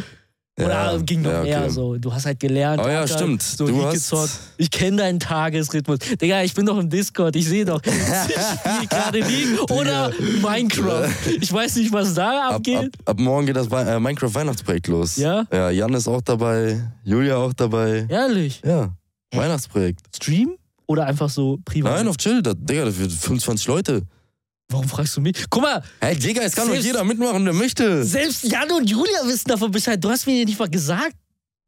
[0.56, 1.50] Oder Ja, ging noch ja, okay.
[1.50, 1.96] eher so.
[1.96, 2.80] Du hast halt gelernt.
[2.84, 3.42] Oh ja, Alter, stimmt.
[3.42, 4.38] So Du hast-.
[4.56, 5.98] Ich kenne deinen Tagesrhythmus.
[6.20, 7.34] Digga, ich bin doch im Discord.
[7.34, 7.80] Ich sehe doch.
[7.92, 10.12] Ich spiele gerade League oder
[10.42, 11.10] Minecraft.
[11.40, 12.76] Ich weiß nicht, was da Ab, abgeht.
[12.76, 15.16] ab, ab morgen geht das äh, Minecraft Weihnachtsprojekt los.
[15.16, 15.44] Ja?
[15.52, 18.06] Ja, Jan ist auch dabei, Julia auch dabei.
[18.08, 18.62] Ehrlich.
[18.64, 18.90] Ja,
[19.32, 20.00] Weihnachtsprojekt.
[20.14, 20.54] Stream?
[20.86, 21.92] Oder einfach so privat?
[21.94, 24.02] Nein, auf Chill, da, Digga, das wird 25 Leute.
[24.74, 25.44] Warum fragst du mich?
[25.48, 28.04] Guck mal, Hey, Digga, es kann doch jeder mitmachen, der möchte.
[28.04, 30.02] selbst Jan und Julia wissen davon Bescheid.
[30.02, 31.14] Du hast mir nicht mal gesagt,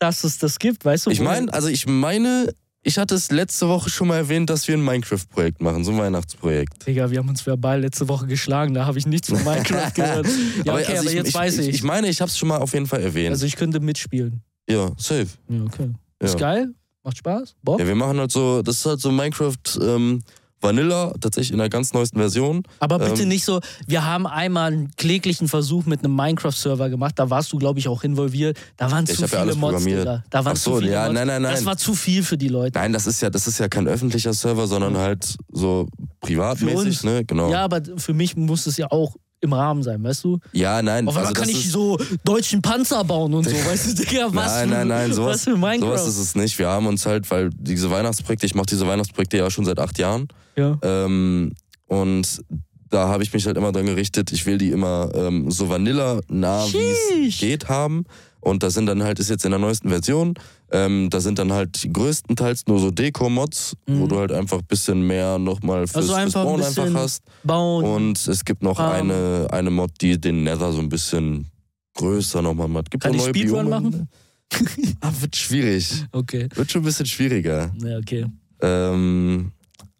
[0.01, 1.11] dass es das gibt, weißt du?
[1.11, 4.77] Ich meine, also ich meine, ich hatte es letzte Woche schon mal erwähnt, dass wir
[4.77, 6.85] ein Minecraft-Projekt machen, so ein Weihnachtsprojekt.
[6.85, 10.27] Digga, wir haben uns verbal letzte Woche geschlagen, da habe ich nichts von Minecraft gehört.
[10.64, 11.69] Ja, okay, aber, also jetzt ich, weiß ich.
[11.69, 13.31] Ich meine, ich habe es schon mal auf jeden Fall erwähnt.
[13.31, 14.42] also ich könnte mitspielen.
[14.69, 15.29] ja, safe.
[15.49, 15.90] Ja, okay.
[16.21, 16.27] Ja.
[16.29, 16.75] Ist geil?
[17.05, 17.55] Macht Spaß?
[17.62, 17.79] Bock?
[17.79, 20.23] Ja, wir machen halt so, das ist halt so Minecraft ähm,
[20.61, 22.62] Vanilla, tatsächlich in der ganz neuesten Version.
[22.81, 27.19] Aber bitte Ähm, nicht so, wir haben einmal einen kläglichen Versuch mit einem Minecraft-Server gemacht,
[27.19, 28.59] da warst du, glaube ich, auch involviert.
[28.77, 29.85] Da waren zu ja viele alles Mods.
[29.85, 31.14] Da waren Ach so, zu viele ja, Mods.
[31.14, 31.53] nein, nein, nein.
[31.53, 32.79] Das war zu viel für die Leute.
[32.79, 35.88] Nein, das ist ja, das ist ja kein öffentlicher Server, sondern halt so
[36.21, 37.25] privatmäßig, ne?
[37.25, 37.51] Genau.
[37.51, 39.16] Ja, aber für mich muss es ja auch
[39.47, 40.39] im Rahmen sein, weißt du?
[40.53, 41.09] Ja, nein.
[41.09, 44.53] Auf einmal also kann ich so deutschen Panzer bauen und so, weißt du, Digga, was
[44.53, 45.99] nein, nein, nein, sowas, was für Minecraft.
[45.99, 46.59] sowas ist es nicht.
[46.59, 49.99] Wir haben uns halt, weil diese Weihnachtsprojekte, ich mache diese Weihnachtsprojekte ja schon seit acht
[49.99, 50.29] Jahren.
[50.57, 50.79] ja.
[50.83, 51.55] Ähm,
[51.89, 52.43] und
[52.91, 56.67] da habe ich mich halt immer dran gerichtet, ich will die immer ähm, so Vanilla-nah,
[56.73, 58.05] wie es geht, haben.
[58.47, 60.35] Und das sind dann halt, ist jetzt in der neuesten Version,
[60.71, 64.09] ähm, da sind dann halt größtenteils nur so Deko-Mods, wo Mhm.
[64.09, 67.01] du halt einfach ein bisschen mehr nochmal fürs, Also fürs einfach ein Bauen bisschen einfach
[67.01, 67.23] hast.
[67.43, 67.85] Bauen.
[67.85, 68.85] Und es gibt noch Ähm.
[68.87, 71.51] eine, eine Mod, die den Nether so ein bisschen
[71.97, 72.89] größer nochmal macht.
[72.93, 73.81] Gibt Kann noch ich Speedrun Biome.
[73.81, 74.09] machen?
[75.01, 76.05] ah, wird schwierig.
[76.13, 76.49] Okay.
[76.55, 77.73] Wird schon ein bisschen schwieriger.
[77.83, 78.27] Ja, okay.
[78.63, 79.51] Ähm,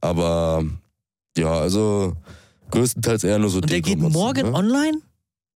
[0.01, 0.65] aber
[1.37, 2.15] ja, also
[2.71, 4.55] größtenteils eher nur so Und der geht Deko-Mods, morgen ne?
[4.55, 4.99] online?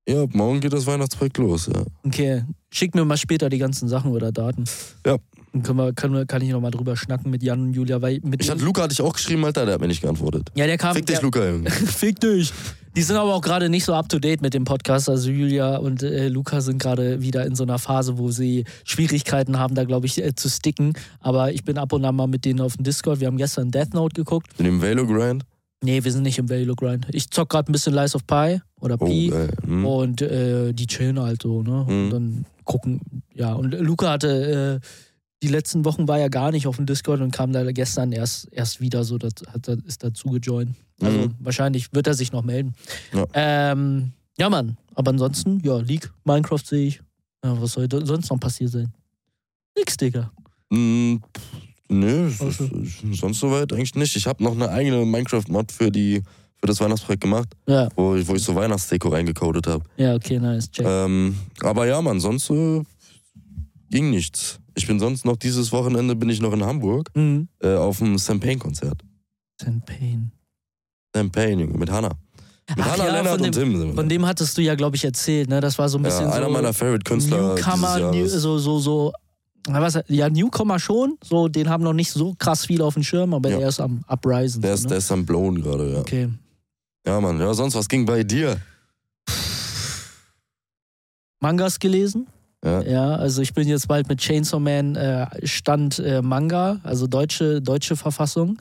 [0.08, 1.84] Ja, morgen geht das Weihnachtsprojekt los, ja.
[2.04, 2.42] Okay.
[2.72, 4.64] Schick mir mal später die ganzen Sachen oder Daten.
[5.06, 5.16] Ja.
[5.52, 8.20] Dann können wir, können wir, kann ich nochmal drüber schnacken mit Jan und Julia, weil
[8.22, 10.48] mit Ich hatte Luca hatte ich auch geschrieben, Alter, der hat mir nicht geantwortet.
[10.54, 10.94] ja, der kam.
[10.94, 11.70] Fick dich, der, Luca, Junge.
[11.70, 12.52] Fick dich.
[12.96, 15.08] Die sind aber auch gerade nicht so up to date mit dem Podcast.
[15.08, 19.58] Also Julia und äh, Luca sind gerade wieder in so einer Phase, wo sie Schwierigkeiten
[19.58, 20.92] haben, da glaube ich äh, zu sticken.
[21.18, 23.18] Aber ich bin ab und an mal mit denen auf dem Discord.
[23.18, 24.48] Wir haben gestern Death Note geguckt.
[24.58, 25.44] In dem Velo Grind.
[25.82, 27.06] Nee, wir sind nicht im Velo Grind.
[27.12, 29.28] Ich zock gerade ein bisschen Lies of Pi oder Oh, Pi.
[29.28, 29.50] geil.
[29.64, 29.84] Hm.
[29.86, 31.80] Und äh, die chillen halt so, ne?
[31.88, 32.10] Und Mhm.
[32.10, 33.00] dann gucken,
[33.34, 33.52] ja.
[33.54, 34.86] Und Luca hatte, äh,
[35.42, 38.46] die letzten Wochen war ja gar nicht auf dem Discord und kam da gestern erst,
[38.52, 40.76] erst wieder so, das, hat, ist dazu gejoint.
[41.00, 41.34] Also Mhm.
[41.40, 42.74] wahrscheinlich wird er sich noch melden.
[43.12, 43.26] Ja.
[43.34, 44.76] Ähm, ja, Mann.
[44.94, 47.00] Aber ansonsten, ja, League, Minecraft sehe ich.
[47.44, 48.92] Ja, was soll sonst noch passiert sein?
[49.76, 50.30] Nix, Digga.
[50.72, 51.42] Pff,
[51.88, 52.68] Nö, Also.
[53.12, 54.14] sonst soweit eigentlich nicht.
[54.14, 56.22] Ich habe noch eine eigene Minecraft-Mod für, die,
[56.60, 59.84] für das Weihnachtsprojekt gemacht, Ja, wo, ich- wo ich so Weihnachtsdeko reingecodet habe.
[59.96, 60.70] ja, okay, nice.
[60.70, 60.86] Check.
[60.86, 62.82] Ähm, aber ja, Mann, sonst äh,
[63.90, 64.58] ging nichts.
[64.76, 67.48] Ich bin sonst noch dieses Wochenende bin ich noch in Hamburg Mhm.
[67.62, 69.02] äh, auf dem Champagne-Konzert.
[69.60, 70.30] Sam Payne.
[71.14, 72.10] Champagne, Junge, mit Hanna.
[72.68, 73.94] Mit Ach Hanna, ja, Lennart und Tim sind.
[73.96, 75.60] Von dem hattest du ja, glaube ich, erzählt, ne?
[75.60, 79.12] Das war so ein bisschen ja, einer so meiner Favorite-Künstler Newcomer, New, so, so, so.
[79.68, 83.34] Was, ja, Newcomer schon, so, den haben noch nicht so krass viele auf dem Schirm,
[83.34, 83.58] aber Ja.
[83.58, 84.62] er ist am Uprising.
[84.62, 84.88] Der so, ist, ne?
[84.90, 85.98] der ist am Blown gerade, ja.
[85.98, 86.28] Okay.
[87.06, 87.40] Ja, Mann.
[87.40, 88.60] Ja, sonst, was ging bei dir?
[91.40, 92.26] Mangas gelesen?
[92.62, 92.82] Ja.
[92.82, 97.62] Ja, also ich bin jetzt bald mit Chainsaw Man äh, Stand äh, Manga, also deutsche,
[97.62, 98.60] deutsche Verfassung.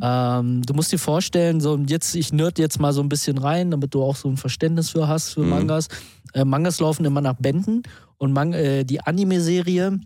[0.00, 3.38] Ähm, du musst dir vorstellen, so und jetzt, ich nerd jetzt mal so ein bisschen
[3.38, 5.48] rein, damit du auch so ein Verständnis für hast für Mhm.
[5.50, 5.88] Mangas.
[6.34, 7.82] Äh, Mangas laufen immer nach Bänden
[8.18, 9.98] und Man äh, die Anime-Serie,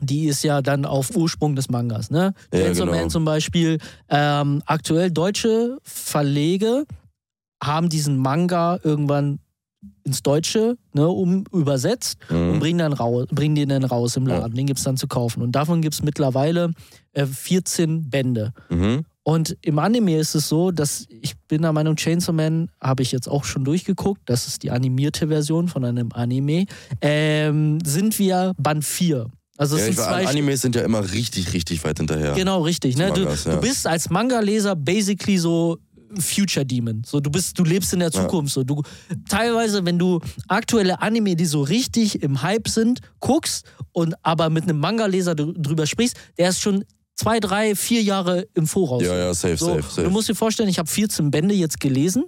[0.00, 2.34] die ist ja dann auf Ursprung des Mangas, ne?
[2.52, 2.98] Ja, Chainsaw genau.
[2.98, 3.78] Man zum Beispiel.
[4.08, 6.84] Ähm, aktuell deutsche Verlege
[7.62, 9.38] haben diesen Manga irgendwann
[10.04, 12.58] ins Deutsche ne, um, übersetzt und Mhm.
[12.60, 14.38] bringen, dann raus, bringen den dann raus im Ja.
[14.38, 14.54] Laden.
[14.54, 15.42] Den gibt es dann zu kaufen.
[15.42, 16.70] Und davon gibt es mittlerweile
[17.12, 18.52] äh, 14 Bände.
[18.68, 19.04] Mhm.
[19.22, 23.10] Und im Anime ist es so, dass ich bin der Meinung, Chainsaw Man habe ich
[23.10, 24.20] jetzt auch schon durchgeguckt.
[24.26, 26.66] Das ist die animierte Version von einem Anime.
[27.00, 29.26] Ähm, sind wir Band 4.
[29.58, 32.32] Also Ja, sind war, zwei Animes sind ja immer richtig, richtig weit hinterher.
[32.34, 32.96] Genau, richtig.
[32.96, 33.10] Ne?
[33.12, 33.54] Du, Mangas, ja.
[33.54, 35.78] du bist als Manga-Leser basically so
[36.20, 37.02] Future Demon.
[37.04, 38.20] So, du bist, du lebst in der Ja.
[38.22, 38.52] Zukunft.
[38.54, 38.82] So, du
[39.28, 44.64] teilweise, wenn du aktuelle Anime, die so richtig im Hype sind, guckst und aber mit
[44.64, 46.84] einem Manga-Leser dr- drüber sprichst, der ist schon
[47.14, 49.02] zwei, drei, vier Jahre im Voraus.
[49.02, 50.10] Ja, ja, safe, So, safe, Du safe.
[50.10, 52.24] musst dir vorstellen, ich habe 14 Bände jetzt gelesen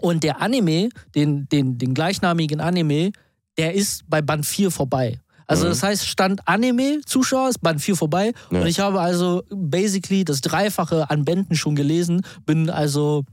[0.00, 3.12] und der Anime, den, den, den gleichnamigen Anime,
[3.56, 5.20] der ist bei Band 4 vorbei.
[5.46, 5.68] Also Mhm.
[5.70, 8.60] das heißt, Stand Anime-Zuschauer ist Band 4 vorbei Ja.
[8.60, 13.24] und ich habe also basically das Dreifache an Bänden schon gelesen, bin also,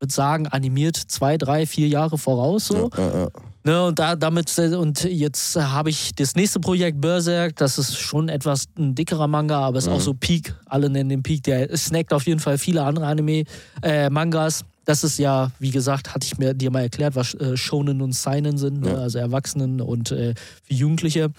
[0.00, 2.90] würde sagen, animiert zwei, drei, vier Jahre voraus so.
[2.96, 3.28] Ja, ja.
[3.64, 8.28] Ne, und da, damit, und jetzt habe ich das nächste Projekt Berserk, das ist schon
[8.28, 9.92] etwas ein dickerer Manga, aber ist Mhm.
[9.94, 13.44] auch so Peak, alle nennen den Peak, der snackt auf jeden Fall viele andere Anime,
[13.82, 14.64] äh, Mangas.
[14.88, 18.12] Das ist ja, wie gesagt, hatte ich mir dir mal erklärt, was äh, Shonen und
[18.14, 18.92] Seinen sind, ne?
[18.92, 18.96] Ja.
[18.96, 20.32] also Erwachsenen und äh,
[20.62, 21.30] für Jugendliche.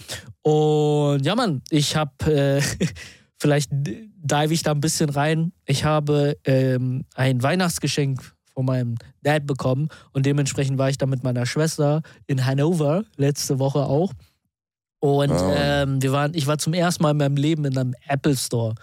[0.43, 2.61] Und ja, Mann, ich habe, äh,
[3.41, 5.51] vielleicht dive ich da ein bisschen rein.
[5.65, 8.21] Ich habe ähm, ein Weihnachtsgeschenk
[8.53, 13.57] von meinem Dad bekommen und dementsprechend war ich da mit meiner Schwester in Hannover letzte
[13.57, 14.13] Woche auch.
[14.99, 15.81] Und Ah.
[15.83, 18.75] ähm, wir waren, ich war zum ersten Mal in meinem Leben in einem Apple Store.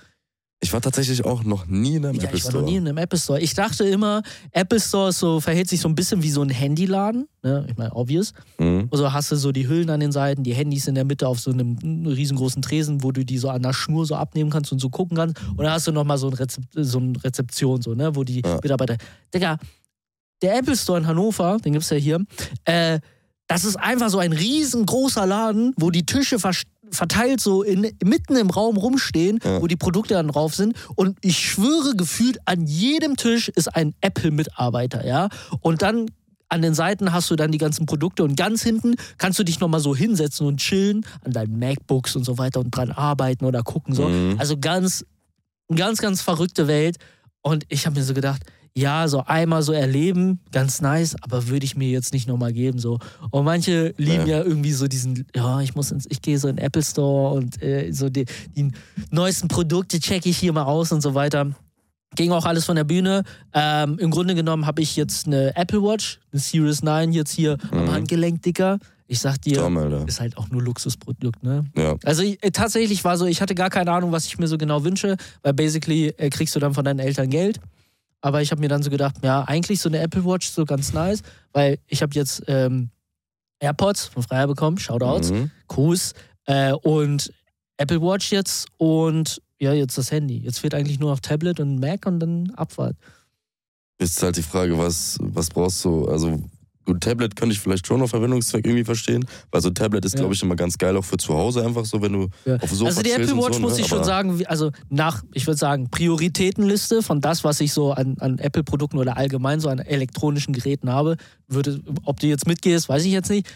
[0.61, 2.65] Ich war tatsächlich auch noch nie in einem Ja, Apple ich war Store.
[2.65, 3.39] noch nie in einem Apple Store.
[3.41, 7.29] Ich dachte immer, Apple Store so, verhält sich so ein bisschen wie so ein Handyladen.
[7.43, 7.67] Ne?
[7.69, 8.33] Ich meine, obvious.
[8.59, 8.89] Mhm.
[8.91, 11.41] Also hast du so die Hüllen an den Seiten, die Handys in der Mitte auf
[11.41, 11.77] so einem
[12.07, 15.17] riesengroßen Tresen, wo du die so an der Schnur so abnehmen kannst und so gucken
[15.19, 15.37] kannst.
[15.51, 18.41] Und dann hast du nochmal so, ein Rezep so eine Rezeption, so, ne, wo die
[18.41, 18.55] Ja.
[18.63, 18.97] Mitarbeiter.
[19.35, 19.59] Digga,
[20.41, 22.25] der Apple Store in Hannover, den gibt's ja hier,
[22.65, 22.99] äh,
[23.49, 28.37] das ist einfach so ein riesengroßer Laden, wo die Tische vers- verteilt so in, mitten
[28.37, 29.61] im Raum rumstehen, Ja.
[29.61, 30.75] wo die Produkte dann drauf sind.
[30.95, 35.29] Und ich schwöre, gefühlt an jedem Tisch ist ein Apple-Mitarbeiter, ja.
[35.61, 36.07] Und dann
[36.49, 39.59] an den Seiten hast du dann die ganzen Produkte und ganz hinten kannst du dich
[39.59, 43.63] nochmal so hinsetzen und chillen an deinen MacBooks und so weiter und dran arbeiten oder
[43.63, 44.09] gucken so.
[44.09, 44.37] Mhm.
[44.39, 45.05] Also ganz,
[45.75, 46.99] ganz, ganz verrückte Welt.
[47.43, 48.43] Und ich habe mir so gedacht,
[48.77, 52.79] ja, so einmal so erleben, ganz nice, aber würde ich mir jetzt nicht nochmal geben.
[52.79, 52.99] So.
[53.31, 54.39] Und manche lieben Ja.
[54.39, 57.35] ja irgendwie so diesen, ja, ich muss ins, ich gehe so in den Apple Store
[57.35, 58.71] und äh, so die, die
[59.11, 61.53] neuesten Produkte checke ich hier mal aus und so weiter.
[62.17, 63.25] Ging auch alles von der Bühne.
[63.55, 67.57] Ähm, Im Grunde genommen habe ich jetzt eine Apple Watch, eine Series 9 jetzt hier
[67.71, 67.93] am Mhm.
[67.93, 68.79] Handgelenk, Dicker.
[69.09, 71.65] Ich sag dir, Tom, ist halt auch nur Luxusprodukt, ne?
[71.77, 71.95] Ja.
[72.05, 74.59] Also ich, äh, tatsächlich war so, ich hatte gar keine Ahnung, was ich mir so
[74.59, 77.61] genau wünsche, weil basically äh, kriegst du dann von deinen Eltern Geld.
[78.27, 80.93] Aber ich habe mir dann so gedacht, ja, eigentlich so eine Apple Watch so ganz
[80.93, 81.23] nice,
[81.53, 82.91] weil ich habe jetzt ähm,
[83.61, 85.53] AirPods von Freier bekommen, Shoutouts, Mhm.
[85.69, 86.13] Kuss.
[86.47, 87.33] Äh, und
[87.77, 90.39] Apple Watch jetzt und ja, jetzt das Handy.
[90.39, 92.97] Jetzt fehlt eigentlich nur noch Tablet und Mac und dann Abfahrt.
[94.01, 96.09] Jetzt ist halt die Frage, was, was brauchst du?
[96.09, 96.41] Also,
[96.87, 100.15] gut, Tablet könnte ich vielleicht schon auf Verwendungszweck irgendwie verstehen, weil so ein Tablet ist,
[100.15, 100.21] Ja.
[100.21, 102.57] glaube ich, immer ganz geil auch für zu Hause einfach so, wenn du Ja.
[102.57, 103.81] auf Sofa Also die Apple Watch so, muss ne?
[103.81, 108.17] ich schon sagen, also nach, ich würde sagen, Prioritätenliste von das, was ich so an,
[108.21, 111.17] an Apple-Produkten oder allgemein so an elektronischen Geräten habe,
[111.49, 113.47] würde, ob du jetzt mitgehst, weiß ich jetzt nicht.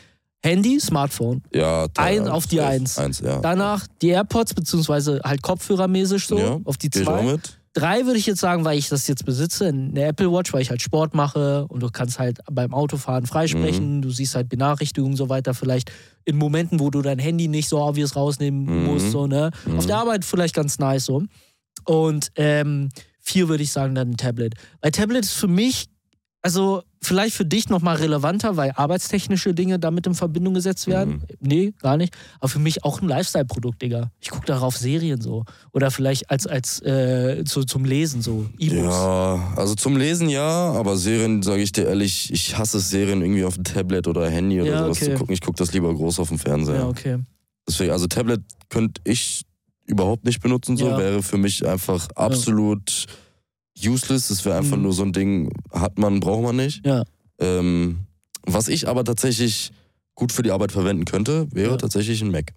[0.43, 1.43] Handy, Smartphone.
[1.53, 2.63] Ja, Ein auf die.
[2.63, 2.97] Eins.
[2.99, 3.41] Eins, ja.
[3.41, 7.33] Danach die AirPods, beziehungsweise halt kopfhörermäßig so, auf die geh ich auch zwei.
[7.33, 7.60] mit.
[7.73, 10.71] Drei würde ich jetzt sagen, weil ich das jetzt besitze, eine Apple Watch, weil ich
[10.71, 14.03] halt Sport mache und du kannst halt beim Autofahren freisprechen, Mhm.
[14.03, 15.93] du siehst halt Benachrichtigungen und so weiter, vielleicht
[16.25, 18.85] in Momenten, wo du dein Handy nicht so obvious rausnehmen Mhm.
[18.87, 19.51] musst, so, ne?
[19.77, 19.87] Auf Mhm.
[19.87, 21.23] der Arbeit vielleicht ganz nice so.
[21.87, 22.89] Und ähm,
[23.21, 24.55] vier würde ich sagen, dann ein Tablet.
[24.81, 25.87] Weil Tablet ist für mich,
[26.43, 31.15] also vielleicht für dich nochmal relevanter, weil arbeitstechnische Dinge damit in Verbindung gesetzt werden.
[31.15, 31.37] Mhm.
[31.41, 32.15] Nee, gar nicht.
[32.39, 34.11] Aber für mich auch ein Lifestyle-Produkt, Digga.
[34.21, 35.45] Ich gucke darauf Serien so.
[35.73, 38.47] Oder vielleicht als, als äh, zu, zum Lesen so.
[38.59, 38.83] E-Books.
[38.95, 43.21] Ja, also zum Lesen ja, aber Serien, sage ich dir ehrlich, ich hasse es, Serien
[43.23, 45.13] irgendwie auf dem Tablet oder Handy oder Ja, sowas okay.
[45.13, 45.35] zu gucken.
[45.35, 46.77] Ich gucke das lieber groß auf dem Fernseher.
[46.77, 47.19] Ja, okay.
[47.69, 49.45] Deswegen, also Tablet könnte ich
[49.87, 50.99] überhaupt nicht benutzen, so Ja.
[50.99, 53.07] wäre für mich einfach absolut
[53.79, 54.31] useless.
[54.31, 54.83] Es wäre einfach Mhm.
[54.85, 56.85] nur so ein Ding, hat man, braucht man nicht.
[56.87, 57.05] Ja.
[57.39, 58.01] Ähm,
[58.47, 59.73] was ich aber tatsächlich
[60.15, 61.77] gut für die Arbeit verwenden könnte, wäre Ja.
[61.77, 62.53] tatsächlich ein Mac.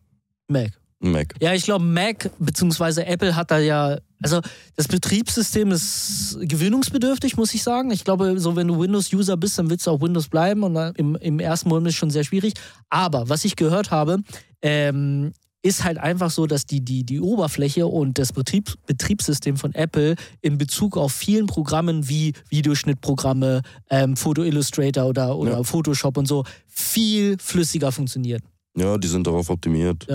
[0.48, 0.72] Mac.
[1.02, 1.34] Ein Mac.
[1.42, 3.02] Ja, ich glaube, Mac bzw.
[3.04, 4.40] Apple hat da ja, also
[4.76, 7.92] das Betriebssystem ist gewöhnungsbedürftig, muss ich sagen.
[7.92, 11.16] Ich glaube, so wenn du Windows-User bist, dann willst du auch Windows bleiben und im,
[11.16, 12.54] im ersten Moment ist es schon sehr schwierig.
[12.90, 14.20] Aber was ich gehört habe,
[14.62, 15.34] ähm,
[15.64, 20.16] ist halt einfach so, dass die, die, die Oberfläche und das Betrieb, Betriebssystem von Apple
[20.42, 25.64] in Bezug auf vielen Programmen wie Videoschnittprogramme, ähm, Photo Illustrator oder, oder Ja.
[25.64, 28.44] Photoshop und so viel flüssiger funktioniert.
[28.78, 30.06] Ja, die sind darauf optimiert.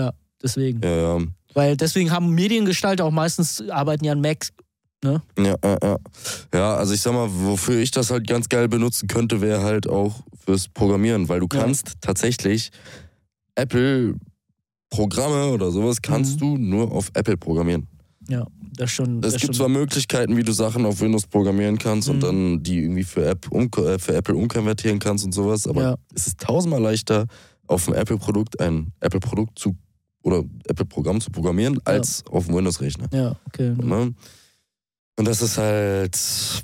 [0.41, 0.81] Deswegen.
[0.83, 1.25] Ja, ja.
[1.55, 4.51] Weil deswegen haben Mediengestalter auch meistens arbeiten ja an Macs.
[5.03, 5.97] Ja, ja, ja.
[6.53, 9.87] Ja, also ich sag mal, wofür ich das halt ganz geil benutzen könnte, wäre halt
[9.89, 11.61] auch fürs Programmieren, weil du Ja.
[11.61, 12.69] kannst tatsächlich
[13.55, 14.15] Apple
[14.89, 17.87] Programme oder sowas kannst du nur auf Apple programmieren.
[18.27, 19.17] Ja, das schon.
[19.17, 19.53] Es das gibt schon.
[19.55, 22.13] zwar Möglichkeiten, wie du Sachen auf Windows programmieren kannst Mhm.
[22.15, 25.81] und dann die irgendwie für, App um, äh, für Apple umkonvertieren kannst und sowas, aber
[25.81, 25.95] Ja.
[26.13, 27.25] es ist tausendmal leichter,
[27.67, 29.75] auf ein Apple-Produkt ein Apple-Produkt zu
[30.21, 33.07] oder Apple-Programm zu programmieren, als auf dem Windows-Rechner.
[33.13, 33.73] Ja, okay.
[33.81, 34.13] Ne?
[35.17, 36.63] Und das ist halt, pff,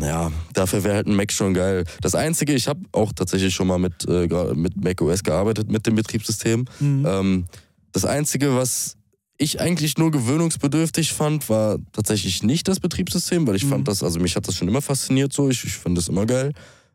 [0.00, 1.84] ja, dafür wäre halt ein Mac schon geil.
[2.00, 5.94] Das Einzige, ich habe auch tatsächlich schon mal mit, äh, mit macOS gearbeitet, mit dem
[5.94, 6.64] Betriebssystem.
[6.80, 7.06] Mhm.
[7.06, 7.44] Ähm,
[7.92, 8.96] das Einzige, was
[9.38, 13.68] ich eigentlich nur gewöhnungsbedürftig fand, war tatsächlich nicht das Betriebssystem, weil ich Mhm.
[13.70, 16.24] fand das, also mich hat das schon immer fasziniert so, ich, ich fand das immer
[16.26, 16.52] geil.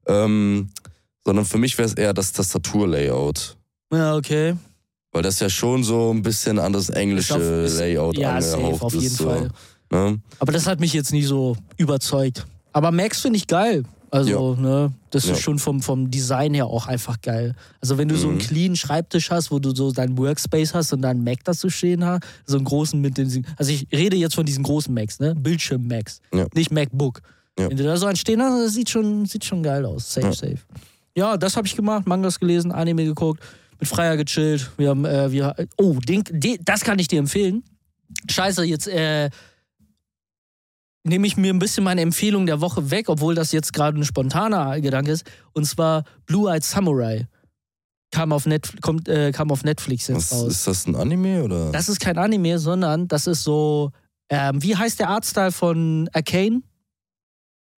[0.08, 0.70] Ähm,
[1.24, 3.58] sondern für mich wäre es eher das Tastaturlayout.
[3.94, 4.56] Ja, okay.
[5.12, 8.42] Weil das ja schon so ein bisschen an das englische Ist auf- ist- Layout Ja,
[8.42, 9.04] safe, angehaucht auf ist.
[9.04, 9.50] jeden so, Fall.
[9.92, 10.20] Ne?
[10.40, 12.48] Aber das hat mich jetzt nie so überzeugt.
[12.74, 13.84] Aber Macs finde ich geil.
[14.14, 15.34] Also, ne, das Ja.
[15.34, 17.56] ist schon vom, vom Design her auch einfach geil.
[17.80, 18.42] Also, wenn du so einen Mhm.
[18.42, 22.24] clean Schreibtisch hast, wo du so deinen Workspace hast und dann Mac dazu stehen hast,
[22.46, 23.46] so einen großen mit den.
[23.56, 25.34] Also, ich rede jetzt von diesen großen Macs, ne?
[25.36, 26.46] Bildschirm-Macs, Ja.
[26.54, 27.22] nicht MacBook.
[27.58, 27.70] Ja.
[27.70, 30.14] Wenn du da so einen stehen hast, das sieht schon, sieht schon geil aus.
[30.14, 30.34] Safe, Ja.
[30.34, 30.58] safe.
[31.16, 33.42] Ja, das habe ich gemacht, Mangas gelesen, Anime geguckt,
[33.80, 34.72] mit Freier gechillt.
[34.78, 37.64] Wir haben, äh, wir, oh, den, den, das kann ich dir empfehlen.
[38.30, 39.30] Scheiße, jetzt, äh,
[41.04, 44.06] nehme ich mir ein bisschen meine Empfehlung der Woche weg, obwohl das jetzt gerade ein
[44.06, 45.30] spontaner Gedanke ist.
[45.54, 47.28] Und zwar Blue Eyed Samurai.
[48.14, 50.52] Kam auf, Netf kommt, äh, kam auf Netflix jetzt Was, raus.
[50.52, 51.72] ist das ein Anime oder?
[51.72, 53.92] Das ist kein Anime, sondern das ist so.
[54.30, 56.62] Ähm, wie heißt der Artstyle von Arcane?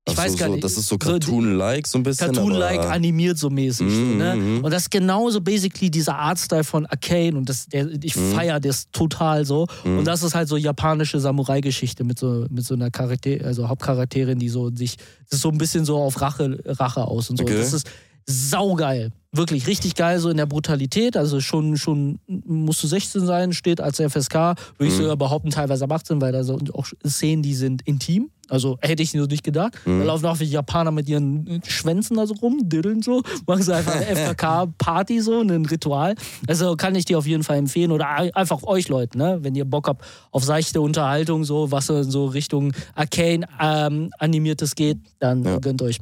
[0.05, 0.63] Ich weiß so, gar so, nicht.
[0.65, 2.33] Das ist so So Cartoon-like so ein bisschen.
[2.33, 3.89] Cartoon-like animiert so mäßig.
[3.89, 4.35] so, Mhm, ne?
[4.35, 4.63] mhm.
[4.65, 8.33] Und das ist genauso basically dieser Artstyle von Arcane und das, der, ich Mhm.
[8.33, 9.65] feiere das total so.
[9.85, 9.99] Mhm.
[9.99, 14.39] Und das ist halt so japanische Samurai-Geschichte mit so, mit so einer Charakter, also Hauptcharakterin,
[14.39, 14.97] die so sich,
[15.29, 17.43] das ist so ein bisschen so auf Rache, Rache aus und so.
[17.43, 17.55] Okay.
[17.55, 17.89] Das ist
[18.25, 19.11] saugeil.
[19.35, 21.17] Wirklich richtig geil, so in der Brutalität.
[21.17, 24.35] Also schon, schon musst du 16 sein, steht als FSK,
[24.77, 25.01] würde ich Mhm.
[25.03, 28.29] sogar behaupten, teilweise ab 18, weil da so auch Szenen, die sind intim.
[28.49, 29.73] Also hätte ich so nicht gedacht.
[29.85, 29.99] Mhm.
[29.99, 33.73] Da laufen auch wie Japaner mit ihren Schwänzen da so rum, diddeln so, machen sie
[33.73, 36.13] einfach eine FKK-Party so, ein Ritual.
[36.47, 37.91] Also kann ich dir auf jeden Fall empfehlen.
[37.91, 39.39] Oder ein- einfach euch Leuten, ne?
[39.41, 44.11] wenn ihr Bock habt auf seichte Unterhaltung, so was so in so Richtung Arcane ähm,
[44.19, 45.57] animiertes geht, dann Ja.
[45.57, 45.97] gönnt euch.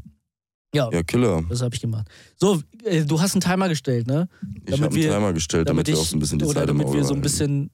[0.73, 1.43] Ja, Ja, Killer.
[1.49, 2.07] das habe ich gemacht.
[2.37, 4.27] So, äh, du hast einen Timer gestellt, ne?
[4.65, 6.67] Ich Damit habe einen Timer gestellt, damit, wir auch so ein bisschen die Zeit im
[6.67, 7.71] damit Auge wir so ein bisschen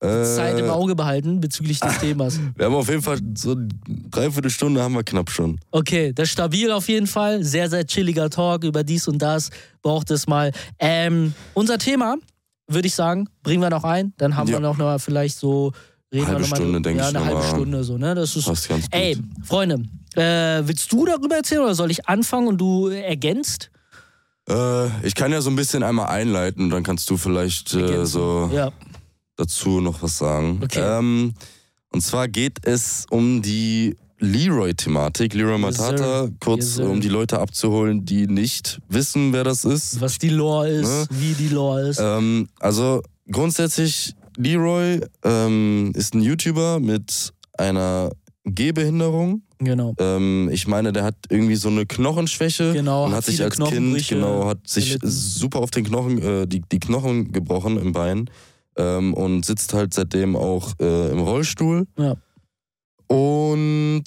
[0.00, 2.38] Äh, Zeit im Auge behalten bezüglich des Themas.
[2.56, 3.68] Wir haben auf jeden Fall so eine
[4.10, 5.58] Dreiviertelstunde haben wir knapp schon.
[5.72, 7.42] Okay, das ist stabil auf jeden Fall.
[7.42, 9.50] Sehr, sehr chilliger Talk über dies und das.
[9.82, 10.52] Braucht es mal.
[10.78, 12.16] Ähm, unser Thema
[12.68, 13.28] würde ich sagen.
[13.42, 14.12] Bringen wir noch ein.
[14.18, 14.54] Dann haben Ja.
[14.56, 15.72] wir noch mal vielleicht so.
[16.12, 17.48] Reden Halbe wir noch mal, Stunde, denke ja, ich eine noch halbe.
[17.48, 18.14] Stunde so, ne?
[18.14, 18.46] Das ist.
[18.46, 18.94] Passt ganz gut.
[18.94, 19.82] Ey, Freunde,
[20.18, 23.70] äh, willst du darüber erzählen oder soll ich anfangen und du ergänzt?
[24.48, 28.50] Äh, ich kann ja so ein bisschen einmal einleiten, dann kannst du vielleicht äh, so
[28.52, 28.72] Ja.
[29.36, 30.60] dazu noch was sagen.
[30.62, 30.80] Okay.
[30.80, 31.34] Ähm,
[31.90, 35.34] und zwar geht es um die Leroy-Thematik.
[35.34, 36.30] Leroy Yes, Matata, sir.
[36.40, 40.00] kurz Yes, um die Leute abzuholen, die nicht wissen, wer das ist.
[40.00, 41.06] Was die Lore ist, Ne?
[41.10, 42.00] wie die Lore ist.
[42.00, 48.10] Ähm, also grundsätzlich, Leroy ähm, ist ein YouTuber mit einer
[48.54, 49.42] Gehbehinderung.
[49.58, 49.94] genau.
[49.98, 53.56] Ähm, ich meine, der hat irgendwie so eine Knochenschwäche Genau, und hat hat sich als
[53.58, 55.08] Kind genau hat sich erlitten.
[55.10, 58.30] super auf den Knochen äh, die, die Knochen gebrochen im Bein
[58.76, 62.16] ähm, und sitzt halt seitdem auch äh, im Rollstuhl Ja.
[63.08, 64.04] und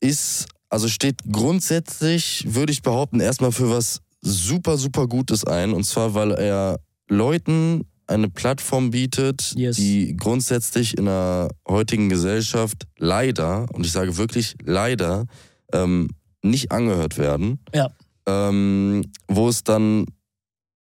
[0.00, 5.84] ist also steht grundsätzlich würde ich behaupten erstmal für was super super Gutes ein und
[5.84, 9.76] zwar weil er Leuten eine Plattform bietet, Yes.
[9.76, 15.26] die grundsätzlich in der heutigen Gesellschaft leider, und ich sage wirklich leider,
[15.72, 16.08] ähm,
[16.42, 17.58] nicht angehört werden.
[17.74, 17.90] Ja.
[18.26, 20.06] Ähm, wo es dann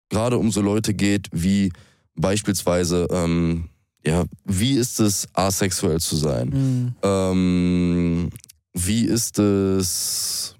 [0.08, 1.70] gerade um so Leute geht wie
[2.14, 3.68] beispielsweise, ähm,
[4.06, 6.48] ja, wie ist es, asexuell zu sein?
[6.48, 6.94] Mhm.
[7.02, 8.30] Ähm,
[8.72, 10.54] wie ist es.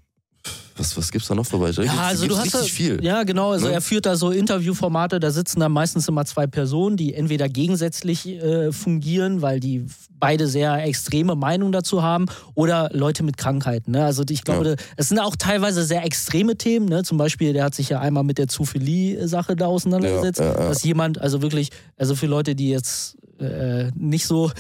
[0.79, 1.73] Was, was gibt's da noch vorbei?
[1.73, 3.03] Da Ja, gibt's- also du hast da, viel.
[3.05, 3.73] ja genau, also Ne?
[3.75, 8.27] er führt da so Interviewformate, da sitzen dann meistens immer zwei Personen, die entweder gegensätzlich
[8.29, 9.85] äh, fungieren, weil die
[10.21, 13.93] beide sehr extreme Meinungen dazu haben, oder Leute mit Krankheiten.
[13.93, 14.05] Ne?
[14.05, 14.75] Also ich glaube, Ja.
[14.97, 16.87] es sind auch teilweise sehr extreme Themen.
[16.89, 17.03] Ne?
[17.05, 20.55] Zum Beispiel, der hat sich ja einmal mit der Zoophilie-Sache da auseinandergesetzt, ja.
[20.55, 24.51] dass jemand, also wirklich, also für Leute, die jetzt äh, nicht so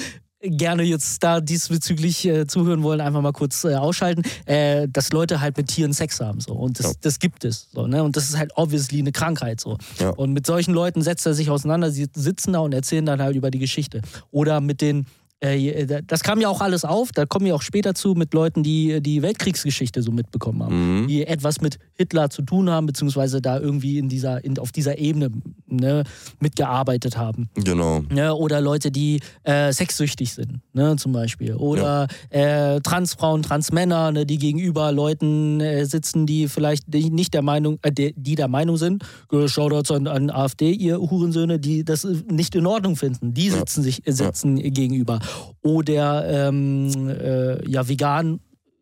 [0.40, 5.40] gerne jetzt da diesbezüglich äh, zuhören wollen, einfach mal kurz äh, ausschalten, äh, dass Leute
[5.40, 6.52] halt mit Tieren Sex haben so.
[6.52, 6.92] Und das, Ja.
[7.00, 8.02] das gibt es so ne?
[8.04, 9.76] Und das ist halt obviously eine Krankheit so.
[9.98, 10.10] Ja.
[10.10, 13.34] und mit solchen Leuten setzt er sich auseinander, sie sitzen da und erzählen dann halt
[13.36, 14.00] über die Geschichte.
[14.30, 15.06] Oder mit den
[15.40, 19.00] das kam ja auch alles auf, da kommen wir auch später zu mit Leuten, die
[19.00, 20.68] die Weltkriegsgeschichte so mitbekommen haben
[21.02, 21.06] Mhm.
[21.08, 24.98] die etwas mit Hitler zu tun haben, beziehungsweise da irgendwie in dieser, in, auf dieser
[24.98, 25.30] Ebene
[25.66, 26.02] ne,
[26.40, 27.48] mitgearbeitet haben.
[27.54, 28.02] Genau.
[28.10, 28.34] Ne?
[28.34, 31.54] Oder Leute, die äh, sexsüchtig sind, ne, zum Beispiel.
[31.54, 37.78] Oder äh, Transfrauen, Transmänner, ne, die gegenüber Leuten äh, sitzen, die vielleicht nicht der Meinung,
[37.82, 42.04] äh, die, die der Meinung sind, äh, Shoutouts an, an AfD, ihr Hurensöhne, die das
[42.04, 43.34] äh, nicht in Ordnung finden.
[43.34, 43.54] Die Ja.
[43.58, 45.18] sitzen sich äh, sitzen gegenüber.
[45.62, 48.40] Oder ähm, äh, ja, vegan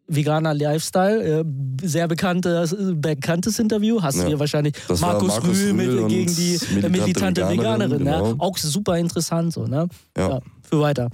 [0.08, 1.44] veganer Lifestyle, äh,
[1.82, 4.00] sehr bekanntes, bekanntes Interview.
[4.00, 4.28] Hast du Ja.
[4.28, 7.58] hier wahrscheinlich Markus, Markus Rühl mit, gegen die äh, militante militante Veganerin.
[7.58, 8.10] Veganerin, ne?
[8.30, 8.34] genau.
[8.38, 9.88] Auch super interessant so, ne?
[10.16, 10.38] Ja.
[10.62, 11.08] für weiter.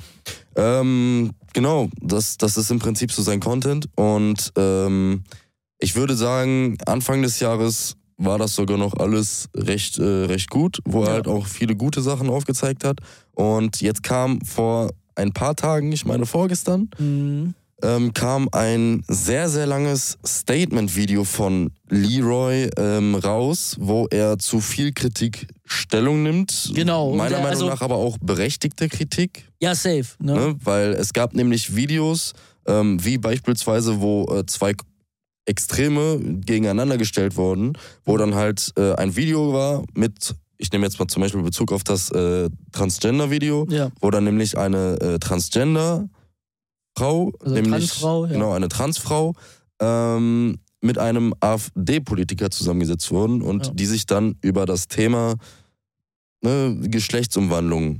[0.56, 3.86] Ähm, genau, das, das ist im Prinzip so sein Content.
[3.96, 5.24] Und ähm,
[5.78, 10.80] ich würde sagen, Anfang des Jahres war das sogar noch alles recht, äh, recht gut,
[10.84, 11.12] wo er Ja.
[11.14, 12.98] halt auch viele gute Sachen aufgezeigt hat.
[13.32, 17.54] Und jetzt kam vor ein paar Tagen, ich meine vorgestern, Mhm.
[17.82, 24.92] ähm, kam ein sehr, sehr langes Statement-Video von Leroy ähm, raus, wo er zu viel
[24.92, 26.70] Kritik Stellung nimmt.
[26.74, 29.48] Genau, Meiner der- Meinung also- nach aber auch berechtigte Kritik.
[29.60, 30.04] Ja, safe.
[30.20, 30.34] Ne?
[30.34, 30.56] Ne?
[30.62, 32.34] Weil es gab nämlich Videos,
[32.66, 34.74] ähm, wie beispielsweise, wo äh, zwei
[35.44, 37.72] Extreme gegeneinander gestellt wurden,
[38.04, 41.72] wo dann halt äh, ein Video war mit, ich nehme jetzt mal zum Beispiel Bezug
[41.72, 48.32] auf das äh, Transgender-Video, Ja, wo dann nämlich eine äh, Transgender-Frau, Also nämlich Transfrau, ja.
[48.32, 49.34] genau eine Transfrau,
[49.80, 53.72] ähm, mit einem AfD-Politiker zusammengesetzt wurden und Ja.
[53.72, 55.34] die sich dann über das Thema
[56.42, 57.98] ne, Geschlechtsumwandlung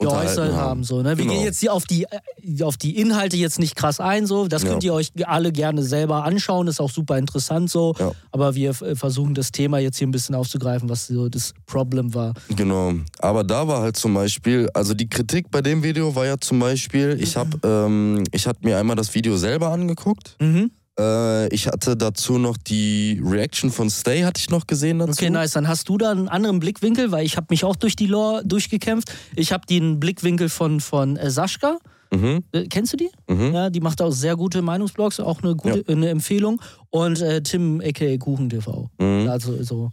[0.00, 0.56] geäußert haben.
[0.56, 0.84] haben.
[0.84, 1.16] So, ne?
[1.16, 1.34] Wir Genau.
[1.34, 4.26] gehen jetzt hier auf die, äh, auf die Inhalte jetzt nicht krass ein.
[4.26, 4.48] So.
[4.48, 4.70] Das Ja.
[4.70, 6.66] könnt ihr euch alle gerne selber anschauen.
[6.68, 7.94] Ist auch super interessant so.
[7.98, 8.12] Ja.
[8.32, 12.14] Aber wir äh, versuchen das Thema jetzt hier ein bisschen aufzugreifen, was so das Problem
[12.14, 12.34] war.
[12.56, 12.94] Genau.
[13.18, 16.58] Aber da war halt zum Beispiel, also die Kritik bei dem Video war ja zum
[16.58, 20.36] Beispiel, ich habe ähm, ich hab mir einmal das Video selber angeguckt.
[20.40, 20.70] Mhm.
[20.98, 25.12] Äh, ich hatte dazu noch die Reaction von Stay, hatte ich noch gesehen dazu.
[25.12, 25.52] Okay, nice.
[25.52, 28.42] Dann hast du da einen anderen Blickwinkel, weil ich habe mich auch durch die Lore
[28.44, 29.12] durchgekämpft.
[29.36, 31.78] Ich habe den Blickwinkel von, von äh, Sascha.
[32.12, 33.08] Mhm, Äh, kennst du die?
[33.28, 33.54] mhm.
[33.54, 36.60] Ja, die macht auch sehr gute Meinungsblogs, auch eine gute eine Empfehlung.
[36.90, 38.90] Und äh, Tim aka Kuchen TV.
[38.98, 39.28] Mhm.
[39.30, 39.90] Also so.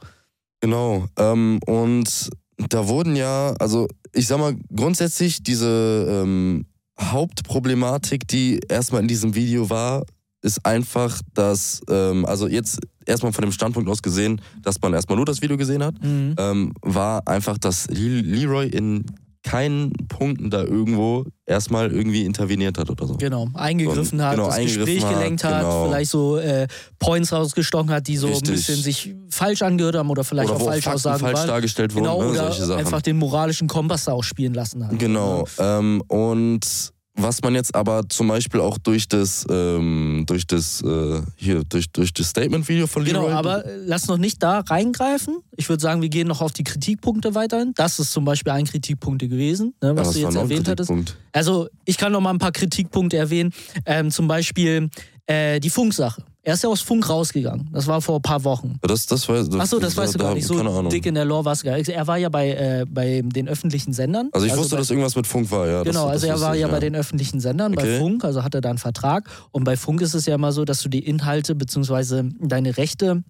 [0.60, 1.06] Genau.
[1.20, 2.30] Ähm, und
[2.70, 6.66] da wurden ja, also ich sag mal, grundsätzlich diese ähm,
[7.00, 10.04] Hauptproblematik, die erstmal in diesem Video war,
[10.48, 15.18] ist einfach, dass, ähm, also jetzt erstmal von dem Standpunkt aus gesehen, dass man erstmal
[15.18, 16.36] nur das Video gesehen hat, Mhm.
[16.38, 19.06] ähm, war einfach, dass Le- Leroy in
[19.44, 23.16] keinen Punkten da irgendwo erstmal irgendwie interveniert hat oder so.
[23.16, 25.86] Genau, eingegriffen hat, Genau, das eingegriffen Gespräch gelenkt hat, genau.
[25.88, 26.68] vielleicht so äh,
[27.00, 28.52] Points rausgestochen hat, die so ein Richtig.
[28.56, 31.48] bisschen sich falsch angehört haben oder vielleicht oder auch falsch Fakten aussagen falsch waren.
[31.48, 32.80] dargestellt wurden, Genau, ne, oder solche Sachen.
[32.80, 35.00] einfach den moralischen Kompass da auch spielen lassen hat.
[35.00, 35.46] Genau.
[35.60, 41.22] Ähm, und was man jetzt aber zum Beispiel auch durch das, ähm, durch das, äh,
[41.36, 43.34] hier, durch, durch das Statement-Video von Genau, Leroy.
[43.34, 45.40] aber äh, lass noch nicht da reingreifen.
[45.56, 47.74] Ich würde sagen, wir gehen noch auf die Kritikpunkte weiterhin.
[47.76, 50.92] Das ist zum Beispiel ein Kritikpunkt gewesen, ne, Ja, was was du jetzt erwähnt hattest.
[51.32, 53.52] Also ich kann noch mal ein paar Kritikpunkte erwähnen.
[53.86, 54.90] Ähm, zum Beispiel
[55.26, 56.24] äh, die Funksache.
[56.48, 57.68] Er ist ja aus Funk rausgegangen.
[57.74, 58.80] Das war vor ein paar Wochen.
[58.82, 60.48] Das, das weiß, das, Achso, das weißt du da- gar nicht.
[60.48, 61.90] So dick in der Lore war gar nicht.
[61.90, 64.30] Er war ja bei, äh, bei den öffentlichen Sendern.
[64.32, 65.84] Also ich wusste, bei, dass irgendwas mit Funk war, ja.
[65.84, 68.00] Genau, das, also er war ich, ja bei den öffentlichen Sendern, bei Okay.
[68.00, 69.30] Funk, also hat er da einen Vertrag.
[69.52, 72.30] Und bei Funk ist es ja immer so, dass du die Inhalte bzw.
[72.40, 73.24] deine Rechte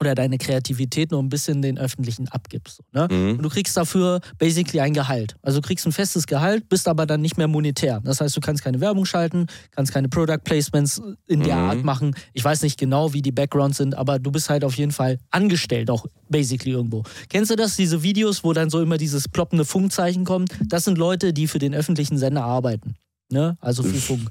[0.00, 2.80] oder deine Kreativität nur ein bisschen den Öffentlichen abgibst.
[2.92, 3.08] Ne?
[3.10, 3.30] Mhm.
[3.32, 5.36] Und du kriegst dafür basically ein Gehalt.
[5.42, 8.00] Also du kriegst ein festes Gehalt, bist aber dann nicht mehr monetär.
[8.04, 11.70] Das heißt, du kannst keine Werbung schalten, kannst keine Product Placements in der Mhm.
[11.70, 12.14] Art machen.
[12.32, 15.18] Ich weiß nicht genau, wie die Backgrounds sind, aber du bist halt auf jeden Fall
[15.30, 17.02] angestellt, auch basically irgendwo.
[17.28, 20.52] Kennst du das, diese Videos, wo dann so immer dieses ploppende Funkzeichen kommt?
[20.66, 22.94] Das sind Leute, die für den öffentlichen Sender arbeiten.
[23.30, 23.56] Ne?
[23.60, 24.30] Also für Funk.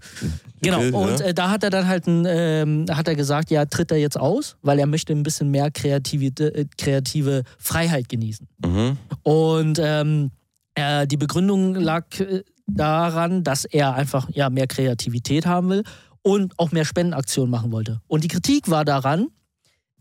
[0.61, 0.79] Genau.
[0.79, 1.27] Okay, und ja.
[1.27, 4.19] äh, da hat er dann halt ein, ähm, hat er gesagt, ja, tritt er jetzt
[4.19, 8.47] aus, weil er möchte ein bisschen mehr kreative, äh, kreative Freiheit genießen.
[8.65, 8.97] Mhm.
[9.21, 10.31] Und ähm,
[10.73, 15.83] äh, die Begründung lag äh, daran, dass er einfach ja, mehr Kreativität haben will
[16.23, 18.01] und auch mehr Spendenaktionen machen wollte.
[18.07, 19.27] Und die Kritik war daran,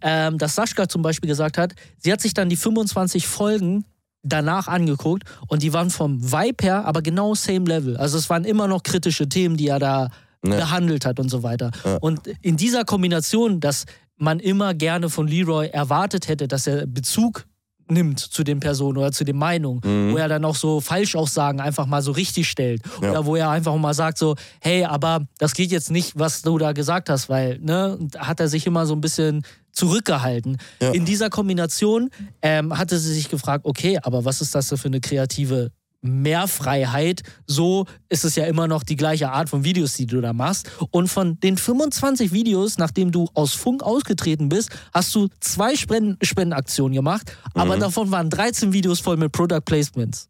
[0.00, 3.84] ähm, dass Sascha zum Beispiel gesagt hat, sie hat sich dann die 25 Folgen
[4.26, 7.96] danach angeguckt und die waren vom Vibe her aber genau same level.
[7.96, 10.08] Also es waren immer noch kritische Themen, die er da
[10.44, 10.56] Ja.
[10.56, 11.70] behandelt hat und so weiter.
[11.84, 11.96] Ja.
[12.00, 13.84] Und in dieser Kombination, dass
[14.16, 17.46] man immer gerne von Leroy erwartet hätte, dass er Bezug
[17.88, 20.12] nimmt zu den Personen oder zu den Meinungen, Mhm.
[20.12, 22.82] wo er dann auch so Falschaussagen einfach mal so richtig stellt.
[23.00, 23.10] Ja.
[23.10, 26.58] Oder wo er einfach mal sagt so, hey, aber das geht jetzt nicht, was du
[26.58, 30.56] da gesagt hast, weil, ne, hat er sich immer so ein bisschen zurückgehalten.
[30.80, 30.90] Ja.
[30.92, 32.10] In dieser Kombination
[32.42, 35.70] ähm, hatte sie sich gefragt, okay, aber was ist das für eine kreative
[36.06, 37.22] Mehrfreiheit?
[37.46, 40.70] So ist es ja immer noch die gleiche Art von Videos, die du da machst.
[40.90, 46.16] Und von den 25 Videos, nachdem du aus Funk ausgetreten bist, hast du zwei Spenden
[46.22, 47.80] Spendenaktionen gemacht, aber Mhm.
[47.80, 50.28] davon waren 13 Videos voll mit Product Placements.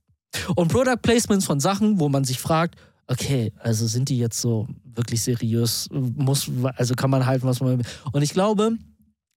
[0.55, 4.67] Und Product Placements von Sachen, wo man sich fragt, okay, also sind die jetzt so
[4.85, 5.89] wirklich seriös?
[5.93, 7.87] Muss, also kann man halten, was man will.
[8.13, 8.73] Und ich glaube,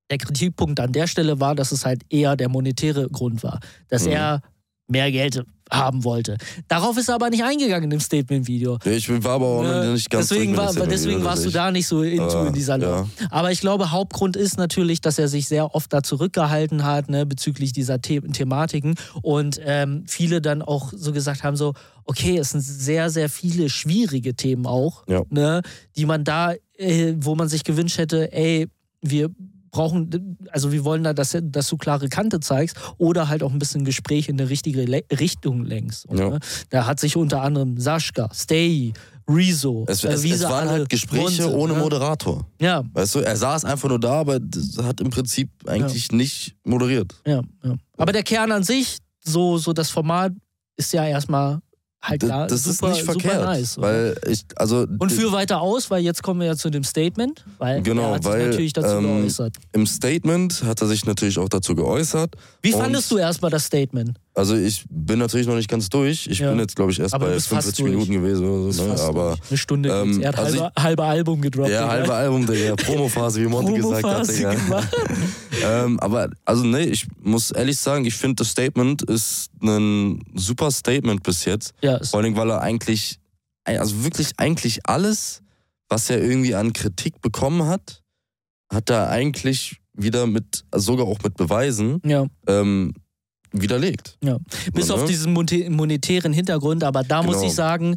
[0.09, 3.59] der Kritikpunkt an der Stelle war, dass es halt eher der monetäre Grund war,
[3.89, 4.11] dass Mhm.
[4.11, 4.41] er
[4.89, 6.35] mehr Geld haben wollte.
[6.67, 8.79] Darauf ist er aber nicht eingegangen im Statement-Video.
[8.83, 11.69] Ja, Ich war aber auch Äh, nicht ganz deswegen war, deswegen Statement-Video, warst du da
[11.71, 13.07] nicht so into Aber, in dieser Lore.
[13.29, 17.27] Aber ich glaube, Hauptgrund ist natürlich, dass er sich sehr oft da zurückgehalten hat, ne,
[17.27, 18.95] bezüglich dieser The Thematiken.
[19.21, 21.73] Und ähm, viele dann auch so gesagt haben: so,
[22.05, 25.21] okay, es sind sehr, sehr viele schwierige Themen auch, Ja.
[25.29, 25.61] ne,
[25.95, 28.67] die man da, äh, wo man sich gewünscht hätte, ey,
[29.01, 29.29] wir
[29.72, 33.59] brauchen, also wir wollen da, dass, dass du klare Kante zeigst oder halt auch ein
[33.59, 36.07] bisschen Gespräch in eine richtige Le Richtung lenkst.
[36.11, 36.30] Ja.
[36.30, 36.39] ne,
[36.70, 38.93] da hat sich unter anderem Sascha, Stay,
[39.30, 41.80] Rezo, Es, äh, es, wie es waren halt Gespräche Monte, ohne ne?
[41.80, 42.45] Moderator.
[42.59, 44.39] Ja, Weißt du, er saß einfach nur da, aber
[44.84, 47.15] hat im Prinzip eigentlich nicht moderiert.
[47.26, 47.76] ja, ja.
[47.97, 50.34] Aber der Kern an sich, so, so das Format,
[50.78, 51.59] ist ja erstmal
[52.01, 53.33] halt Das, klar, das super, ist nicht verkehrt.
[53.35, 53.77] super nice.
[53.77, 57.43] weil ich, also Und führ weiter aus, weil jetzt kommen wir ja zu dem Statement,
[57.57, 59.55] weil Genau, er hat sich weil, natürlich dazu ähm, geäußert.
[59.73, 62.35] im Statement hat er sich natürlich auch dazu geäußert.
[62.61, 64.17] Wie fandest du erstmal das Statement?
[64.39, 66.25] Also ich bin natürlich noch nicht ganz durch.
[66.27, 66.49] Ich Ja.
[66.51, 67.91] bin jetzt, glaube ich, erst Aber bei bist fast 45 durch.
[67.91, 68.85] Minuten gewesen oder so.
[68.85, 69.01] Ne?
[69.01, 69.49] Aber durch.
[69.51, 70.21] eine Stunde ähm.
[70.21, 71.69] Er hat also halbe, halbe Album gedroppt.
[71.69, 71.91] ja, Digga.
[71.91, 74.27] halbe Album, der Promophase, wie Monte gesagt hat.
[74.29, 74.55] Digga.
[75.63, 80.71] ähm, aber also nee, ich muss ehrlich sagen, ich finde das Statement ist ein super
[80.71, 81.73] Statement bis jetzt.
[81.81, 83.19] Ja, Vor allem, weil er eigentlich,
[83.65, 85.41] also wirklich eigentlich alles,
[85.89, 88.01] was er irgendwie an Kritik bekommen hat,
[88.71, 92.25] hat er eigentlich wieder mit, sogar auch mit Beweisen, ja.
[92.47, 92.93] ähm,
[93.51, 94.17] widerlegt.
[94.73, 95.07] Bis So, auf ne?
[95.07, 97.47] diesen monetären Hintergrund, aber da muss Genau.
[97.47, 97.95] ich sagen,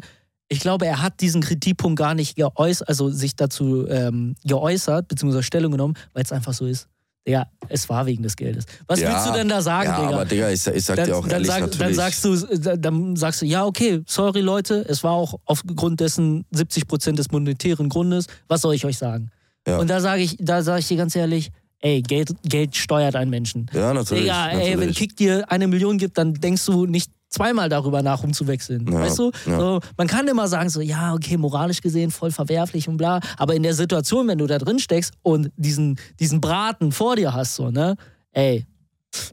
[0.49, 5.43] ich glaube, er hat diesen Kritikpunkt gar nicht geäußert, also sich dazu ähm, geäußert, beziehungsweise
[5.43, 6.87] Stellung genommen, weil es einfach so ist.
[7.25, 8.65] Ja, es war wegen des Geldes.
[8.85, 10.09] Was Ja, willst du denn da sagen, ja, Digga?
[10.13, 11.79] aber Digga, ich, ich sag dann, dir auch dann, ehrlich sag, natürlich.
[11.79, 16.43] dann sagst du, dann sagst du, ja, okay, sorry Leute, es war auch aufgrund dessen
[16.51, 18.27] 70 Prozent des monetären Grundes.
[18.49, 19.31] Was soll ich euch sagen?
[19.65, 19.77] Ja.
[19.77, 21.51] Und da sage ich, da sage ich dir ganz ehrlich,
[21.83, 23.67] ey, Geld, Geld steuert einen Menschen.
[23.73, 24.23] ja, natürlich.
[24.23, 24.97] Digga, ey, wenn natürlich.
[24.97, 28.87] Kick dir eine Million gibt, dann denkst du nicht zweimal darüber nach, um zu wechseln.
[28.91, 29.31] Ja, weißt du?
[29.47, 29.59] ja.
[29.59, 33.19] So, man kann immer sagen, so, ja, okay, moralisch gesehen voll verwerflich und bla.
[33.37, 37.33] Aber in der Situation, wenn du da drin steckst und diesen, diesen Braten vor dir
[37.33, 37.95] hast, so, ne,
[38.31, 38.65] ey,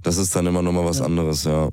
[0.02, 1.04] Das ist dann immer nochmal was Ja.
[1.04, 1.68] anderes, ja.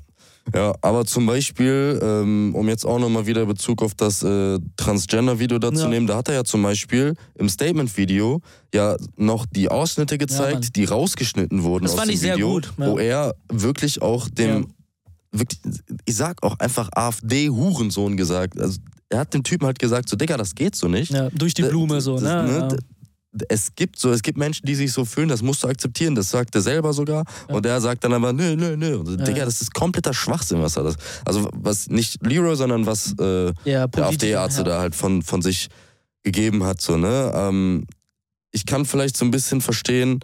[0.54, 5.58] Ja, aber zum Beispiel, ähm, um jetzt auch nochmal wieder Bezug auf das äh, Transgender-Video
[5.58, 5.88] dazu Ja.
[5.88, 8.40] nehmen, da hat er ja zum Beispiel im Statement-Video
[8.74, 12.50] ja noch die Ausschnitte gezeigt, die rausgeschnitten wurden Das aus fand dem ich sehr Video,
[12.52, 12.86] gut, ja.
[12.90, 14.68] wo er wirklich auch dem,
[15.32, 15.60] wirklich,
[16.04, 18.58] ich sag auch einfach AfD-Hurensohn gesagt.
[18.60, 18.78] Also
[19.10, 21.12] er hat dem Typen halt gesagt, so Digga, das geht so nicht.
[21.12, 22.42] Ja, durch die Blume so, Das- ne?
[22.44, 22.76] ne, Ja.
[23.48, 26.30] Es gibt so, es gibt Menschen, die sich so fühlen, das musst du akzeptieren, das
[26.30, 27.24] sagt er selber sogar.
[27.48, 28.98] Und er sagt dann aber, nö, nö, nö.
[28.98, 29.44] Und so, Digga, ja.
[29.44, 30.96] das ist kompletter Schwachsinn, was er das.
[31.24, 34.64] Also was nicht Leroy, sondern was äh, Ja, der AfD-Arzt ja.
[34.64, 35.68] da halt von, von sich
[36.22, 36.80] gegeben hat.
[36.80, 37.32] So, ne?
[37.34, 37.86] ähm,
[38.50, 40.20] ich kann vielleicht so ein bisschen verstehen,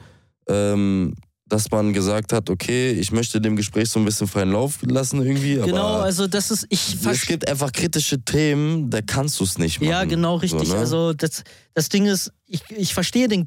[0.49, 1.15] ähm,
[1.47, 5.23] dass man gesagt hat, okay, ich möchte dem Gespräch so ein bisschen freien Lauf lassen
[5.23, 5.57] irgendwie.
[5.57, 9.81] Genau, also das ist, ich es gibt einfach kritische Themen, da kannst du es nicht
[9.81, 9.91] machen.
[9.91, 10.69] Ja, genau, richtig.
[10.69, 10.81] So, ne?
[10.81, 13.47] Also das, das Ding ist, ich, ich verstehe den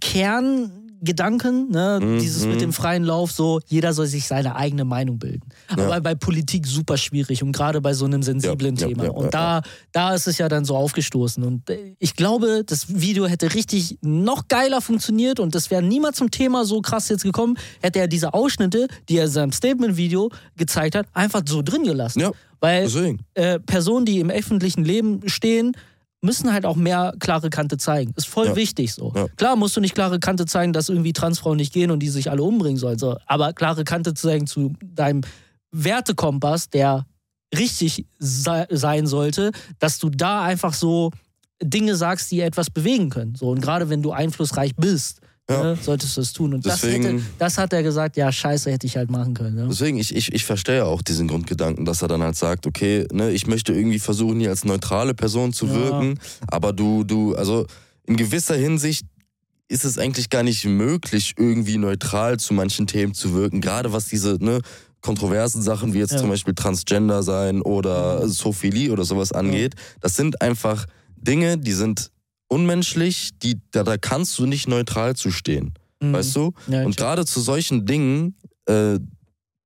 [0.98, 2.00] Kerngedanken, ne?
[2.02, 2.52] Mhm, dieses mhm.
[2.52, 5.48] mit dem freien Lauf, so jeder soll sich seine eigene Meinung bilden.
[5.68, 6.00] Aber Ja.
[6.00, 9.06] bei Politik super schwierig und gerade bei so einem sensiblen Ja, Thema.
[9.06, 11.44] ja, und da, da ist es ja dann so aufgestoßen.
[11.44, 16.18] Und äh, ich glaube, das Video hätte richtig noch geiler funktioniert und das wäre niemals
[16.18, 20.30] zum Thema so krass jetzt gekommen, hätte er diese Ausschnitte, die er in seinem Statement-Video
[20.56, 22.20] gezeigt hat, einfach so drin gelassen.
[22.22, 22.90] Ja, Weil
[23.36, 25.74] äh, Personen, die im öffentlichen Leben stehen,
[26.28, 28.14] müssen halt auch mehr klare Kante zeigen.
[28.16, 28.56] Ist voll Ja.
[28.56, 29.12] wichtig so.
[29.16, 29.28] Ja.
[29.38, 32.30] Klar musst du nicht klare Kante zeigen, dass irgendwie Transfrauen nicht gehen und die sich
[32.30, 33.00] alle umbringen sollen.
[33.00, 33.18] So.
[33.26, 35.22] Aber klare Kante zeigen zu deinem
[35.72, 37.06] Wertekompass, der
[37.58, 41.12] richtig sei, sein sollte, dass du da einfach so
[41.64, 43.36] Dinge sagst, die etwas bewegen können.
[43.36, 43.50] So.
[43.50, 45.64] Und gerade wenn du einflussreich bist, Ja.
[45.64, 46.54] ne, solltest du es tun.
[46.54, 49.56] Und das, Deswegen- hätte, das hat er gesagt, ja, scheiße, hätte ich halt machen können.
[49.56, 49.68] Ne?
[49.70, 53.32] Deswegen, ich, ich, ich verstehe auch diesen Grundgedanken, dass er dann halt sagt, okay, ne,
[53.32, 55.74] ich möchte irgendwie versuchen, hier als neutrale Person zu Ja.
[55.74, 57.66] wirken, aber du, du, also
[58.06, 59.06] in gewisser Hinsicht
[59.70, 64.08] ist es eigentlich gar nicht möglich, irgendwie neutral zu manchen Themen zu wirken, gerade was
[64.08, 64.60] diese, ne,
[65.02, 66.18] kontroversen Sachen wie jetzt Ja.
[66.18, 69.76] zum Beispiel Transgender sein oder Sophilie oder sowas angeht.
[70.02, 72.12] Das sind einfach Dinge, die sind
[72.48, 75.74] unmenschlich, die, da, da kannst du nicht neutral zu stehen.
[76.02, 76.14] Mhm.
[76.14, 76.54] Weißt du?
[76.68, 78.36] Ja, Und gerade zu solchen Dingen,
[78.66, 79.00] äh,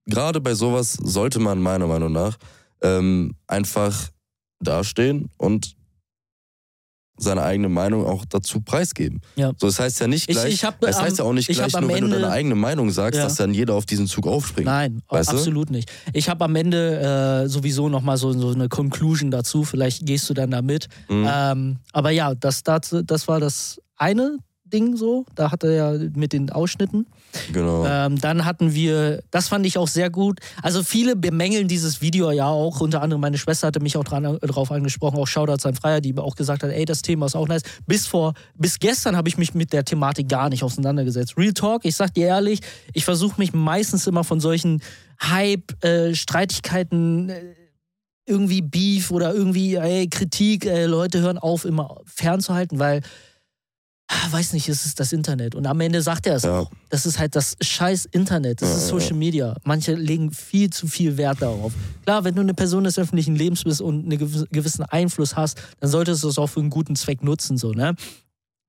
[0.06, 2.38] gerade bei sowas sollte man meiner Meinung nach
[2.82, 4.10] ähm, einfach
[4.60, 5.76] dastehen und
[7.22, 9.22] seine eigene Meinung auch dazu preisgeben.
[9.36, 9.52] Ja.
[9.58, 11.58] So, das heißt ja nicht Ich- gleich, ich hab das heißt ja auch nicht ich
[11.58, 13.24] gleich nur, wenn du deine eigene Meinung sagst, Ja.
[13.26, 14.66] dass dann jeder auf diesen Zug aufspringt.
[14.66, 15.36] Nein, Weißt du?
[15.38, 15.92] absolut nicht.
[16.14, 19.64] Ich habe am Ende äh, sowieso nochmal so, so eine Conclusion dazu.
[19.64, 20.88] Vielleicht gehst du dann da mit.
[21.10, 21.28] Mhm.
[21.32, 25.26] Ähm, aber ja, das, das, das war das eine Ding so.
[25.36, 27.06] Da hat er ja mit den Ausschnitten.
[27.52, 27.86] Genau.
[27.86, 30.40] Ähm, dann hatten wir, das fand ich auch sehr gut.
[30.62, 32.82] Also viele bemängeln dieses Video ja auch.
[32.82, 36.02] Unter anderem meine Schwester hatte mich auch dran, äh, drauf angesprochen, auch Shoutouts an Freier,
[36.02, 37.64] die auch gesagt hat, ey, das Thema ist auch nice.
[37.88, 41.38] Bis vor, bis gestern habe ich mich mit der Thematik gar nicht auseinandergesetzt.
[41.38, 42.60] Real Talk, ich sag dir ehrlich,
[42.94, 44.82] ich versuche mich meistens immer von solchen
[45.22, 46.86] Hype, äh, äh,
[48.26, 53.02] irgendwie Beef oder irgendwie ey, Kritik, äh, Leute hören auf, immer fernzuhalten, weil
[54.30, 55.56] weiß nicht, es ist das Internet.
[55.56, 56.60] Und am Ende sagt er es Ja.
[56.60, 56.72] auch.
[56.90, 58.62] Das ist halt das scheiß Internet.
[58.62, 59.56] Das Ja, ist ja, Social Media.
[59.64, 61.74] Manche legen viel zu viel Wert darauf.
[62.04, 65.62] Klar, wenn du eine Person des öffentlichen Lebens bist und einen gewiss- gewissen Einfluss hast,
[65.80, 67.96] dann solltest du es auch für einen guten Zweck nutzen, so, ne?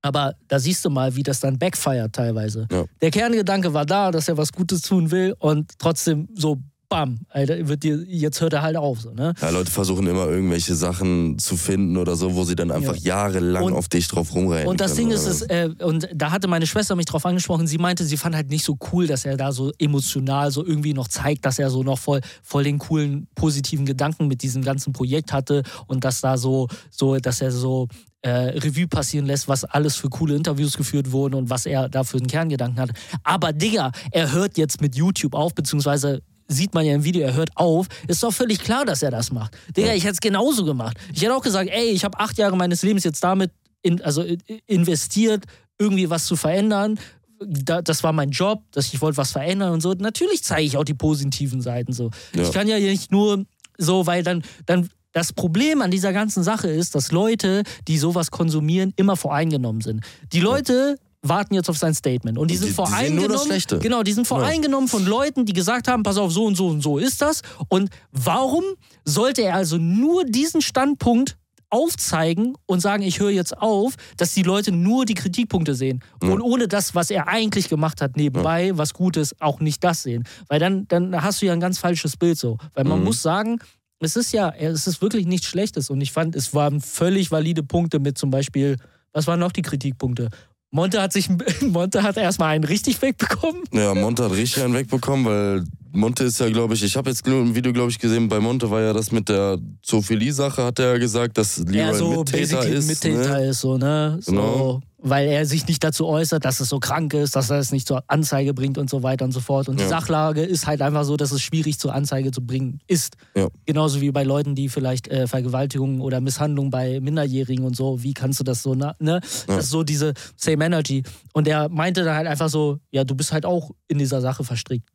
[0.04, 2.66] Aber da siehst du mal, wie das dann backfeiert teilweise.
[2.72, 2.84] Ja.
[3.00, 6.58] Der Kerngedanke war da, dass er was Gutes tun will und trotzdem so,
[6.92, 9.34] bam, Alter, wird dir, jetzt hört er halt auf, so, ne?
[9.40, 13.64] ja, Leute versuchen immer irgendwelche Sachen zu finden oder so, wo sie dann einfach jahrelang
[13.64, 14.68] Und- auf dich drauf rumrennen.
[14.68, 17.66] Und das können Ding ist, es, äh, und da hatte meine Schwester mich drauf angesprochen,
[17.66, 20.94] sie meinte, sie fand halt nicht so cool, dass er da so emotional so irgendwie
[20.94, 24.92] noch zeigt, dass er so noch voll, voll den coolen, positiven Gedanken mit diesem ganzen
[24.92, 27.88] Projekt hatte und dass da so, so, dass er so
[28.22, 32.04] äh, Revue passieren lässt, was alles für coole Interviews geführt wurden und was er da
[32.04, 32.90] für einen Kerngedanken hat.
[33.24, 37.34] Aber Digga, er hört jetzt mit YouTube auf, beziehungsweise sieht man ja im Video, er
[37.34, 39.56] hört auf, ist doch völlig klar, dass er das macht.
[39.76, 40.96] Digga, ich hätte es genauso gemacht.
[41.12, 43.50] Ich hätte auch gesagt, ey, ich habe acht Jahre meines Lebens jetzt damit
[43.82, 44.24] in, also
[44.66, 45.44] investiert,
[45.78, 46.98] irgendwie was zu verändern.
[47.44, 49.92] Da, das war mein Job, dass ich wollte was verändern und so.
[49.92, 52.10] Natürlich zeige ich auch die positiven Seiten so.
[52.34, 52.42] Ja.
[52.42, 53.44] Ich kann ja nicht nur
[53.78, 58.30] so, weil dann, dann das Problem an dieser ganzen Sache ist, dass Leute, die sowas
[58.30, 60.04] konsumieren, immer voreingenommen sind.
[60.32, 63.38] Die Leute warten jetzt auf sein Statement und die sind die- die voreingenommen.
[63.46, 63.78] Schlechte.
[63.78, 66.82] Genau, die sind voreingenommen von Leuten, die gesagt haben, pass auf, so und so und
[66.82, 67.42] so ist das.
[67.68, 68.64] Und warum
[69.04, 71.36] sollte er also nur diesen Standpunkt
[71.70, 76.42] aufzeigen und sagen, ich höre jetzt auf, dass die Leute nur die Kritikpunkte sehen und
[76.42, 80.24] ohne das, was er eigentlich gemacht hat nebenbei, was Gutes, auch nicht das sehen.
[80.48, 82.58] Weil dann, dann hast du ja ein ganz falsches Bild so.
[82.74, 83.04] Weil man Mhm.
[83.06, 83.58] muss sagen,
[84.00, 87.62] es ist ja, es ist wirklich nichts Schlechtes und ich fand, es waren völlig valide
[87.62, 88.76] Punkte mit zum Beispiel,
[89.14, 90.28] was waren noch die Kritikpunkte?
[90.72, 91.28] Monte hat sich,
[91.60, 93.62] Monte hat erstmal einen richtig wegbekommen.
[93.72, 97.26] Ja, Monte hat richtig einen wegbekommen, weil Monte ist ja, glaube ich, ich habe jetzt
[97.26, 100.94] ein Video, glaube ich, gesehen, bei Monte war ja das mit der Zophilie-Sache, hat er
[100.94, 102.88] ja gesagt, dass Leroy er so Mittäter ist.
[102.88, 103.48] Mittäter ne?
[103.48, 104.18] ist, so, ne?
[104.22, 104.82] So, Genau.
[105.04, 107.88] Weil er sich nicht dazu äußert, dass es so krank ist, dass er es nicht
[107.88, 109.68] zur Anzeige bringt und so weiter und so fort.
[109.68, 109.88] Und die Ja.
[109.88, 113.16] Sachlage ist halt einfach so, dass es schwierig zur Anzeige zu bringen ist.
[113.34, 113.48] Ja.
[113.66, 118.00] Genauso wie bei Leuten, die vielleicht äh, Vergewaltigungen oder Misshandlungen bei Minderjährigen und so.
[118.04, 119.20] Wie kannst du das so, na- ne?
[119.48, 119.56] Ja.
[119.56, 121.02] Das ist so diese Same Energy.
[121.32, 124.44] Und er meinte dann halt einfach so, ja, du bist halt auch in dieser Sache
[124.44, 124.88] verstrickt.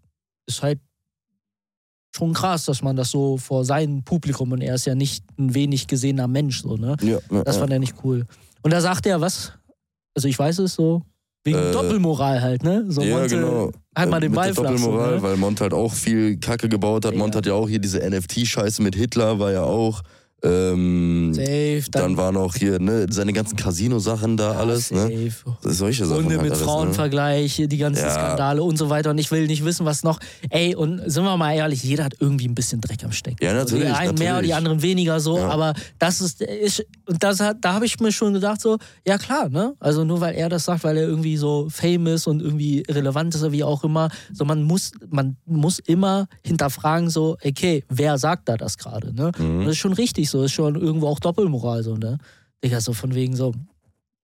[0.46, 0.80] Ist halt
[2.16, 5.54] schon krass, dass man das so vor seinem Publikum und er ist ja nicht ein
[5.54, 6.96] wenig gesehener Mensch, so, ne?
[7.44, 8.26] Das fand er nicht cool.
[8.62, 9.52] Und da sagt er, was?
[10.18, 11.04] Also ich weiß es so,
[11.44, 12.86] wegen Äh, Doppelmoral halt, ne?
[12.90, 13.72] So ja, Monte genau.
[13.96, 15.22] Halt mal Äh, den mit Ball der Doppelmoral, ne?
[15.22, 17.12] weil Mont halt auch viel Kacke gebaut hat.
[17.14, 17.20] Ja.
[17.20, 20.02] Mont hat ja auch hier diese NFT-Scheiße mit Hitler, war ja auch.
[20.44, 25.02] Ähm, Safe, dann, dann, war noch hier, ne, seine ganzen Casino-Sachen da, Ja, alles, ne?
[25.32, 25.58] safe.
[25.74, 26.24] Solche Sachen.
[26.24, 26.66] Runde halt mit alles, ne?
[26.66, 28.12] Frauenvergleiche, die ganzen Ja.
[28.12, 29.10] Skandale und so weiter.
[29.10, 30.20] Und ich will nicht wissen, was noch.
[30.52, 33.44] Ey, und sind wir mal ehrlich, jeder hat irgendwie ein bisschen Dreck am Stecken.
[33.44, 34.50] Ja, natürlich, Die einen mehr, natürlich.
[34.52, 35.38] die anderen weniger so.
[35.40, 35.50] Ja.
[35.50, 38.78] Aber das ist, ist und das hat, da habe ich mir schon gedacht, so,
[39.08, 39.74] ja klar, ne?
[39.80, 43.42] Also nur weil er das sagt, weil er irgendwie so famous und irgendwie relevant ist
[43.42, 44.10] oder wie auch immer.
[44.34, 49.32] So, man muss, man muss immer hinterfragen, so, okay, wer sagt da das gerade, ne?
[49.38, 49.62] Mhm.
[49.62, 52.18] Das ist schon richtig so, ist schon irgendwo auch Doppelmoral so, ne?
[52.64, 53.54] Digga, so von wegen so,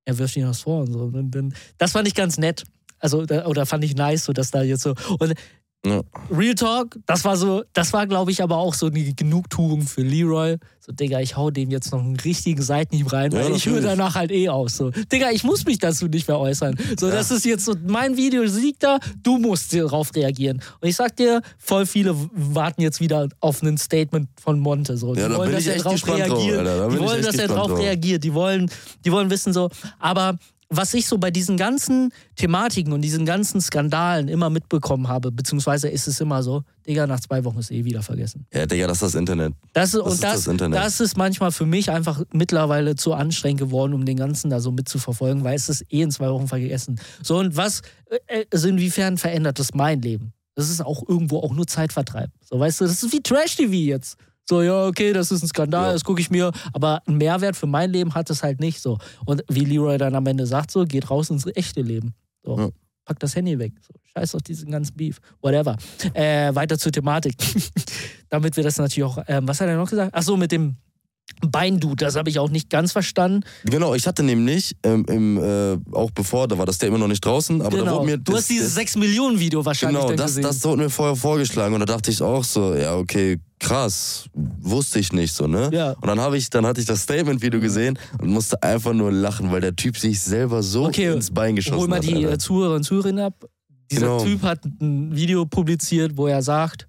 [0.05, 0.99] er wirft ihm was vor und so.
[0.99, 2.63] Und dann, das fand ich ganz nett.
[2.99, 4.95] Also, oder fand ich nice, so dass da jetzt so.
[5.19, 5.33] Und
[5.85, 6.01] Ja.
[6.31, 10.01] Real Talk, das war so, das war, glaube ich, aber auch so eine Genugtuung für
[10.01, 10.55] Leroy.
[10.79, 13.81] So, Digga, ich hau dem jetzt noch einen richtigen Seitenhieb rein, Ja, weil ich höre
[13.81, 14.77] danach halt eh aus.
[14.77, 16.77] So, Digga, ich muss mich dazu nicht mehr äußern.
[16.97, 17.13] So, Ja.
[17.15, 20.61] das ist jetzt so, mein Video siegt da, du musst darauf reagieren.
[20.79, 24.95] Und ich sag dir, voll viele warten jetzt wieder auf ein Statement von Monte.
[24.97, 25.13] So.
[25.13, 26.57] Die Ja, da wollen, bin dass ich er drauf reagiert.
[26.59, 26.77] Alter.
[26.77, 27.77] Da die wollen, dass er drauf.
[27.77, 28.23] reagiert.
[28.23, 28.69] Die wollen,
[29.03, 29.69] die wollen wissen so,
[29.99, 30.37] aber
[30.75, 35.89] was ich so bei diesen ganzen Thematiken und diesen ganzen Skandalen immer mitbekommen habe, beziehungsweise
[35.89, 38.45] ist es immer so, Digga, nach zwei Wochen ist eh wieder vergessen.
[38.53, 39.53] Ja, Digga, das ist das Internet.
[39.73, 40.79] Das, ist, und ist das, das Internet.
[40.79, 44.71] das ist manchmal für mich einfach mittlerweile zu anstrengend geworden, um den Ganzen da so
[44.71, 46.99] mitzuverfolgen, weil es ist eh in zwei Wochen vergessen.
[47.21, 47.81] So, und was,
[48.27, 50.33] äh, also inwiefern verändert das mein Leben?
[50.55, 52.29] Das ist auch irgendwo auch nur Zeitvertreib.
[52.41, 54.17] So, weißt du, das ist wie Trash-TV jetzt.
[54.47, 55.93] So, ja, okay, das ist ein Skandal, Ja.
[55.93, 58.97] das gucke ich mir, aber einen Mehrwert für mein Leben hat es halt nicht so.
[59.25, 62.13] Und wie Leroy dann am Ende sagt, so, geht raus ins echte Leben.
[62.43, 62.69] So, Ja.
[63.05, 63.73] pack das Handy weg.
[63.81, 65.19] So, scheiß auf diesen ganzen Beef.
[65.41, 65.77] Whatever.
[66.13, 67.35] Äh, weiter zur Thematik.
[68.29, 70.11] Damit wir das natürlich auch, ähm, was hat er noch gesagt?
[70.13, 70.75] Ach so, mit dem
[71.45, 73.41] Beindude, das habe ich auch nicht ganz verstanden.
[73.65, 77.25] Genau, ich hatte nämlich, ähm, im, äh, auch bevor, da war das Statement noch nicht
[77.25, 77.95] draußen, aber da genau.
[77.97, 78.17] wurde mir.
[78.17, 80.43] du das- hast dieses das- 6 Millionen Video wahrscheinlich Genau, das, gesehen.
[80.43, 84.99] das wurde mir vorher vorgeschlagen und da dachte ich auch so, ja, okay, krass, wusste
[84.99, 85.69] ich nicht so, ne?
[85.73, 85.91] Ja.
[85.93, 89.51] Und dann habe ich, dann hatte ich das Statement-Video gesehen und musste einfach nur lachen,
[89.51, 92.05] weil der Typ sich selber so Okay, ins Bein geschossen Hol mal hat.
[92.05, 92.31] die Alter.
[92.33, 93.45] äh, Zuhörer und Zuhörerinnen ab.
[93.91, 94.23] Dieser Genau.
[94.23, 96.87] Typ hat ein Video publiziert, wo er sagt,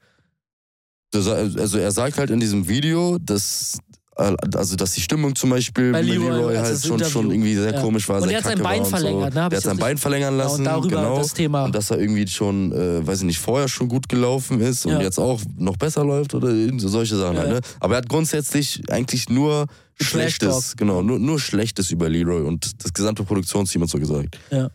[1.12, 3.78] Also er sagt halt in diesem Video, dass
[4.16, 7.10] also dass die Stimmung zum Beispiel Bei Leroy, Leroy, halt schon, Interview.
[7.12, 7.80] schon irgendwie sehr Ja.
[7.80, 8.16] komisch war.
[8.22, 9.40] Und sehr er hat sein Bein und verlängert, so.
[9.40, 9.48] ne?
[9.48, 11.18] Der hat sein Bein verlängern ja, lassen, und darüber genau.
[11.18, 11.64] das Thema.
[11.64, 14.92] Und dass er irgendwie schon, äh, weiß ich nicht, vorher schon gut gelaufen ist und
[14.92, 15.00] Ja.
[15.02, 16.48] jetzt auch noch besser läuft oder
[16.78, 17.42] so solche Sachen Ja.
[17.42, 17.60] halt, ne?
[17.80, 19.66] Aber er hat grundsätzlich eigentlich nur
[20.00, 24.38] Schlechtes, genau, nur, nur Schlechtes über Leroy und das gesamte Produktionsteam und so gesagt.
[24.50, 24.68] Ja.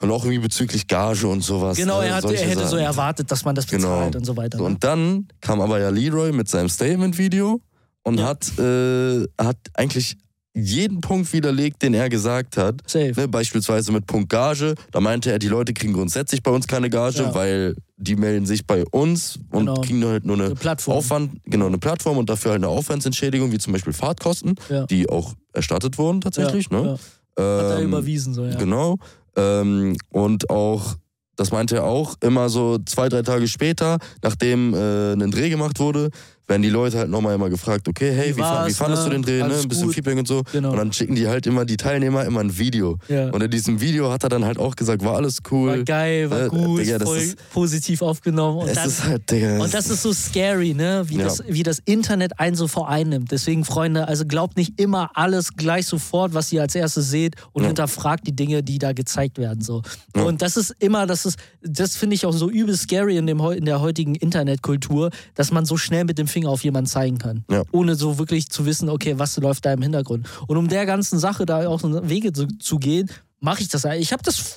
[0.00, 1.76] Und auch irgendwie bezüglich Gage und sowas.
[1.76, 2.06] genau, ne?
[2.06, 2.78] er, hat, Solche er hätte so Sachen.
[2.80, 3.88] erwartet, dass man das Genau.
[3.96, 4.56] bezahlt und so weiter.
[4.58, 4.70] So, ne?
[4.70, 7.60] und dann kam aber ja Leroy mit seinem Statement-Video
[8.02, 8.26] und Ja.
[8.26, 10.16] hat, äh, hat eigentlich
[10.54, 12.80] jeden Punkt widerlegt, den er gesagt hat.
[12.86, 13.12] Safe.
[13.16, 14.74] Ne, beispielsweise mit Punkt Gage.
[14.90, 17.34] Da meinte er, die Leute kriegen grundsätzlich bei uns keine Gage, Ja.
[17.34, 19.80] weil die melden sich bei uns und Genau.
[19.82, 20.96] kriegen halt nur eine Eine Plattform.
[20.96, 24.84] Aufwand, genau, eine Plattform und dafür halt eine Aufwandsentschädigung, wie zum Beispiel Fahrtkosten, Ja.
[24.86, 26.68] die auch erstattet wurden tatsächlich.
[26.72, 26.86] ja, ne?
[26.88, 26.92] ja.
[26.94, 28.56] Hat er Ähm, überwiesen, so, ja.
[28.56, 28.96] Genau.
[29.36, 30.96] Ähm, und auch,
[31.36, 35.78] das meinte er auch, immer so zwei, drei Tage später, nachdem äh, ein Dreh gemacht
[35.78, 36.10] wurde,
[36.48, 39.04] werden die Leute halt nochmal immer gefragt, okay, hey, Wie wie, fandest ne?
[39.04, 39.54] du den Dreh, ne?
[39.54, 39.94] Ein bisschen gut.
[39.94, 40.42] Feedback und so.
[40.50, 40.70] Genau.
[40.72, 42.96] Und dann schicken die halt immer, die Teilnehmer, immer ein Video.
[43.08, 43.28] Ja.
[43.30, 45.70] Und in diesem Video hat er dann halt auch gesagt, war alles cool.
[45.78, 48.58] War geil, war Äh, gut, Digga, voll ist- positiv aufgenommen.
[48.60, 49.58] Und dann, ist halt, Digga.
[49.60, 51.04] Und das ist so scary, ne?
[51.06, 51.24] Wie, Ja.
[51.24, 53.30] das, wie das Internet einen so vereinnimmt.
[53.30, 57.62] Deswegen, Freunde, also glaubt nicht immer alles gleich sofort, was ihr als erstes seht und
[57.64, 57.68] Ja.
[57.68, 59.60] hinterfragt die Dinge, die da gezeigt werden.
[59.62, 59.82] So.
[60.14, 63.38] Und das ist immer, das ist, das finde ich auch so übel scary in, dem,
[63.52, 67.44] in der heutigen Internetkultur, dass man so schnell mit dem Finger auf jemanden zeigen kann.
[67.50, 67.62] Ja.
[67.72, 70.28] Ohne so wirklich zu wissen, okay, was läuft da im Hintergrund.
[70.46, 73.10] Und um der ganzen Sache da auch Wege zu, zu gehen,
[73.40, 73.84] mache ich das.
[73.84, 74.56] Ich habe das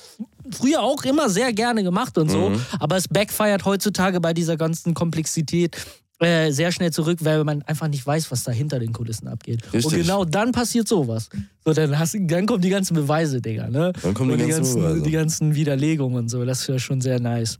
[0.50, 2.60] früher auch immer sehr gerne gemacht und so, Mhm.
[2.80, 5.76] aber es backfeiert heutzutage bei dieser ganzen Komplexität
[6.18, 9.62] äh, sehr schnell zurück, weil man einfach nicht weiß, was da hinter den Kulissen abgeht.
[9.72, 9.84] Richtig.
[9.86, 11.28] Und genau dann passiert sowas.
[11.64, 13.68] So, dann, hast, dann kommen die ganzen Beweise, Digga.
[13.68, 13.92] Ne?
[14.02, 15.02] Dann kommen die die ganzen ganzen, Beweise.
[15.02, 16.44] die ganzen Widerlegungen und so.
[16.44, 17.58] Das ist ja schon sehr nice.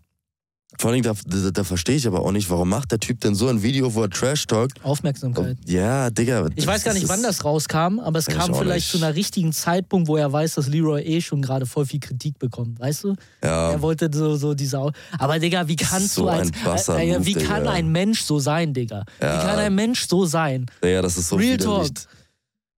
[0.78, 3.34] Vor allem, da, da, da verstehe ich aber auch nicht, warum macht der Typ denn
[3.34, 4.84] so ein Video, wo er Trash talkt?
[4.84, 5.56] Aufmerksamkeit.
[5.66, 6.48] Ja, Digga.
[6.56, 10.08] Ich weiß gar nicht, wann das rauskam, aber es kam vielleicht zu einer richtigen Zeitpunkt,
[10.08, 13.14] wo er weiß, dass Leroy eh schon gerade voll viel Kritik bekommt, weißt du?
[13.44, 14.78] Ja, Er wollte so, so diese.
[14.80, 16.50] Au- Aber Digga, wie kannst So du als.
[16.88, 17.72] ein äh, Move, wie kann Digga.
[17.72, 19.04] ein Mensch so sein, Digga?
[19.20, 19.38] Wie Ja.
[19.44, 20.66] kann ein Mensch so sein?
[20.84, 21.58] ja, das ist so Real.
[21.58, 21.88] Talk.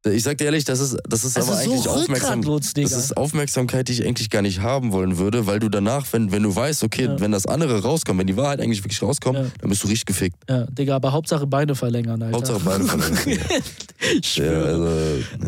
[0.06, 2.92] Ich sag dir ehrlich, das ist, das ist Das aber ist eigentlich so Aufmerksam, das
[2.92, 6.42] ist Aufmerksamkeit, die ich eigentlich gar nicht haben wollen würde, weil du danach, wenn, wenn
[6.42, 7.20] du weißt, okay, Ja.
[7.20, 9.46] wenn das andere rauskommt, wenn die Wahrheit eigentlich wirklich rauskommt, Ja.
[9.60, 10.36] dann bist du richtig gefickt.
[10.48, 12.36] Ja, Digga, aber Hauptsache Beine verlängern, Alter.
[12.36, 13.46] Hauptsache Beine verlängern.
[14.34, 14.88] ja, also,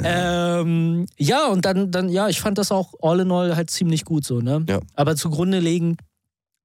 [0.03, 4.05] Ähm, ja, und dann, dann, ja, ich fand das auch all in all halt ziemlich
[4.07, 4.65] gut so, ne?
[4.69, 4.81] Ja.
[4.95, 6.01] Aber zugrunde legend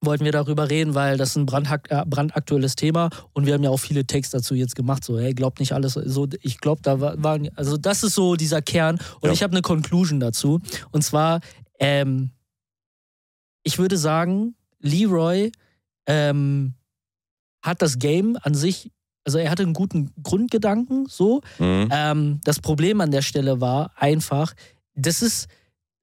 [0.03, 3.69] wollten wir darüber reden, weil das ist ein äh, brandaktuelles Thema und wir haben ja
[3.69, 6.99] auch viele Texte dazu jetzt gemacht, so, hey, glaubt nicht alles, so, ich glaube, da
[6.99, 9.33] war- waren, also das ist so dieser Kern und Ja.
[9.33, 10.59] ich habe eine Conclusion dazu
[10.91, 11.39] und zwar,
[11.79, 12.31] ähm,
[13.63, 15.51] ich würde sagen, Leroy
[16.07, 16.73] ähm,
[17.61, 18.89] hat das Game an sich,
[19.23, 21.89] also er hatte einen guten Grundgedanken, so, mhm.
[21.91, 24.55] ähm, das Problem an der Stelle war einfach,
[24.95, 25.47] das ist,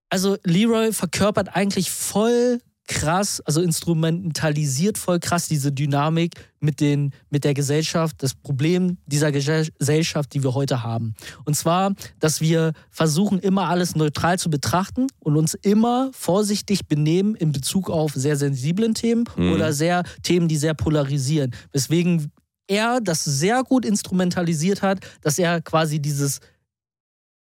[0.08, 7.44] also Leroy verkörpert eigentlich voll krass, also instrumentalisiert voll krass diese Dynamik mit, den, mit
[7.44, 11.14] der Gesellschaft, das Problem dieser Gesell- Gesellschaft, die wir heute haben.
[11.44, 17.34] Und zwar, dass wir versuchen, immer alles neutral zu betrachten und uns immer vorsichtig benehmen
[17.36, 19.52] in Bezug auf sehr sensiblen Themen Mhm.
[19.52, 21.54] oder sehr Themen, die sehr polarisieren.
[21.72, 22.32] Weswegen
[22.66, 26.40] er das sehr gut instrumentalisiert hat, dass er quasi dieses,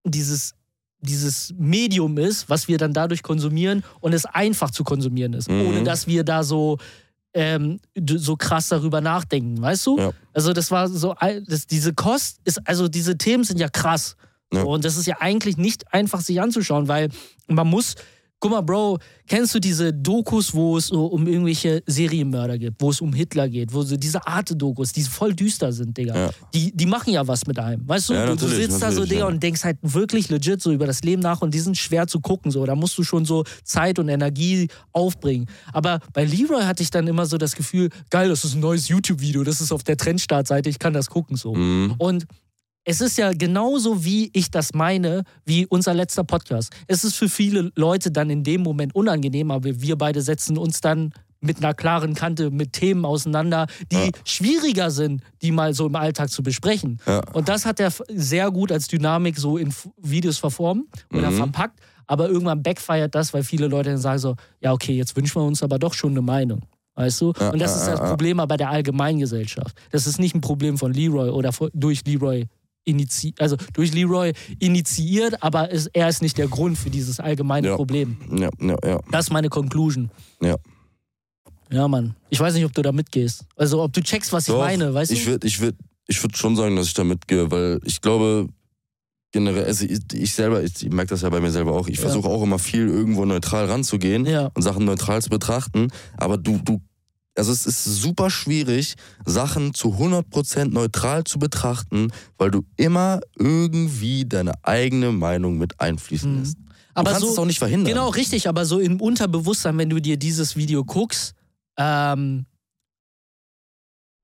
[0.05, 0.53] dieses,
[1.01, 5.67] dieses Medium ist, was wir dann dadurch konsumieren und es einfach zu konsumieren ist, Mhm.
[5.67, 6.79] ohne dass wir da so
[7.33, 7.79] ähm,
[8.17, 9.99] so krass darüber nachdenken, weißt du?
[9.99, 10.11] Ja.
[10.33, 11.15] Also das war so,
[11.47, 14.17] das, diese Kost ist, also diese Themen sind ja krass.
[14.53, 14.65] Ja.
[14.65, 17.09] Und das ist ja eigentlich nicht einfach sich anzuschauen, weil
[17.47, 17.95] man muss,
[18.41, 22.91] guck mal, Bro, kennst du diese Dokus, wo es so um irgendwelche Serienmörder geht, wo
[22.91, 26.17] es um Hitler geht, wo so diese Arte-Dokus, die voll düster sind, Digga.
[26.17, 26.31] Ja.
[26.55, 27.87] Die, die machen ja was mit einem.
[27.87, 29.27] Weißt du, Ja, du, du sitzt da so, Digga, ja.
[29.27, 32.21] und denkst halt wirklich legit so über das Leben nach und die sind schwer zu
[32.21, 32.51] gucken.
[32.51, 32.65] So.
[32.65, 35.47] Da musst du schon so Zeit und Energie aufbringen.
[35.73, 38.89] Aber bei Leroy hatte ich dann immer so das Gefühl, geil, das ist ein neues
[38.89, 41.55] YouTube-Video, das ist auf der Trendstartseite, ich kann das gucken so.
[41.55, 41.95] Mhm.
[41.99, 42.27] Und
[42.91, 46.73] es ist ja genauso, wie ich das meine, wie unser letzter Podcast.
[46.89, 50.81] Es ist für viele Leute dann in dem Moment unangenehm, aber wir beide setzen uns
[50.81, 54.11] dann mit einer klaren Kante mit Themen auseinander, die Ja.
[54.25, 56.99] schwieriger sind, die mal so im Alltag zu besprechen.
[57.07, 57.21] Ja.
[57.33, 61.37] Und das hat er sehr gut als Dynamik so in Videos verformt oder Mhm.
[61.37, 61.79] verpackt.
[62.09, 65.47] Aber irgendwann backfeiert das, weil viele Leute dann sagen so, ja okay, jetzt wünschen wir
[65.47, 66.63] uns aber doch schon eine Meinung.
[66.97, 67.33] Weißt du?
[67.39, 68.01] Ja, Und das ist das.
[68.01, 69.75] Problem aber der Allgemeingesellschaft.
[69.93, 72.47] Das ist nicht ein Problem von Leroy oder durch Leroy
[72.85, 77.69] inizi also durch Leroy initiiert, aber es, er ist nicht der Grund für dieses allgemeine
[77.69, 77.77] Ja.
[77.77, 78.17] Problem.
[78.31, 79.01] Ja, ja, ja.
[79.11, 80.11] Das ist meine Conclusion.
[80.43, 80.57] Ja.
[81.73, 82.17] Ja, Mann.
[82.31, 83.45] Ich weiß nicht, ob du da mitgehst.
[83.57, 85.31] Also, ob du checkst, was ich Doch, meine, weißt ich du?
[85.31, 85.77] würde ich würd,
[86.09, 88.49] ich würd schon sagen, dass ich da mitgehe, weil ich glaube,
[89.33, 91.97] generell, also ich, ich selber, ich, ich merke das ja bei mir selber auch, ich
[91.99, 92.03] Ja.
[92.03, 94.51] versuche auch immer viel irgendwo neutral ranzugehen Ja.
[94.55, 96.81] und Sachen neutral zu betrachten, aber du, du,
[97.41, 104.27] also es ist super schwierig, Sachen zu 100% neutral zu betrachten, weil du immer irgendwie
[104.27, 106.39] deine eigene Meinung mit einfließen Mhm.
[106.41, 106.57] lässt.
[106.59, 106.63] Du
[106.95, 107.89] Aber kannst so, es auch nicht verhindern.
[107.95, 111.33] Genau, richtig, aber so im Unterbewusstsein, wenn du dir dieses Video guckst,
[111.79, 112.45] ähm,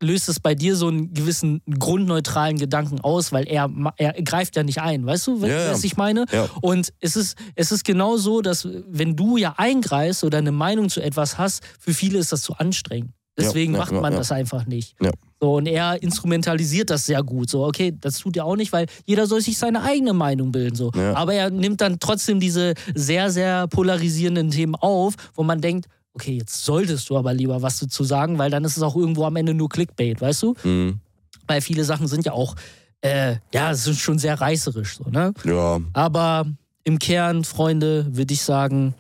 [0.03, 4.63] löst es bei dir so einen gewissen grundneutralen Gedanken aus, weil er, er greift ja
[4.63, 5.71] nicht ein, weißt du, Ja, ja.
[5.73, 6.27] was ich meine?
[6.31, 6.49] Ja.
[6.61, 10.89] Und es ist, es ist genau so, dass wenn du ja eingreifst oder eine Meinung
[10.89, 13.13] zu etwas hast, für viele ist das zu anstrengend.
[13.39, 14.97] Deswegen ja, macht man das einfach nicht.
[15.41, 17.51] So, und er instrumentalisiert das sehr gut.
[17.51, 20.75] So, okay, das tut er auch nicht, weil jeder soll sich seine eigene Meinung bilden.
[20.75, 20.91] So.
[21.15, 25.87] Aber er nimmt dann trotzdem diese sehr, sehr polarisierenden Themen auf, wo man denkt,
[26.17, 29.25] okay, jetzt solltest du aber lieber was dazu sagen, weil dann ist es auch irgendwo
[29.27, 30.55] am Ende nur Clickbait, weißt du?
[30.65, 31.01] Mhm.
[31.47, 32.57] Weil viele Sachen sind ja auch,
[33.03, 35.35] äh, ja, es ist schon sehr reißerisch, so, ne?
[35.45, 36.47] Ja, Aber
[36.85, 38.95] im Kern, Freunde, würde ich sagen,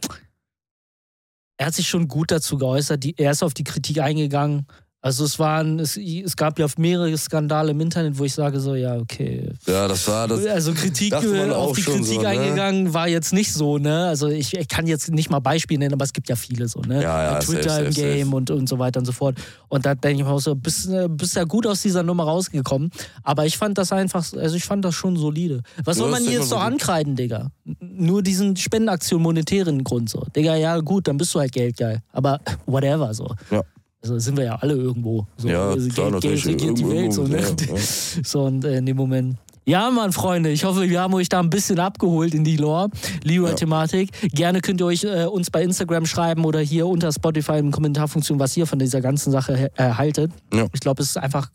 [1.57, 3.03] er hat sich schon gut dazu geäußert.
[3.03, 4.67] Die, er ist auf die Kritik eingegangen.
[5.03, 8.75] Also es waren, es, es gab ja mehrere Skandale im Internet, wo ich sage so,
[8.75, 9.53] ja, okay.
[9.67, 10.45] ja, das war das.
[10.47, 12.29] also Kritik auf die Kritik so, ne?
[12.29, 14.07] eingegangen war jetzt nicht so, ne?
[14.07, 16.81] Also ich, ich kann jetzt nicht mal Beispiele nennen, aber es gibt ja viele so,
[16.81, 17.03] ne?
[17.03, 18.37] Ja, ja, Twitter safe, im safe, Game safe.
[18.37, 19.37] Und, und so weiter und so fort.
[19.69, 22.25] Und da denke ich mir auch so, bist, äh, bist ja gut aus dieser Nummer
[22.25, 22.91] rausgekommen.
[23.23, 25.63] Aber ich fand das einfach, also ich fand das schon solide.
[25.85, 27.53] Was soll man hier jetzt so ankreiden, Digga?
[27.81, 30.25] Nur diesen Spendenaktion monetären Grund so.
[30.35, 32.03] Digga, ja gut, dann bist du halt geldgeil.
[32.13, 33.33] Aber whatever so.
[33.53, 33.63] Ja.
[34.11, 35.27] Also sind wir ja alle irgendwo.
[35.37, 36.47] So, Ja, also klar, Geld, Geld natürlich.
[36.47, 37.13] regiert die Welt.
[37.13, 37.41] So, ne?
[37.41, 37.75] Ja, ja.
[38.25, 39.37] so und äh, in dem Moment.
[39.69, 42.89] Ja, Mann, Freunde, ich hoffe, wir haben euch da ein bisschen abgeholt in die Lore,
[43.25, 44.11] Leroy-Thematik.
[44.33, 48.39] Gerne könnt ihr euch äh, uns bei Instagram schreiben oder hier unter Spotify in Kommentarfunktion,
[48.39, 50.31] was ihr von dieser ganzen Sache äh, haltet.
[50.55, 50.69] Ja.
[50.73, 51.51] Ich glaube, es ist einfach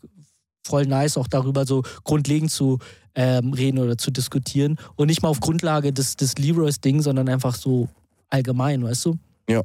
[0.66, 2.80] voll nice, auch darüber so grundlegend zu
[3.14, 4.78] ähm, reden oder zu diskutieren.
[4.96, 7.88] Und nicht mal auf Grundlage des, des Leroys-Ding, sondern einfach so
[8.28, 9.18] allgemein, weißt du?
[9.48, 9.62] Ja.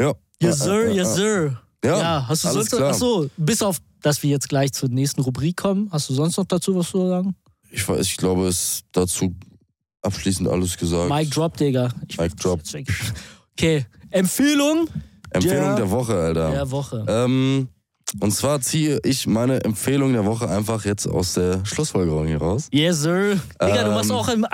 [0.00, 0.12] Ja.
[0.40, 1.60] Yes, sir, yes, sir.
[1.88, 2.90] Ja, Ja, hast du alles sonst klar.
[2.90, 6.44] Achso, bis auf, dass wir jetzt gleich zur nächsten Rubrik kommen, hast du sonst noch
[6.44, 7.34] dazu was zu sagen?
[7.70, 9.34] Ich weiß, ich glaube, es ist dazu
[10.02, 11.10] abschließend alles gesagt.
[11.10, 11.88] Mic Drop, Digga.
[12.08, 12.60] Ich, Mic drop.
[13.58, 14.88] Okay, Empfehlung
[15.30, 16.50] Empfehlung der- der Woche, Alter.
[16.52, 17.04] der Woche.
[17.08, 17.68] Ähm,
[18.20, 22.68] und zwar ziehe ich meine Empfehlung der Woche einfach jetzt aus der Schlussfolgerung hier raus.
[22.72, 23.34] Yes, sir.
[23.60, 24.46] Digga, du machst Ähm, auch im.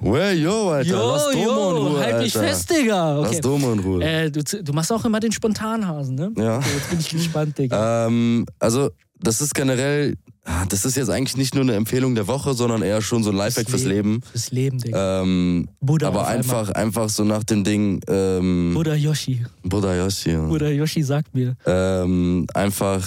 [0.00, 0.88] Well, yo, Alter.
[0.90, 2.48] Jo, Lass Domo in jo, Ruhe, halt mich Alter.
[2.48, 3.18] fest, Digga.
[3.18, 3.40] Lass Okay.
[3.40, 4.04] Domo in Ruhe.
[4.04, 6.30] Äh, du, du machst auch immer den Spontanhasen, ne?
[6.36, 6.58] ja.
[6.58, 8.06] Okay, jetzt bin ich gespannt, Digga.
[8.06, 10.14] Ähm, also, das ist generell,
[10.44, 13.30] ah, das ist jetzt eigentlich nicht nur eine Empfehlung der Woche, sondern eher schon so
[13.30, 14.20] ein Lifehack fürs Leben.
[14.30, 15.22] Fürs Leben, Digga.
[15.22, 16.36] Ähm, Buddha aber einmal.
[16.36, 19.44] einfach, einfach so nach dem Ding, ähm, Buddha Yoshi.
[19.64, 20.30] Buddha Yoshi.
[20.30, 20.46] ja.
[20.46, 21.56] Buddha Yoshi sagt mir.
[21.66, 23.04] Ähm, einfach,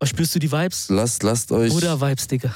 [0.00, 0.88] Oh, spürst du die Vibes?
[0.90, 1.72] lasst, lasst euch.
[1.72, 2.54] Buddha Vibes, Digga.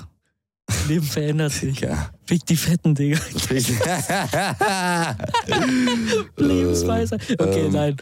[0.89, 1.81] Leben verändert sich.
[1.81, 2.11] Ja.
[2.27, 3.19] Fick die Fetten, Digga.
[6.37, 7.21] Lebensweisheit.
[7.39, 7.97] Okay, ähm, nein.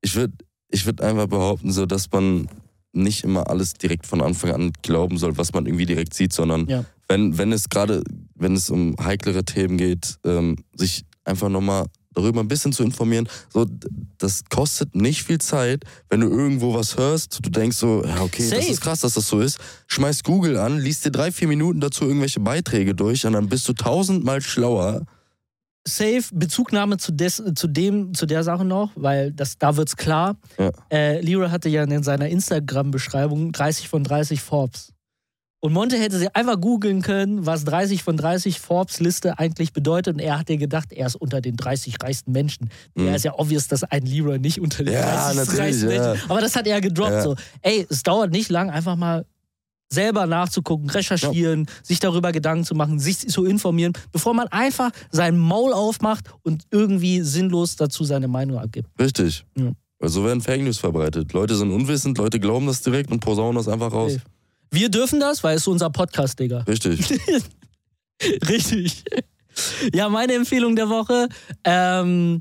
[0.00, 0.34] ich würde
[0.68, 2.48] ich würd einfach behaupten, so dass man
[2.92, 6.66] nicht immer alles direkt von Anfang an glauben soll, was man irgendwie direkt sieht, sondern
[6.68, 6.84] Ja.
[7.08, 8.02] wenn, wenn es gerade,
[8.34, 13.28] wenn es um heiklere Themen geht, ähm, sich einfach nochmal darüber ein bisschen zu informieren.
[13.52, 13.66] So,
[14.18, 18.48] das kostet nicht viel Zeit, wenn du irgendwo was hörst, du denkst so, ja, okay,
[18.48, 18.72] das Safe.
[18.72, 19.58] ist krass, dass das so ist.
[19.86, 23.68] Schmeiß Google an, liest dir drei, vier Minuten dazu irgendwelche Beiträge durch und dann bist
[23.68, 25.02] du tausendmal schlauer.
[25.86, 30.36] Safe Bezugnahme zu, des, zu dem, zu der Sache noch, weil das, da wird's klar.
[30.56, 30.70] Ja.
[30.92, 34.92] Äh, Leroy hatte ja in seiner Instagram-Beschreibung 30 von 30 Forbes.
[35.64, 40.14] Und Monte hätte sie einfach googeln können, was 30 von 30 Forbes-Liste eigentlich bedeutet.
[40.14, 42.68] Und er hat ja gedacht, er ist unter den 30 reichsten Menschen.
[42.96, 43.06] Mhm.
[43.06, 46.08] Ja, ist ja obvious, dass ein Leroy nicht unter den Ja, 30 natürlich, reichsten ja.
[46.08, 47.12] Menschen Aber das hat er gedroppt.
[47.12, 47.22] Ja.
[47.22, 49.24] So, ey, es dauert nicht lang, einfach mal
[49.88, 55.38] selber nachzugucken, recherchieren, sich darüber Gedanken zu machen, sich zu informieren, bevor man einfach sein
[55.38, 58.88] Maul aufmacht und irgendwie sinnlos dazu seine Meinung abgibt.
[58.98, 59.44] Richtig.
[59.56, 59.70] Ja.
[60.00, 61.32] Weil so werden Fake News verbreitet.
[61.32, 64.14] Leute sind unwissend, Leute glauben das direkt und posaunen das einfach raus.
[64.14, 64.24] Safe.
[64.72, 66.60] Wir dürfen das, weil es ist unser Podcast, Digga.
[66.60, 67.20] Richtig.
[68.48, 69.04] Richtig.
[69.92, 71.28] Ja, meine Empfehlung der Woche.
[71.62, 72.40] Ähm,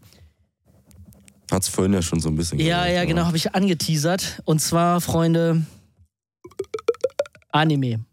[1.52, 4.42] Hat's vorhin ja schon so ein bisschen ja, gesagt, ja, genau, habe ich angeteasert.
[4.46, 5.66] Und zwar, Freunde,
[7.52, 8.06] Anime.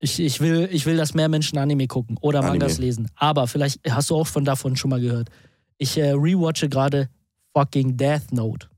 [0.00, 2.86] Ich, ich, will, ich will, dass mehr Menschen Anime gucken oder Mangas Anime.
[2.86, 3.10] lesen.
[3.16, 5.28] Aber vielleicht hast du auch von davon schon mal gehört.
[5.76, 7.10] Ich äh, rewatche gerade
[7.54, 8.68] fucking Death Note.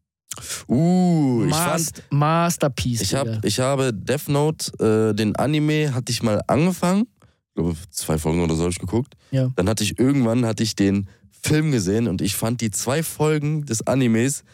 [0.68, 3.00] Uh, ich fand, Mast Masterpiece.
[3.00, 7.06] ich, hab, ich habe Death Note, äh, den Anime, hatte ich mal angefangen.
[7.48, 9.14] Ich glaube, zwei Folgen oder so habe ich geguckt.
[9.30, 9.50] Ja.
[9.56, 11.09] Dann hatte ich irgendwann hatte ich den
[11.42, 14.44] Film gesehen und ich fand die zwei Folgen des Animes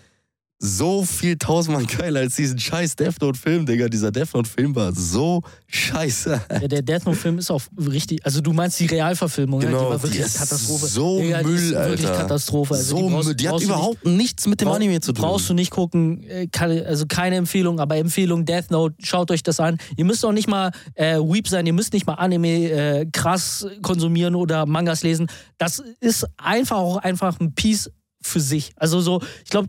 [0.64, 3.88] so viel tausendmal geiler als diesen scheiß Death Note Film, Digga.
[3.88, 6.40] Dieser Death Note Film war so scheiße.
[6.50, 8.24] Ja, der Death Note-Film ist auch richtig.
[8.24, 9.66] Also, du meinst die Realverfilmung, ne?
[9.66, 10.86] die Genau, war die wirklich ist Katastrophe.
[10.86, 12.20] so Digga, die ist Müll, Wirklich Alter.
[12.22, 12.74] Katastrophe.
[12.74, 13.34] Also, so die, brauchst, Müll.
[13.36, 15.22] die hat überhaupt nichts mit dem Brauch- Anime zu tun.
[15.22, 16.48] Brauchst du nicht gucken, äh,
[16.86, 19.78] also keine Empfehlung, aber Empfehlung Death Note, schaut euch das an.
[19.96, 23.66] Ihr müsst auch nicht mal äh, Weep sein, ihr müsst nicht mal Anime äh, krass
[23.82, 25.26] konsumieren oder Mangas lesen.
[25.58, 27.90] Das ist einfach auch einfach ein Piece
[28.22, 28.72] für sich.
[28.76, 29.68] Also so, ich glaube,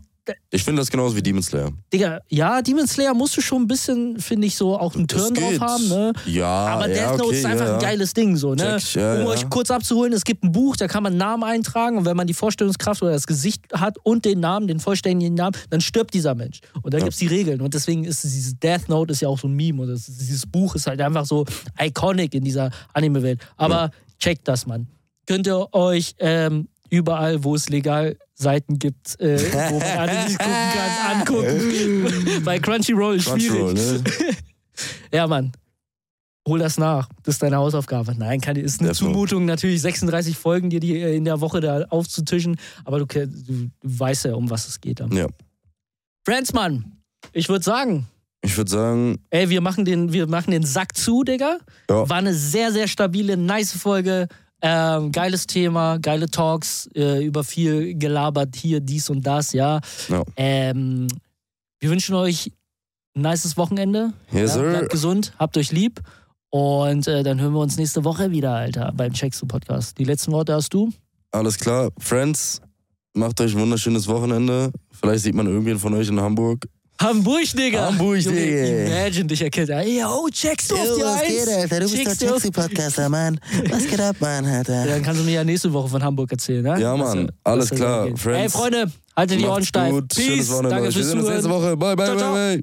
[0.50, 1.70] Ich finde das genauso wie Demon Slayer.
[1.92, 5.34] Digga, ja, Demon Slayer musst du schon ein bisschen, finde ich, so auch einen Turn
[5.34, 6.12] drauf haben, ne?
[6.26, 8.76] Ja, Aber ja, Death Note okay, ist einfach ja, ein geiles Ding, so, ne?
[8.78, 9.26] Ich, ja, um ja.
[9.26, 12.16] euch kurz abzuholen, es gibt ein Buch, da kann man einen Namen eintragen und wenn
[12.16, 16.14] man die Vorstellungskraft oder das Gesicht hat und den Namen, den vollständigen Namen, dann stirbt
[16.14, 16.60] dieser Mensch.
[16.82, 17.04] Und da Ja.
[17.04, 19.82] gibt's die Regeln und deswegen ist dieses Death Note ist ja auch so ein Meme
[19.82, 21.44] und das, dieses Buch ist halt einfach so
[21.80, 23.40] iconic in dieser Anime-Welt.
[23.56, 24.86] Aber checkt das, Mann.
[25.26, 30.54] Könnt ihr euch ähm, überall, wo es legal Seiten gibt, äh, wo man Animes gucken
[30.74, 32.44] kann, angucken.
[32.44, 33.48] Bei Crunchyroll ist schwierig.
[33.50, 34.04] Crunchyroll, ne?
[35.12, 35.52] Ja, Mann.
[36.46, 37.08] Hol das nach.
[37.24, 38.14] Das ist deine Hausaufgabe.
[38.16, 38.98] Nein, kann, ist eine Note.
[38.98, 43.70] Zumutung, natürlich 36 Folgen dir die äh, in der Woche da aufzutischen, aber du, du
[43.82, 45.00] weißt ja, um was es geht.
[45.00, 45.10] Dann.
[45.12, 45.26] Ja.
[46.24, 46.92] Friends, Mann,
[47.32, 48.06] ich würde sagen,
[48.42, 51.58] Ich würde sagen, ey, wir machen, den, wir machen den Sack zu, Digga.
[51.90, 52.08] Ja.
[52.08, 54.28] War eine sehr, sehr stabile, nice Folge.
[54.62, 59.80] Ähm, geiles Thema, geile Talks, äh, über viel gelabert hier, dies und das, ja.
[60.08, 60.22] Ja.
[60.36, 61.06] Ähm,
[61.78, 62.52] wir wünschen euch
[63.14, 64.12] ein nices Wochenende.
[64.32, 66.00] yes, Ja, bleibt gesund, habt euch lieb.
[66.50, 69.98] Und äh, dann hören wir uns nächste Woche wieder, Alter, beim Checkst du Podcast.
[69.98, 70.90] Die letzten Worte hast du?
[71.32, 71.90] Alles klar.
[71.98, 72.62] Friends,
[73.12, 74.70] macht euch ein wunderschönes Wochenende.
[74.90, 76.66] Vielleicht sieht man irgendwen von euch in Hamburg.
[77.00, 77.86] Hamburg, Digga.
[77.86, 78.86] Hamburg, Junge, Digga.
[78.86, 79.70] Imagine dich erkennt.
[79.70, 81.28] Ey, oh, checkst du auf die was Eins?
[81.28, 81.80] geht, Alter?
[81.80, 83.38] Du bist der Taxi-Podcaster, Mann.
[83.70, 84.86] Was geht ab, Mann, Alter?
[84.86, 86.80] Dann kannst du mir ja nächste Woche von Hamburg erzählen, ne?
[86.80, 87.26] Ja, Was Mann.
[87.26, 88.08] da- Alles was klar.
[88.16, 88.54] Friends.
[88.54, 89.90] Ey, Freunde, haltet die Ohren steif.
[89.90, 90.14] gut.
[90.14, 90.48] Schönes Peace.
[90.50, 90.70] Wochenende.
[90.70, 90.94] Danke euch.
[90.94, 91.50] Wir fürs sehen uns nächste.
[91.50, 91.76] Woche.
[91.76, 92.32] Bye, bye, Ciao, ciao.
[92.32, 92.62] bye, bye.